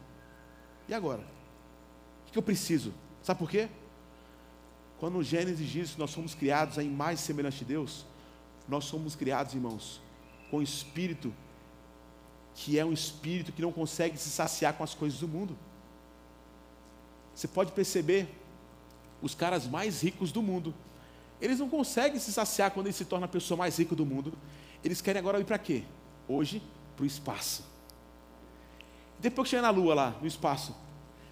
e 0.89 0.93
agora? 0.95 1.21
O 2.27 2.31
que 2.31 2.37
eu 2.39 2.43
preciso? 2.43 2.91
Sabe 3.21 3.37
por 3.37 3.49
quê? 3.49 3.69
Quando 5.01 5.17
o 5.17 5.23
Gênesis 5.23 5.67
diz 5.67 5.91
que 5.93 5.99
nós 5.99 6.11
somos 6.11 6.35
criados 6.35 6.77
em 6.77 6.87
mais 6.87 7.19
semelhante 7.19 7.57
de 7.57 7.65
Deus, 7.65 8.05
nós 8.69 8.85
somos 8.85 9.15
criados, 9.15 9.55
irmãos, 9.55 9.99
com 10.51 10.59
um 10.59 10.61
espírito 10.61 11.33
que 12.53 12.77
é 12.77 12.85
um 12.85 12.93
espírito 12.93 13.51
que 13.51 13.63
não 13.63 13.71
consegue 13.71 14.15
se 14.15 14.29
saciar 14.29 14.75
com 14.75 14.83
as 14.83 14.93
coisas 14.93 15.19
do 15.19 15.27
mundo. 15.27 15.57
Você 17.33 17.47
pode 17.47 17.71
perceber, 17.71 18.29
os 19.23 19.33
caras 19.33 19.65
mais 19.65 20.03
ricos 20.03 20.31
do 20.31 20.39
mundo, 20.39 20.71
eles 21.41 21.57
não 21.57 21.67
conseguem 21.67 22.19
se 22.19 22.31
saciar 22.31 22.69
quando 22.69 22.85
eles 22.85 22.95
se 22.95 23.05
tornam 23.05 23.25
a 23.25 23.27
pessoa 23.27 23.57
mais 23.57 23.79
rica 23.79 23.95
do 23.95 24.05
mundo. 24.05 24.31
Eles 24.83 25.01
querem 25.01 25.19
agora 25.19 25.39
ir 25.39 25.45
para 25.45 25.57
quê? 25.57 25.83
Hoje, 26.27 26.61
para 26.95 27.05
o 27.05 27.07
espaço. 27.07 27.65
Depois 29.17 29.47
que 29.47 29.55
chega 29.55 29.63
na 29.63 29.71
Lua 29.71 29.95
lá, 29.95 30.15
no 30.21 30.27
espaço, 30.27 30.75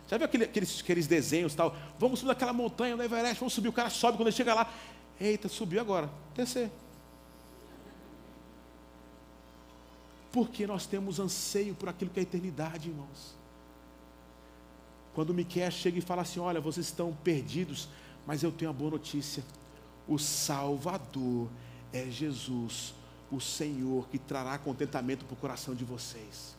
já 0.10 0.18
viu 0.18 0.26
aquele, 0.26 0.46
aqueles, 0.46 0.82
aqueles 0.82 1.06
desenhos 1.06 1.54
tal? 1.54 1.76
Vamos 2.00 2.20
subir 2.20 2.32
aquela 2.32 2.52
montanha 2.52 2.96
no 2.96 3.04
Everest, 3.04 3.40
vamos 3.40 3.54
subir, 3.54 3.68
o 3.68 3.74
cara 3.74 3.92
sobe, 3.92 4.18
quando 4.18 4.28
ele 4.28 4.36
chega 4.36 4.56
lá, 4.56 4.74
eita, 5.22 5.48
subiu 5.48 5.80
agora, 5.80 6.10
descer. 6.36 6.72
Porque 10.32 10.66
nós 10.66 10.88
temos 10.88 11.20
anseio 11.20 11.76
por 11.76 11.90
aquilo 11.90 12.10
que 12.10 12.20
é 12.20 12.24
eternidade, 12.24 12.90
irmãos. 12.90 13.38
Quando 15.14 15.34
Miquel 15.34 15.70
chega 15.70 16.00
e 16.00 16.02
fala 16.02 16.24
assim: 16.24 16.40
Olha, 16.40 16.62
vocês 16.62 16.88
estão 16.88 17.14
perdidos, 17.24 17.88
mas 18.26 18.42
eu 18.42 18.52
tenho 18.52 18.72
uma 18.72 18.78
boa 18.78 18.92
notícia. 18.92 19.44
O 20.08 20.18
Salvador 20.18 21.50
é 21.92 22.06
Jesus, 22.10 22.94
o 23.32 23.40
Senhor, 23.40 24.08
que 24.10 24.18
trará 24.18 24.58
contentamento 24.58 25.26
para 25.26 25.34
o 25.34 25.38
coração 25.38 25.76
de 25.76 25.84
vocês. 25.84 26.56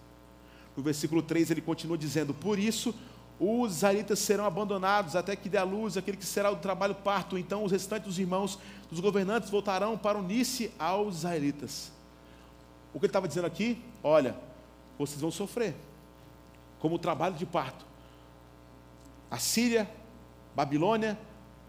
No 0.76 0.82
versículo 0.82 1.22
3 1.22 1.50
ele 1.50 1.60
continua 1.60 1.96
dizendo: 1.96 2.34
Por 2.34 2.58
isso 2.58 2.94
os 3.40 3.76
israelitas 3.76 4.18
serão 4.18 4.44
abandonados 4.44 5.16
até 5.16 5.34
que 5.34 5.48
dê 5.48 5.56
a 5.56 5.64
luz 5.64 5.96
aquele 5.96 6.18
que 6.18 6.26
será 6.26 6.50
o 6.50 6.56
trabalho 6.56 6.94
parto. 6.94 7.38
Então 7.38 7.64
os 7.64 7.72
restantes 7.72 8.06
dos 8.06 8.18
irmãos 8.18 8.58
dos 8.90 9.00
governantes 9.00 9.48
voltarão 9.48 9.96
para 9.96 10.18
unir-se 10.18 10.70
aos 10.78 11.16
israelitas. 11.16 11.90
O 12.92 12.98
que 13.00 13.06
ele 13.06 13.10
estava 13.10 13.26
dizendo 13.26 13.46
aqui? 13.46 13.82
Olha, 14.04 14.36
vocês 14.98 15.22
vão 15.22 15.30
sofrer, 15.30 15.74
como 16.78 16.96
o 16.96 16.98
trabalho 16.98 17.34
de 17.34 17.46
parto. 17.46 17.86
A 19.30 19.38
Síria, 19.38 19.88
Babilônia, 20.54 21.18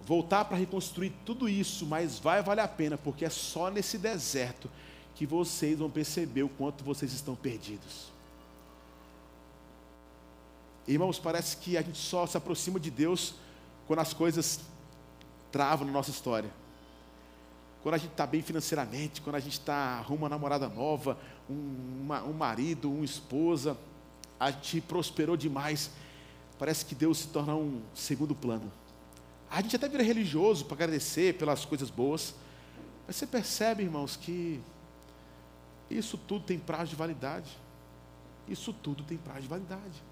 voltar 0.04 0.44
para 0.46 0.58
reconstruir 0.58 1.14
tudo 1.26 1.48
isso, 1.48 1.86
mas 1.86 2.20
vai 2.20 2.42
valer 2.42 2.64
a 2.64 2.68
pena, 2.68 2.98
porque 2.98 3.24
é 3.24 3.30
só 3.30 3.70
nesse 3.70 3.98
deserto 3.98 4.70
que 5.16 5.26
vocês 5.26 5.80
vão 5.80 5.90
perceber 5.90 6.44
o 6.44 6.50
quanto 6.50 6.84
vocês 6.84 7.14
estão 7.14 7.36
perdidos. 7.36 8.12
Irmãos, 10.92 11.18
parece 11.18 11.56
que 11.56 11.78
a 11.78 11.82
gente 11.82 11.98
só 11.98 12.28
se 12.28 12.36
aproxima 12.36 12.78
de 12.78 12.92
Deus 12.92 13.36
quando 13.88 14.00
as 14.00 14.14
coisas 14.14 14.60
travam 15.50 15.88
na 15.88 15.94
nossa 15.94 16.10
história. 16.10 16.52
Quando 17.82 17.96
a 17.96 17.98
gente 17.98 18.12
está 18.12 18.28
bem 18.28 18.42
financeiramente, 18.42 19.22
quando 19.22 19.38
a 19.38 19.40
gente 19.40 19.54
está 19.54 19.74
arruma 19.74 20.24
uma 20.24 20.30
namorada 20.30 20.68
nova, 20.68 21.18
um, 21.50 22.02
uma, 22.04 22.24
um 22.24 22.34
marido, 22.34 22.92
uma 22.92 23.06
esposa, 23.06 23.78
a 24.38 24.52
gente 24.52 24.82
prosperou 24.82 25.38
demais. 25.38 25.92
Parece 26.60 26.86
que 26.86 26.94
Deus 26.94 27.20
se 27.20 27.28
torna 27.30 27.56
um 27.56 27.82
segundo 27.96 28.36
plano. 28.36 28.70
A 29.50 29.62
gente 29.62 29.78
até 29.78 29.88
vira 29.88 30.04
religioso 30.04 30.66
para 30.66 30.76
agradecer 30.76 31.38
pelas 31.38 31.64
coisas 31.64 31.90
boas, 31.90 32.36
mas 33.08 33.16
você 33.16 33.26
percebe, 33.26 33.84
irmãos, 33.84 34.18
que 34.18 34.60
Isso 35.90 36.18
tudo 36.18 36.44
tem 36.44 36.60
prazo 36.60 36.90
de 36.90 36.98
validade. 36.98 37.50
Isso 38.46 38.74
tudo 38.74 39.04
tem 39.04 39.18
prazo 39.18 39.42
de 39.42 39.48
validade. 39.48 40.11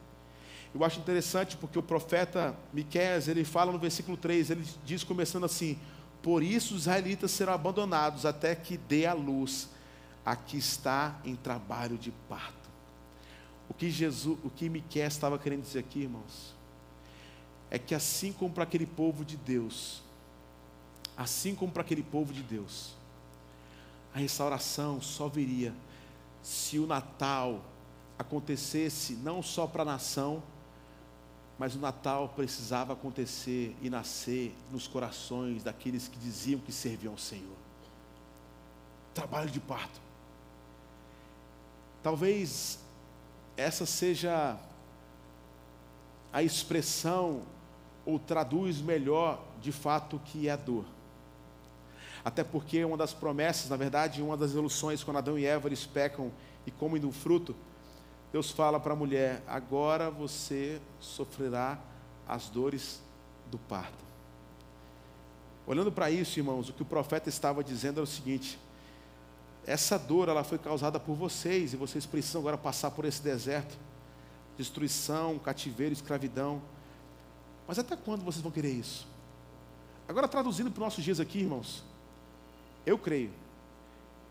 Eu 0.74 0.84
acho 0.84 1.00
interessante 1.00 1.58
porque 1.58 1.80
o 1.80 1.84
profeta 1.84 2.56
Miqueias, 2.72 3.28
ele 3.28 3.44
fala 3.44 3.72
no 3.72 3.80
versículo 3.80 4.16
3, 4.16 4.52
ele 4.52 4.68
diz 4.86 5.04
começando 5.04 5.46
assim: 5.46 5.80
"Por 6.22 6.44
isso 6.44 6.76
os 6.76 6.82
israelitas 6.82 7.32
serão 7.32 7.54
abandonados 7.54 8.26
até 8.26 8.56
que 8.56 8.78
dê 8.78 9.06
a 9.06 9.14
luz 9.14 9.70
a 10.24 10.36
que 10.36 10.58
está 10.58 11.20
em 11.26 11.36
trabalho 11.36 11.98
de 11.98 12.12
parto". 12.30 12.70
O 13.68 13.74
que 13.74 13.90
Jesus, 13.90 14.38
o 14.44 14.50
que 14.50 14.70
Miqueias 14.70 15.14
estava 15.14 15.40
querendo 15.40 15.64
dizer 15.64 15.80
aqui, 15.80 16.02
irmãos, 16.02 16.54
é 17.72 17.80
que 17.80 17.96
assim 17.96 18.32
como 18.32 18.54
para 18.54 18.64
aquele 18.64 18.86
povo 18.86 19.26
de 19.26 19.38
Deus, 19.38 20.04
assim 21.18 21.56
como 21.56 21.72
para 21.72 21.82
aquele 21.82 22.04
povo 22.04 22.32
de 22.34 22.42
Deus, 22.42 22.94
a 24.14 24.20
restauração 24.20 25.02
só 25.02 25.28
viria 25.28 25.74
se 26.42 26.80
o 26.80 26.88
Natal 26.88 27.64
acontecesse 28.18 29.14
não 29.14 29.42
só 29.42 29.68
para 29.68 29.84
a 29.84 29.86
nação, 29.86 30.42
mas 31.60 31.76
o 31.76 31.80
Natal 31.80 32.30
precisava 32.30 32.94
acontecer 32.94 33.76
e 33.82 33.90
nascer 33.90 34.56
nos 34.72 34.88
corações 34.88 35.62
daqueles 35.62 36.08
que 36.08 36.18
diziam 36.18 36.62
que 36.62 36.72
serviam 36.72 37.12
ao 37.12 37.20
Senhor. 37.20 37.58
Trabalho 39.14 39.52
de 39.52 39.60
parto. 39.60 40.00
Talvez 42.02 42.80
essa 43.58 43.86
seja 43.86 44.58
a 46.32 46.42
expressão 46.42 47.42
ou 48.06 48.18
traduz 48.18 48.80
melhor 48.80 49.44
de 49.62 49.74
fato 49.74 50.16
o 50.16 50.20
que 50.20 50.48
é 50.48 50.52
a 50.52 50.56
dor. 50.56 50.86
Até 52.24 52.42
porque 52.42 52.86
uma 52.86 52.96
das 52.96 53.14
promessas, 53.14 53.70
na 53.70 53.76
verdade, 53.76 54.22
uma 54.22 54.38
das 54.38 54.52
ilusões, 54.52 55.04
quando 55.04 55.18
Adão 55.18 55.38
e 55.38 55.46
Eva 55.46 55.68
eles 55.68 55.86
pecam 55.86 56.32
e 56.66 56.72
comem 56.72 57.02
do 57.02 57.12
fruto, 57.12 57.54
Deus 58.32 58.52
fala 58.52 58.80
para 58.80 58.94
a 58.94 58.96
mulher: 58.96 59.44
agora 59.48 60.10
você 60.10 60.82
sofrerá 61.00 61.80
as 62.28 62.50
dores 62.50 63.02
do 63.50 63.58
parto. 63.58 64.10
Olhando 65.66 65.92
para 65.92 66.10
isso, 66.10 66.40
irmãos, 66.40 66.70
o 66.70 66.74
que 66.74 66.82
o 66.82 66.86
profeta 66.86 67.30
estava 67.30 67.64
dizendo 67.64 67.98
era 67.98 68.04
o 68.04 68.08
seguinte: 68.08 68.60
essa 69.66 69.98
dor 69.98 70.30
ela 70.30 70.44
foi 70.44 70.58
causada 70.58 71.00
por 71.00 71.16
vocês 71.16 71.74
e 71.74 71.78
vocês 71.78 72.06
precisam 72.06 72.42
agora 72.42 72.58
passar 72.58 72.92
por 72.92 73.06
esse 73.06 73.22
deserto, 73.22 73.78
destruição, 74.58 75.38
cativeiro, 75.40 75.94
escravidão. 75.94 76.62
Mas 77.68 77.78
até 77.78 77.96
quando 77.96 78.24
vocês 78.24 78.42
vão 78.42 78.52
querer 78.52 78.72
isso? 78.72 79.08
Agora 80.08 80.28
traduzindo 80.28 80.72
para 80.72 80.80
os 80.82 80.86
nossos 80.86 81.04
dias 81.04 81.20
aqui, 81.20 81.40
irmãos, 81.40 81.84
eu 82.84 82.98
creio 82.98 83.32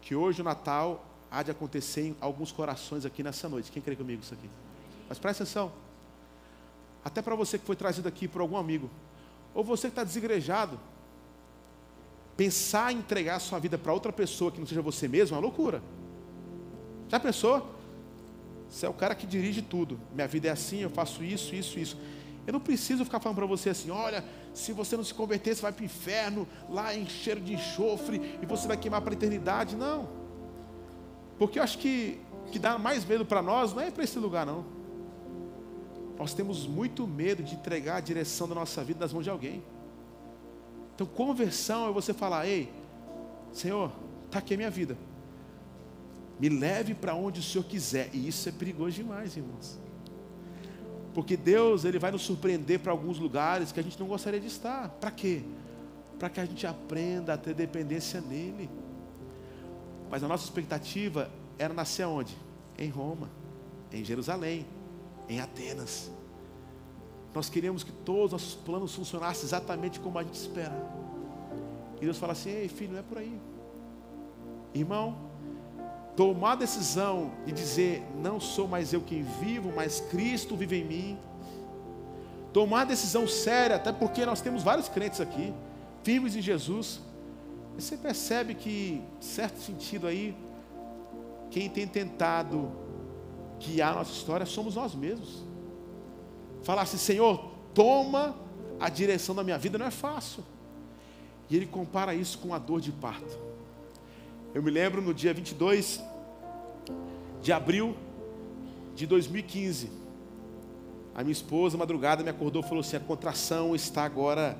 que 0.03 0.15
hoje 0.15 0.41
o 0.41 0.45
Natal 0.45 1.05
há 1.31 1.43
de 1.43 1.51
acontecer 1.51 2.03
em 2.03 2.16
alguns 2.20 2.53
corações 2.53 3.05
aqui 3.05 3.22
nessa 3.22 3.49
noite. 3.49 3.70
Quem 3.70 3.83
crê 3.83 3.95
comigo 3.95 4.22
isso 4.22 4.35
aqui? 4.35 4.49
Mas 5.09 5.18
presta 5.18 5.43
atenção. 5.43 5.72
Até 7.05 7.22
para 7.22 7.35
você 7.35 7.59
que 7.59 7.64
foi 7.64 7.76
trazido 7.76 8.09
aqui 8.09 8.26
por 8.26 8.41
algum 8.41 8.57
amigo, 8.57 8.91
ou 9.55 9.64
você 9.64 9.89
que 9.89 9.93
está 9.93 10.05
desigrejado, 10.05 10.79
pensar 12.37 12.93
em 12.93 12.99
entregar 12.99 13.37
a 13.37 13.41
sua 13.41 13.59
vida 13.59 13.76
para 13.79 13.93
outra 13.93 14.12
pessoa 14.12 14.53
que 14.53 14.61
não 14.61 14.66
seja 14.66 14.83
você 14.83 15.09
mesmo 15.09 15.35
é 15.35 15.39
uma 15.39 15.43
loucura. 15.43 15.83
Já 17.09 17.18
pensou? 17.18 17.74
Você 18.70 18.85
é 18.85 18.89
o 18.89 18.95
cara 18.95 19.14
que 19.14 19.26
dirige 19.26 19.62
tudo. 19.62 19.99
Minha 20.14 20.29
vida 20.29 20.49
é 20.49 20.51
assim, 20.51 20.81
eu 20.81 20.91
faço 20.91 21.24
isso, 21.24 21.55
isso, 21.55 21.79
isso. 21.79 21.97
Eu 22.47 22.53
não 22.53 22.61
preciso 22.61 23.05
ficar 23.05 23.20
falando 23.20 23.37
para 23.37 23.47
você 23.47 23.70
assim: 23.70 23.91
olha, 23.91 24.24
se 24.55 24.72
você 24.72 24.97
não 24.97 25.05
se 25.05 25.14
converter, 25.14 25.55
você 25.55 25.62
vai 25.62 25.72
para 25.72 25.83
o 25.83 25.85
inferno, 25.85 26.47
lá 26.68 26.95
em 26.95 27.07
cheiro 27.07 27.41
de 27.41 27.55
enxofre, 27.55 28.39
e 28.43 28.47
você 28.47 28.68
vai 28.68 28.76
queimar 28.76 29.01
para 29.01 29.12
a 29.12 29.16
eternidade. 29.16 29.74
Não. 29.74 30.09
Porque 31.39 31.59
eu 31.59 31.62
acho 31.62 31.78
que 31.78 32.20
que 32.51 32.59
dá 32.59 32.78
mais 32.78 33.05
medo 33.05 33.24
para 33.24 33.43
nós 33.43 33.72
não 33.72 33.82
é 33.82 33.91
para 33.91 34.05
esse 34.05 34.18
lugar, 34.18 34.47
não. 34.47 34.64
Nós 36.18 36.34
temos 36.34 36.66
muito 36.66 37.07
medo 37.07 37.43
de 37.43 37.55
entregar 37.55 37.97
a 37.97 38.01
direção 38.01 38.49
da 38.49 38.55
nossa 38.55 38.82
vida 38.82 39.01
nas 39.01 39.12
mãos 39.12 39.22
de 39.22 39.30
alguém. 39.30 39.62
Então, 40.95 41.07
conversão 41.07 41.89
é 41.89 41.93
você 41.93 42.12
falar: 42.12 42.47
Ei, 42.47 42.72
Senhor, 43.53 43.93
está 44.26 44.41
aqui 44.41 44.55
a 44.55 44.57
minha 44.57 44.70
vida. 44.70 44.97
Me 46.41 46.49
leve 46.49 46.95
para 46.95 47.14
onde 47.14 47.41
o 47.41 47.43
Senhor 47.43 47.64
quiser. 47.64 48.11
E 48.12 48.26
isso 48.26 48.49
é 48.49 48.53
perigoso 48.53 48.93
demais, 48.93 49.36
irmãos. 49.36 49.78
Porque 51.14 51.36
Deus, 51.36 51.84
Ele 51.84 51.99
vai 51.99 52.11
nos 52.11 52.22
surpreender 52.22 52.80
para 52.80 52.93
alguns 52.93 53.18
lugares 53.18 53.70
que 53.70 53.78
a 53.78 53.82
gente 53.82 53.99
não 53.99 54.07
gostaria 54.07 54.41
de 54.41 54.47
estar. 54.47 54.89
Para 54.89 55.11
quê? 55.11 55.43
Para 56.18 56.28
que 56.28 56.41
a 56.41 56.45
gente 56.45 56.66
aprenda 56.66 57.34
a 57.34 57.36
ter 57.36 57.55
dependência 57.55 58.20
nele. 58.20 58.68
Mas 60.11 60.23
a 60.23 60.29
nossa 60.29 60.45
expectativa 60.45 61.31
era 61.59 61.75
nascer 61.75 62.07
onde? 62.07 62.37
Em 62.79 62.89
Roma, 62.89 63.29
em 63.93 64.05
Jerusalém, 64.05 64.67
em 65.29 65.41
Atenas. 65.41 66.11
Nós 67.35 67.49
queríamos 67.49 67.85
que 67.85 67.93
todos 67.93 68.27
os 68.27 68.33
nossos 68.33 68.55
planos 68.55 68.95
funcionassem 68.95 69.45
exatamente 69.45 70.01
como 70.01 70.19
a 70.19 70.23
gente 70.23 70.35
espera. 70.35 70.75
E 72.01 72.05
Deus 72.05 72.19
fala 72.19 72.33
assim: 72.33 72.51
ei, 72.51 72.69
filho, 72.69 72.93
não 72.93 73.01
é 73.01 73.03
por 73.03 73.19
aí. 73.19 73.39
Irmão, 74.75 75.17
tomar 76.17 76.53
a 76.53 76.57
decisão 76.57 77.33
de 77.45 77.53
dizer: 77.53 78.03
não 78.21 78.41
sou 78.41 78.67
mais 78.67 78.93
eu 78.93 79.01
quem 79.01 79.23
vivo, 79.23 79.73
mas 79.75 80.01
Cristo 80.01 80.57
vive 80.57 80.81
em 80.81 80.85
mim. 80.85 81.19
Tomar 82.53 82.83
a 82.83 82.85
decisão 82.85 83.29
séria, 83.29 83.77
até 83.77 83.93
porque 83.93 84.25
nós 84.25 84.41
temos 84.41 84.63
vários 84.63 84.89
crentes 84.89 85.21
aqui, 85.21 85.53
firmes 86.03 86.35
em 86.35 86.41
Jesus. 86.41 87.01
Você 87.79 87.97
percebe 87.97 88.57
que, 88.57 89.01
em 89.01 89.22
certo 89.22 89.61
sentido 89.61 90.09
aí, 90.09 90.37
quem 91.49 91.70
tem 91.70 91.87
tentado 91.87 92.72
guiar 93.61 93.93
a 93.93 93.99
nossa 93.99 94.11
história 94.11 94.45
somos 94.45 94.74
nós 94.74 94.97
mesmos. 94.97 95.45
Falar 96.64 96.83
assim, 96.83 96.97
Senhor, 96.97 97.53
toma 97.72 98.35
a 98.81 98.89
direção 98.89 99.33
da 99.33 99.45
minha 99.45 99.57
vida 99.57 99.79
não 99.79 99.87
é 99.87 99.93
fácil. 99.93 100.43
E 101.49 101.55
ele 101.55 101.66
compara 101.66 102.16
isso 102.16 102.39
com 102.39 102.53
a 102.53 102.59
dor 102.59 102.81
de 102.81 102.91
parto. 102.91 103.39
Eu 104.53 104.61
me 104.61 104.72
lembro 104.72 105.01
no 105.01 105.14
dia 105.14 105.33
22 105.33 106.03
de 107.41 107.53
abril 107.53 107.97
de 108.97 109.07
2015, 109.07 109.89
a 111.14 111.22
minha 111.22 111.33
esposa, 111.33 111.79
madrugada, 111.79 112.24
me 112.24 112.31
acordou 112.31 112.61
e 112.61 112.64
falou 112.64 112.81
assim: 112.81 112.97
a 112.97 113.01
contração 113.01 113.76
está 113.76 114.03
agora 114.03 114.59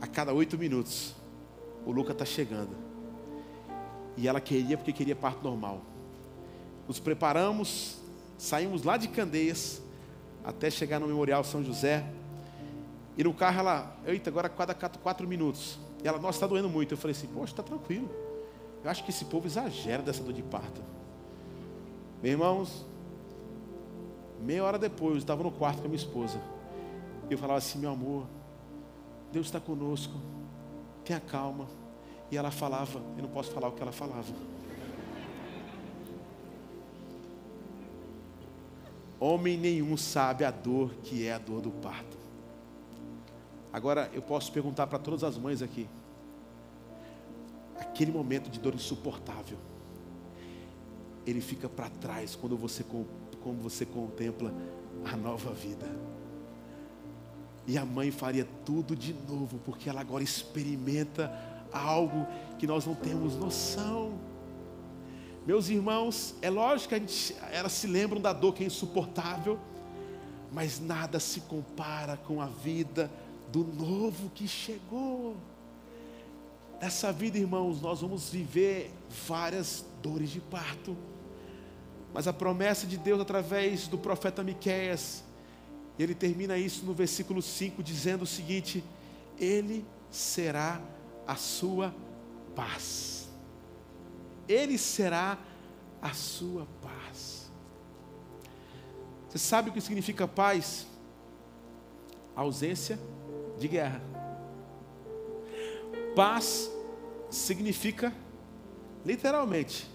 a 0.00 0.06
cada 0.08 0.32
oito 0.32 0.58
minutos 0.58 1.14
o 1.86 1.92
Luca 1.92 2.12
está 2.12 2.24
chegando. 2.24 2.76
E 4.16 4.28
ela 4.28 4.40
queria 4.40 4.76
porque 4.76 4.92
queria 4.92 5.16
parto 5.16 5.42
normal. 5.42 5.80
Nos 6.86 7.00
preparamos, 7.00 7.98
saímos 8.38 8.82
lá 8.82 8.96
de 8.96 9.08
Candeias 9.08 9.82
até 10.44 10.70
chegar 10.70 11.00
no 11.00 11.06
Memorial 11.06 11.42
São 11.42 11.64
José. 11.64 12.04
E 13.16 13.24
no 13.24 13.32
carro 13.32 13.60
ela, 13.60 13.96
eita, 14.06 14.30
agora 14.30 14.48
cada 14.48 14.74
quatro 14.74 15.26
minutos. 15.26 15.78
E 16.02 16.08
ela, 16.08 16.18
nossa, 16.18 16.36
está 16.36 16.46
doendo 16.46 16.68
muito. 16.68 16.92
Eu 16.92 16.98
falei 16.98 17.16
assim, 17.16 17.26
poxa, 17.28 17.52
está 17.52 17.62
tranquilo. 17.62 18.10
Eu 18.82 18.90
acho 18.90 19.02
que 19.04 19.10
esse 19.10 19.24
povo 19.24 19.46
exagera 19.46 20.02
dessa 20.02 20.22
dor 20.22 20.32
de 20.32 20.42
parto. 20.42 20.82
Meus 22.22 22.32
irmãos, 22.32 22.86
meia 24.40 24.62
hora 24.62 24.78
depois, 24.78 25.12
eu 25.12 25.18
estava 25.18 25.42
no 25.42 25.50
quarto 25.50 25.78
com 25.78 25.86
a 25.86 25.88
minha 25.88 25.96
esposa. 25.96 26.40
Eu 27.30 27.38
falava 27.38 27.58
assim, 27.58 27.78
meu 27.78 27.90
amor, 27.90 28.26
Deus 29.32 29.46
está 29.46 29.58
conosco 29.58 30.14
tenha 31.04 31.20
calma. 31.20 31.68
E 32.30 32.36
ela 32.36 32.50
falava, 32.50 33.00
eu 33.16 33.22
não 33.22 33.28
posso 33.28 33.52
falar 33.52 33.68
o 33.68 33.72
que 33.72 33.82
ela 33.82 33.92
falava. 33.92 34.32
Homem 39.20 39.56
nenhum 39.56 39.96
sabe 39.96 40.44
a 40.44 40.50
dor 40.50 40.94
que 41.02 41.26
é 41.26 41.32
a 41.32 41.38
dor 41.38 41.60
do 41.60 41.70
parto. 41.70 42.16
Agora 43.72 44.10
eu 44.12 44.22
posso 44.22 44.52
perguntar 44.52 44.86
para 44.86 44.98
todas 44.98 45.24
as 45.24 45.38
mães 45.38 45.62
aqui. 45.62 45.88
Aquele 47.78 48.12
momento 48.12 48.50
de 48.50 48.58
dor 48.58 48.74
insuportável, 48.74 49.58
ele 51.26 51.40
fica 51.40 51.68
para 51.68 51.88
trás 51.88 52.36
quando 52.36 52.56
você, 52.56 52.84
quando 52.84 53.62
você 53.62 53.84
contempla 53.84 54.52
a 55.04 55.16
nova 55.16 55.52
vida. 55.52 55.86
E 57.66 57.78
a 57.78 57.84
mãe 57.84 58.10
faria 58.10 58.46
tudo 58.64 58.94
de 58.94 59.14
novo, 59.14 59.58
porque 59.64 59.88
ela 59.88 60.00
agora 60.00 60.22
experimenta 60.22 61.32
algo 61.72 62.26
que 62.58 62.66
nós 62.66 62.84
não 62.86 62.94
temos 62.94 63.34
noção. 63.36 64.18
Meus 65.46 65.68
irmãos, 65.68 66.34
é 66.40 66.48
lógico 66.48 66.90
que 66.90 66.94
a 66.94 66.98
gente, 66.98 67.36
elas 67.50 67.72
se 67.72 67.86
lembram 67.86 68.20
da 68.20 68.32
dor 68.32 68.54
que 68.54 68.64
é 68.64 68.66
insuportável, 68.66 69.58
mas 70.52 70.80
nada 70.80 71.18
se 71.18 71.40
compara 71.40 72.16
com 72.16 72.40
a 72.40 72.46
vida 72.46 73.10
do 73.50 73.64
novo 73.64 74.30
que 74.34 74.46
chegou. 74.46 75.36
Nessa 76.80 77.12
vida, 77.12 77.38
irmãos, 77.38 77.80
nós 77.80 78.00
vamos 78.00 78.28
viver 78.28 78.92
várias 79.26 79.84
dores 80.02 80.30
de 80.30 80.40
parto. 80.40 80.96
Mas 82.12 82.28
a 82.28 82.32
promessa 82.32 82.86
de 82.86 82.96
Deus 82.96 83.20
através 83.20 83.88
do 83.88 83.98
profeta 83.98 84.42
Miqueias 84.42 85.24
e 85.98 86.02
ele 86.02 86.14
termina 86.14 86.58
isso 86.58 86.84
no 86.84 86.92
versículo 86.92 87.40
5, 87.40 87.82
dizendo 87.82 88.22
o 88.22 88.26
seguinte: 88.26 88.82
Ele 89.38 89.84
será 90.10 90.80
a 91.26 91.36
sua 91.36 91.94
paz. 92.54 93.28
Ele 94.48 94.76
será 94.76 95.38
a 96.02 96.12
sua 96.12 96.66
paz. 96.82 97.50
Você 99.28 99.38
sabe 99.38 99.70
o 99.70 99.72
que 99.72 99.80
significa 99.80 100.28
paz? 100.28 100.86
Ausência 102.36 102.98
de 103.58 103.68
guerra. 103.68 104.02
Paz 106.14 106.70
significa, 107.30 108.12
literalmente, 109.04 109.88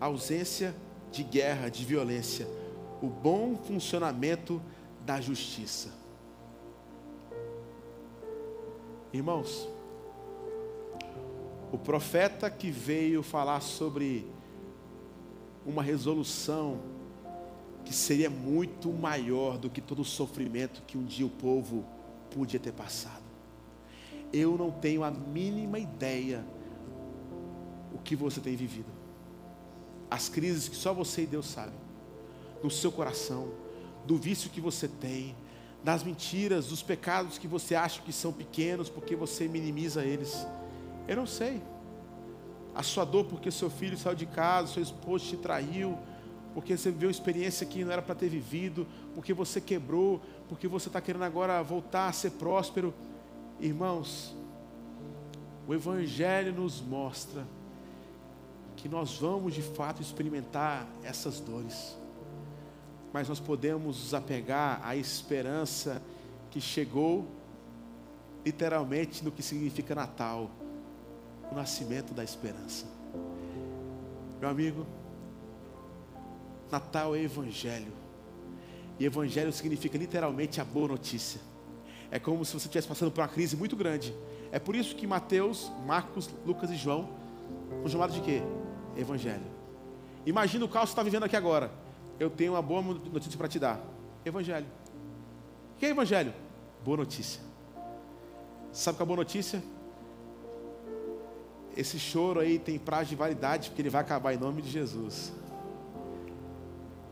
ausência 0.00 0.74
de 1.12 1.22
guerra, 1.22 1.68
de 1.68 1.84
violência, 1.84 2.46
o 3.00 3.06
bom 3.06 3.56
funcionamento 3.56 4.60
da 5.06 5.20
justiça. 5.20 5.88
Irmãos, 9.12 9.68
o 11.72 11.78
profeta 11.78 12.50
que 12.50 12.72
veio 12.72 13.22
falar 13.22 13.60
sobre 13.60 14.26
uma 15.64 15.82
resolução 15.82 16.80
que 17.84 17.94
seria 17.94 18.28
muito 18.28 18.92
maior 18.92 19.56
do 19.56 19.70
que 19.70 19.80
todo 19.80 20.02
o 20.02 20.04
sofrimento 20.04 20.82
que 20.88 20.98
um 20.98 21.04
dia 21.04 21.24
o 21.24 21.30
povo 21.30 21.84
podia 22.32 22.58
ter 22.58 22.72
passado. 22.72 23.22
Eu 24.32 24.58
não 24.58 24.72
tenho 24.72 25.04
a 25.04 25.10
mínima 25.10 25.78
ideia 25.78 26.44
o 27.94 27.98
que 27.98 28.16
você 28.16 28.40
tem 28.40 28.56
vivido. 28.56 28.90
As 30.10 30.28
crises 30.28 30.68
que 30.68 30.74
só 30.74 30.92
você 30.92 31.22
e 31.22 31.26
Deus 31.26 31.46
sabem. 31.46 31.78
No 32.60 32.70
seu 32.70 32.90
coração, 32.90 33.65
do 34.06 34.16
vício 34.16 34.50
que 34.50 34.60
você 34.60 34.86
tem, 34.88 35.34
das 35.82 36.02
mentiras, 36.02 36.66
dos 36.66 36.82
pecados 36.82 37.38
que 37.38 37.46
você 37.46 37.74
acha 37.74 38.00
que 38.02 38.12
são 38.12 38.32
pequenos 38.32 38.88
porque 38.88 39.14
você 39.14 39.46
minimiza 39.46 40.04
eles. 40.04 40.46
Eu 41.06 41.16
não 41.16 41.26
sei. 41.26 41.62
A 42.74 42.82
sua 42.82 43.04
dor 43.04 43.24
porque 43.24 43.50
seu 43.50 43.70
filho 43.70 43.96
saiu 43.96 44.14
de 44.14 44.26
casa, 44.26 44.72
seu 44.74 44.82
esposo 44.82 45.26
te 45.26 45.36
traiu, 45.36 45.98
porque 46.54 46.76
você 46.76 46.90
viveu 46.90 47.08
uma 47.08 47.12
experiência 47.12 47.66
que 47.66 47.84
não 47.84 47.92
era 47.92 48.02
para 48.02 48.14
ter 48.14 48.28
vivido, 48.28 48.86
porque 49.14 49.32
você 49.32 49.60
quebrou, 49.60 50.20
porque 50.48 50.66
você 50.66 50.88
está 50.88 51.00
querendo 51.00 51.24
agora 51.24 51.62
voltar 51.62 52.08
a 52.08 52.12
ser 52.12 52.32
próspero. 52.32 52.92
Irmãos, 53.60 54.34
o 55.66 55.74
Evangelho 55.74 56.52
nos 56.52 56.80
mostra 56.80 57.46
que 58.76 58.88
nós 58.88 59.18
vamos 59.18 59.54
de 59.54 59.62
fato 59.62 60.02
experimentar 60.02 60.86
essas 61.02 61.40
dores, 61.40 61.96
mas 63.16 63.30
nós 63.30 63.40
podemos 63.40 63.98
nos 63.98 64.12
apegar 64.12 64.78
à 64.84 64.94
esperança 64.94 66.02
que 66.50 66.60
chegou 66.60 67.26
literalmente 68.44 69.24
no 69.24 69.32
que 69.32 69.42
significa 69.42 69.94
Natal 69.94 70.50
o 71.50 71.54
nascimento 71.54 72.12
da 72.12 72.22
esperança. 72.22 72.84
Meu 74.38 74.50
amigo, 74.50 74.86
Natal 76.70 77.16
é 77.16 77.22
Evangelho. 77.22 77.94
E 79.00 79.06
Evangelho 79.06 79.50
significa 79.50 79.96
literalmente 79.96 80.60
a 80.60 80.64
boa 80.66 80.88
notícia. 80.88 81.40
É 82.10 82.18
como 82.18 82.44
se 82.44 82.52
você 82.52 82.66
estivesse 82.66 82.86
passando 82.86 83.10
por 83.10 83.22
uma 83.22 83.28
crise 83.28 83.56
muito 83.56 83.74
grande. 83.76 84.14
É 84.52 84.58
por 84.58 84.76
isso 84.76 84.94
que 84.94 85.06
Mateus, 85.06 85.72
Marcos, 85.86 86.28
Lucas 86.44 86.70
e 86.70 86.76
João 86.76 87.08
são 87.80 87.88
chamados 87.88 88.14
de 88.14 88.20
quê? 88.20 88.42
Evangelho. 88.94 89.46
Imagina 90.26 90.66
o 90.66 90.68
caos 90.68 90.82
que 90.82 90.88
você 90.88 90.92
está 90.92 91.02
vivendo 91.02 91.24
aqui 91.24 91.34
agora. 91.34 91.85
Eu 92.18 92.30
tenho 92.30 92.52
uma 92.52 92.62
boa 92.62 92.82
notícia 92.82 93.36
para 93.36 93.48
te 93.48 93.58
dar. 93.58 93.80
Evangelho. 94.24 94.66
O 95.74 95.78
que 95.78 95.86
é 95.86 95.90
Evangelho? 95.90 96.32
Boa 96.84 96.96
notícia. 96.96 97.40
Sabe 98.72 98.96
qual 98.96 99.04
é 99.04 99.06
a 99.06 99.14
boa 99.14 99.16
notícia? 99.18 99.62
esse 101.76 101.98
choro 101.98 102.40
aí 102.40 102.58
tem 102.58 102.78
prazo 102.78 103.10
de 103.10 103.16
validade, 103.16 103.68
porque 103.68 103.82
ele 103.82 103.90
vai 103.90 104.00
acabar 104.00 104.32
em 104.32 104.38
nome 104.38 104.62
de 104.62 104.70
Jesus. 104.70 105.32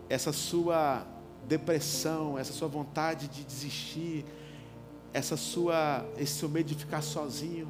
Essa 0.09 0.33
sua 0.33 1.07
depressão, 1.47 2.39
essa 2.39 2.53
sua 2.53 2.67
vontade 2.67 3.29
de 3.29 3.45
desistir, 3.45 4.25
essa 5.13 5.37
sua, 5.37 6.07
esse 6.17 6.33
seu 6.39 6.49
medo 6.49 6.69
de 6.69 6.75
ficar 6.75 7.03
sozinho, 7.03 7.69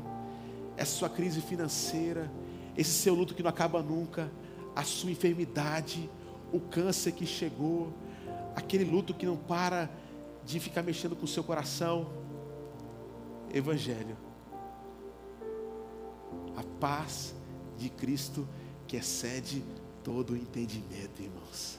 essa 0.76 0.92
sua 0.92 1.08
crise 1.08 1.40
financeira, 1.40 2.30
esse 2.76 2.90
seu 2.90 3.14
luto 3.14 3.34
que 3.34 3.42
não 3.42 3.50
acaba 3.50 3.82
nunca, 3.82 4.30
a 4.74 4.84
sua 4.84 5.10
enfermidade, 5.10 6.08
o 6.52 6.60
câncer 6.60 7.12
que 7.12 7.26
chegou, 7.26 7.92
aquele 8.54 8.84
luto 8.84 9.12
que 9.14 9.26
não 9.26 9.36
para 9.36 9.90
de 10.44 10.60
ficar 10.60 10.82
mexendo 10.82 11.16
com 11.16 11.24
o 11.24 11.28
seu 11.28 11.42
coração. 11.42 12.06
Evangelho 13.52 14.16
a 16.56 16.62
paz 16.80 17.34
de 17.76 17.88
Cristo 17.88 18.46
que 18.86 18.96
excede 18.96 19.64
todo 20.02 20.34
o 20.34 20.36
entendimento, 20.36 21.22
irmãos. 21.22 21.78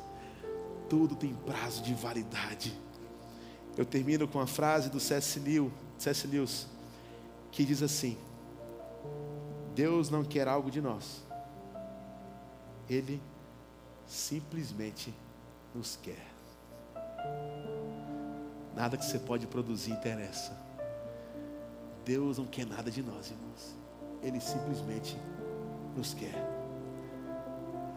Tudo 0.89 1.15
tem 1.15 1.33
prazo 1.33 1.81
de 1.83 1.93
validade. 1.93 2.73
Eu 3.77 3.85
termino 3.85 4.27
com 4.27 4.39
a 4.39 4.47
frase 4.47 4.89
do 4.89 4.99
C.S. 4.99 5.39
Lewis, 6.27 6.67
que 7.51 7.65
diz 7.65 7.81
assim: 7.81 8.17
Deus 9.73 10.09
não 10.09 10.23
quer 10.23 10.47
algo 10.47 10.71
de 10.71 10.81
nós, 10.81 11.23
Ele 12.89 13.21
simplesmente 14.07 15.13
nos 15.73 15.95
quer. 15.95 16.25
Nada 18.75 18.97
que 18.97 19.05
você 19.05 19.19
pode 19.19 19.47
produzir 19.47 19.91
interessa. 19.91 20.57
Deus 22.03 22.37
não 22.37 22.45
quer 22.45 22.65
nada 22.65 22.91
de 22.91 23.01
nós, 23.01 23.31
irmãos. 23.31 23.75
Ele 24.21 24.39
simplesmente 24.39 25.17
nos 25.95 26.13
quer. 26.13 26.35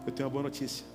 Eu 0.05 0.11
tenho 0.11 0.27
uma 0.27 0.31
boa 0.31 0.43
notícia. 0.43 0.85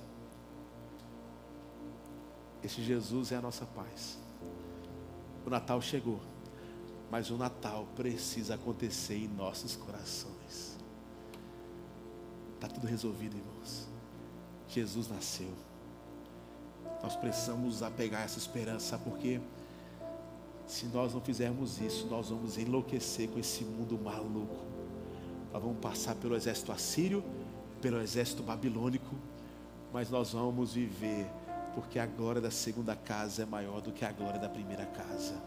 Esse 2.63 2.81
Jesus 2.81 3.31
é 3.31 3.35
a 3.35 3.41
nossa 3.41 3.65
paz. 3.65 4.17
O 5.45 5.49
Natal 5.49 5.79
chegou, 5.79 6.19
mas 7.11 7.29
o 7.29 7.37
Natal 7.37 7.87
precisa 7.95 8.55
acontecer 8.55 9.15
em 9.15 9.27
nossos 9.27 9.75
corações. 9.75 10.75
Está 12.55 12.67
tudo 12.67 12.87
resolvido, 12.87 13.37
irmãos. 13.37 13.94
Jesus 14.75 15.07
nasceu. 15.09 15.51
Nós 17.01 17.15
precisamos 17.15 17.83
apegar 17.83 18.23
essa 18.23 18.39
esperança, 18.39 18.97
porque 18.97 19.39
se 20.67 20.85
nós 20.87 21.13
não 21.13 21.21
fizermos 21.21 21.79
isso, 21.79 22.07
nós 22.07 22.29
vamos 22.29 22.57
enlouquecer 22.57 23.29
com 23.29 23.39
esse 23.39 23.63
mundo 23.63 23.97
maluco 23.97 24.75
nós 25.55 25.63
vamos 25.63 25.79
passar 25.79 26.15
pelo 26.15 26.35
exército 26.35 26.73
assírio, 26.73 27.23
pelo 27.81 28.01
exército 28.01 28.43
babilônico, 28.43 29.15
mas 29.93 30.09
nós 30.09 30.33
vamos 30.33 30.73
viver, 30.73 31.25
porque 31.73 31.97
a 31.97 32.05
glória 32.05 32.41
da 32.41 32.51
segunda 32.51 32.93
casa 32.93 33.43
é 33.43 33.45
maior 33.45 33.79
do 33.79 33.93
que 33.93 34.03
a 34.03 34.11
glória 34.11 34.37
da 34.37 34.49
primeira 34.49 34.85
casa. 34.85 35.41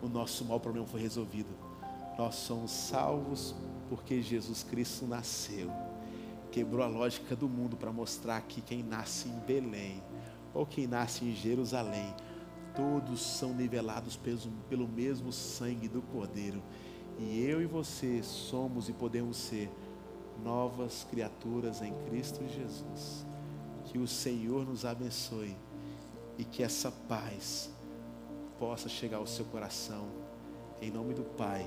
O 0.00 0.08
nosso 0.08 0.44
maior 0.44 0.60
problema 0.60 0.86
foi 0.86 1.00
resolvido. 1.00 1.48
Nós 2.16 2.36
somos 2.36 2.70
salvos 2.70 3.56
porque 3.88 4.22
Jesus 4.22 4.62
Cristo 4.62 5.04
nasceu. 5.04 5.68
Quebrou 6.50 6.82
a 6.82 6.88
lógica 6.88 7.36
do 7.36 7.48
mundo 7.48 7.76
para 7.76 7.92
mostrar 7.92 8.40
que 8.42 8.60
quem 8.60 8.82
nasce 8.82 9.28
em 9.28 9.38
Belém 9.40 10.02
ou 10.56 10.64
quem 10.64 10.86
nasce 10.86 11.24
em 11.24 11.34
Jerusalém, 11.34 12.14
todos 12.74 13.20
são 13.20 13.52
nivelados 13.52 14.18
pelo, 14.68 14.88
mesmo 14.88 15.30
sangue 15.30 15.86
do 15.86 16.00
Cordeiro. 16.00 16.62
E 17.18 17.40
eu 17.42 17.60
e 17.60 17.66
você 17.66 18.22
somos 18.22 18.88
e 18.88 18.92
podemos 18.92 19.36
ser 19.36 19.70
novas 20.42 21.06
criaturas 21.10 21.82
em 21.82 21.92
Cristo 22.06 22.42
Jesus. 22.48 23.26
Que 23.84 23.98
o 23.98 24.08
Senhor 24.08 24.66
nos 24.66 24.84
abençoe 24.84 25.56
e 26.38 26.44
que 26.44 26.62
essa 26.62 26.90
paz 26.90 27.70
possa 28.58 28.88
chegar 28.88 29.18
ao 29.18 29.26
seu 29.26 29.44
coração. 29.46 30.06
Em 30.80 30.90
nome 30.90 31.14
do 31.14 31.22
Pai, 31.22 31.66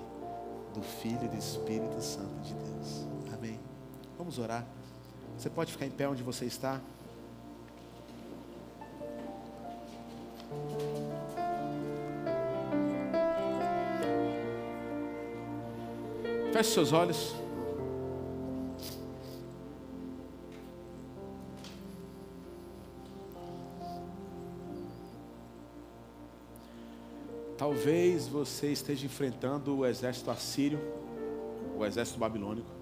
do 0.74 0.82
Filho 0.82 1.26
e 1.26 1.28
do 1.28 1.38
Espírito 1.38 2.02
Santo 2.02 2.40
de 2.42 2.54
Deus. 2.54 3.19
Vamos 4.30 4.44
orar. 4.44 4.64
Você 5.36 5.50
pode 5.50 5.72
ficar 5.72 5.88
em 5.88 5.90
pé 5.90 6.08
onde 6.08 6.22
você 6.22 6.46
está? 6.46 6.80
Feche 16.54 16.70
seus 16.70 16.94
olhos. 16.94 17.36
Talvez 27.58 28.28
você 28.28 28.72
esteja 28.72 29.08
enfrentando 29.08 29.76
o 29.76 29.88
exército 29.88 30.30
assírio, 30.30 30.80
o 31.76 31.84
exército 31.84 32.20
babilônico. 32.20 32.79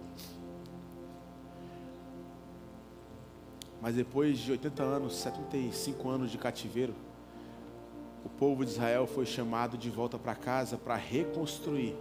Mas 3.88 3.96
depois 3.96 4.40
de 4.40 4.52
80 4.52 4.84
anos, 4.84 5.16
75 5.16 6.10
anos 6.10 6.30
de 6.30 6.38
cativeiro, 6.38 6.94
o 8.26 8.28
povo 8.28 8.66
de 8.66 8.72
Israel 8.72 9.08
foi 9.08 9.26
chamado 9.26 9.78
de 9.78 9.90
volta 9.90 10.20
para 10.20 10.36
casa 10.36 10.76
para 10.76 10.98
reconstruir 10.98 11.96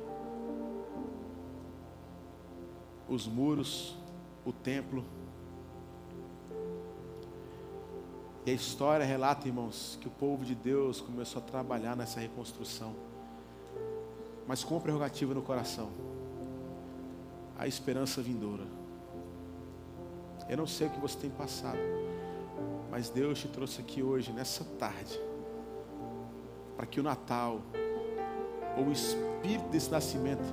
os 3.09 3.29
muros, 3.29 3.95
o 4.45 4.53
templo. 4.53 5.05
E 8.45 8.51
a 8.51 8.55
história 8.55 9.07
relata, 9.07 9.47
irmãos, 9.47 9.97
que 10.01 10.09
o 10.09 10.11
povo 10.11 10.45
de 10.45 10.57
Deus 10.57 11.01
começou 11.01 11.41
a 11.41 11.45
trabalhar 11.45 11.95
nessa 11.95 12.19
reconstrução, 12.19 12.97
mas 14.45 14.65
com 14.65 14.81
prerrogativa 14.81 15.33
no 15.33 15.43
coração 15.43 15.89
a 17.57 17.69
esperança 17.69 18.21
vindoura. 18.21 18.76
Eu 20.49 20.57
não 20.57 20.67
sei 20.67 20.87
o 20.87 20.91
que 20.91 21.01
você 21.01 21.19
tem 21.19 21.31
passado, 21.31 21.79
mas 22.91 23.11
Deus 23.11 23.39
te 23.39 23.49
trouxe 23.49 23.81
aqui 23.81 24.03
hoje, 24.03 24.33
nessa 24.33 24.65
tarde, 24.79 25.21
para 26.77 26.87
que 26.87 27.01
o 27.01 27.03
Natal, 27.03 27.61
ou 28.77 28.85
o 28.85 28.93
espírito 28.93 29.69
desse 29.71 29.91
nascimento, 29.91 30.45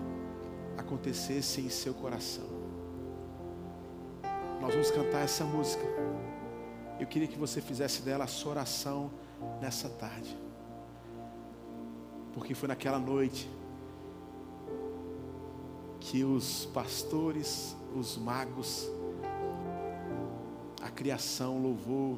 acontecesse 0.77 1.61
em 1.61 1.69
seu 1.69 1.93
coração. 1.93 2.45
Nós 4.59 4.71
vamos 4.71 4.89
cantar 4.91 5.23
essa 5.23 5.43
música. 5.43 5.83
Eu 6.99 7.05
queria 7.05 7.27
que 7.27 7.37
você 7.37 7.61
fizesse 7.61 8.01
dela 8.01 8.23
a 8.23 8.27
sua 8.27 8.51
oração 8.51 9.11
nessa 9.61 9.89
tarde. 9.89 10.37
Porque 12.33 12.55
foi 12.55 12.67
naquela 12.67 12.97
noite 12.97 13.49
que 15.99 16.23
os 16.23 16.65
pastores, 16.67 17.75
os 17.95 18.17
magos, 18.17 18.89
criação 21.03 21.61
louvou 21.61 22.17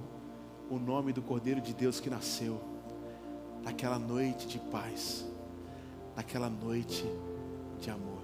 o 0.69 0.77
nome 0.77 1.11
do 1.11 1.19
Cordeiro 1.19 1.59
de 1.59 1.73
Deus 1.73 1.99
que 1.99 2.07
nasceu 2.07 2.61
naquela 3.63 3.97
noite 3.97 4.45
de 4.45 4.59
paz, 4.59 5.25
naquela 6.15 6.51
noite 6.51 7.03
de 7.79 7.89
amor. 7.89 8.14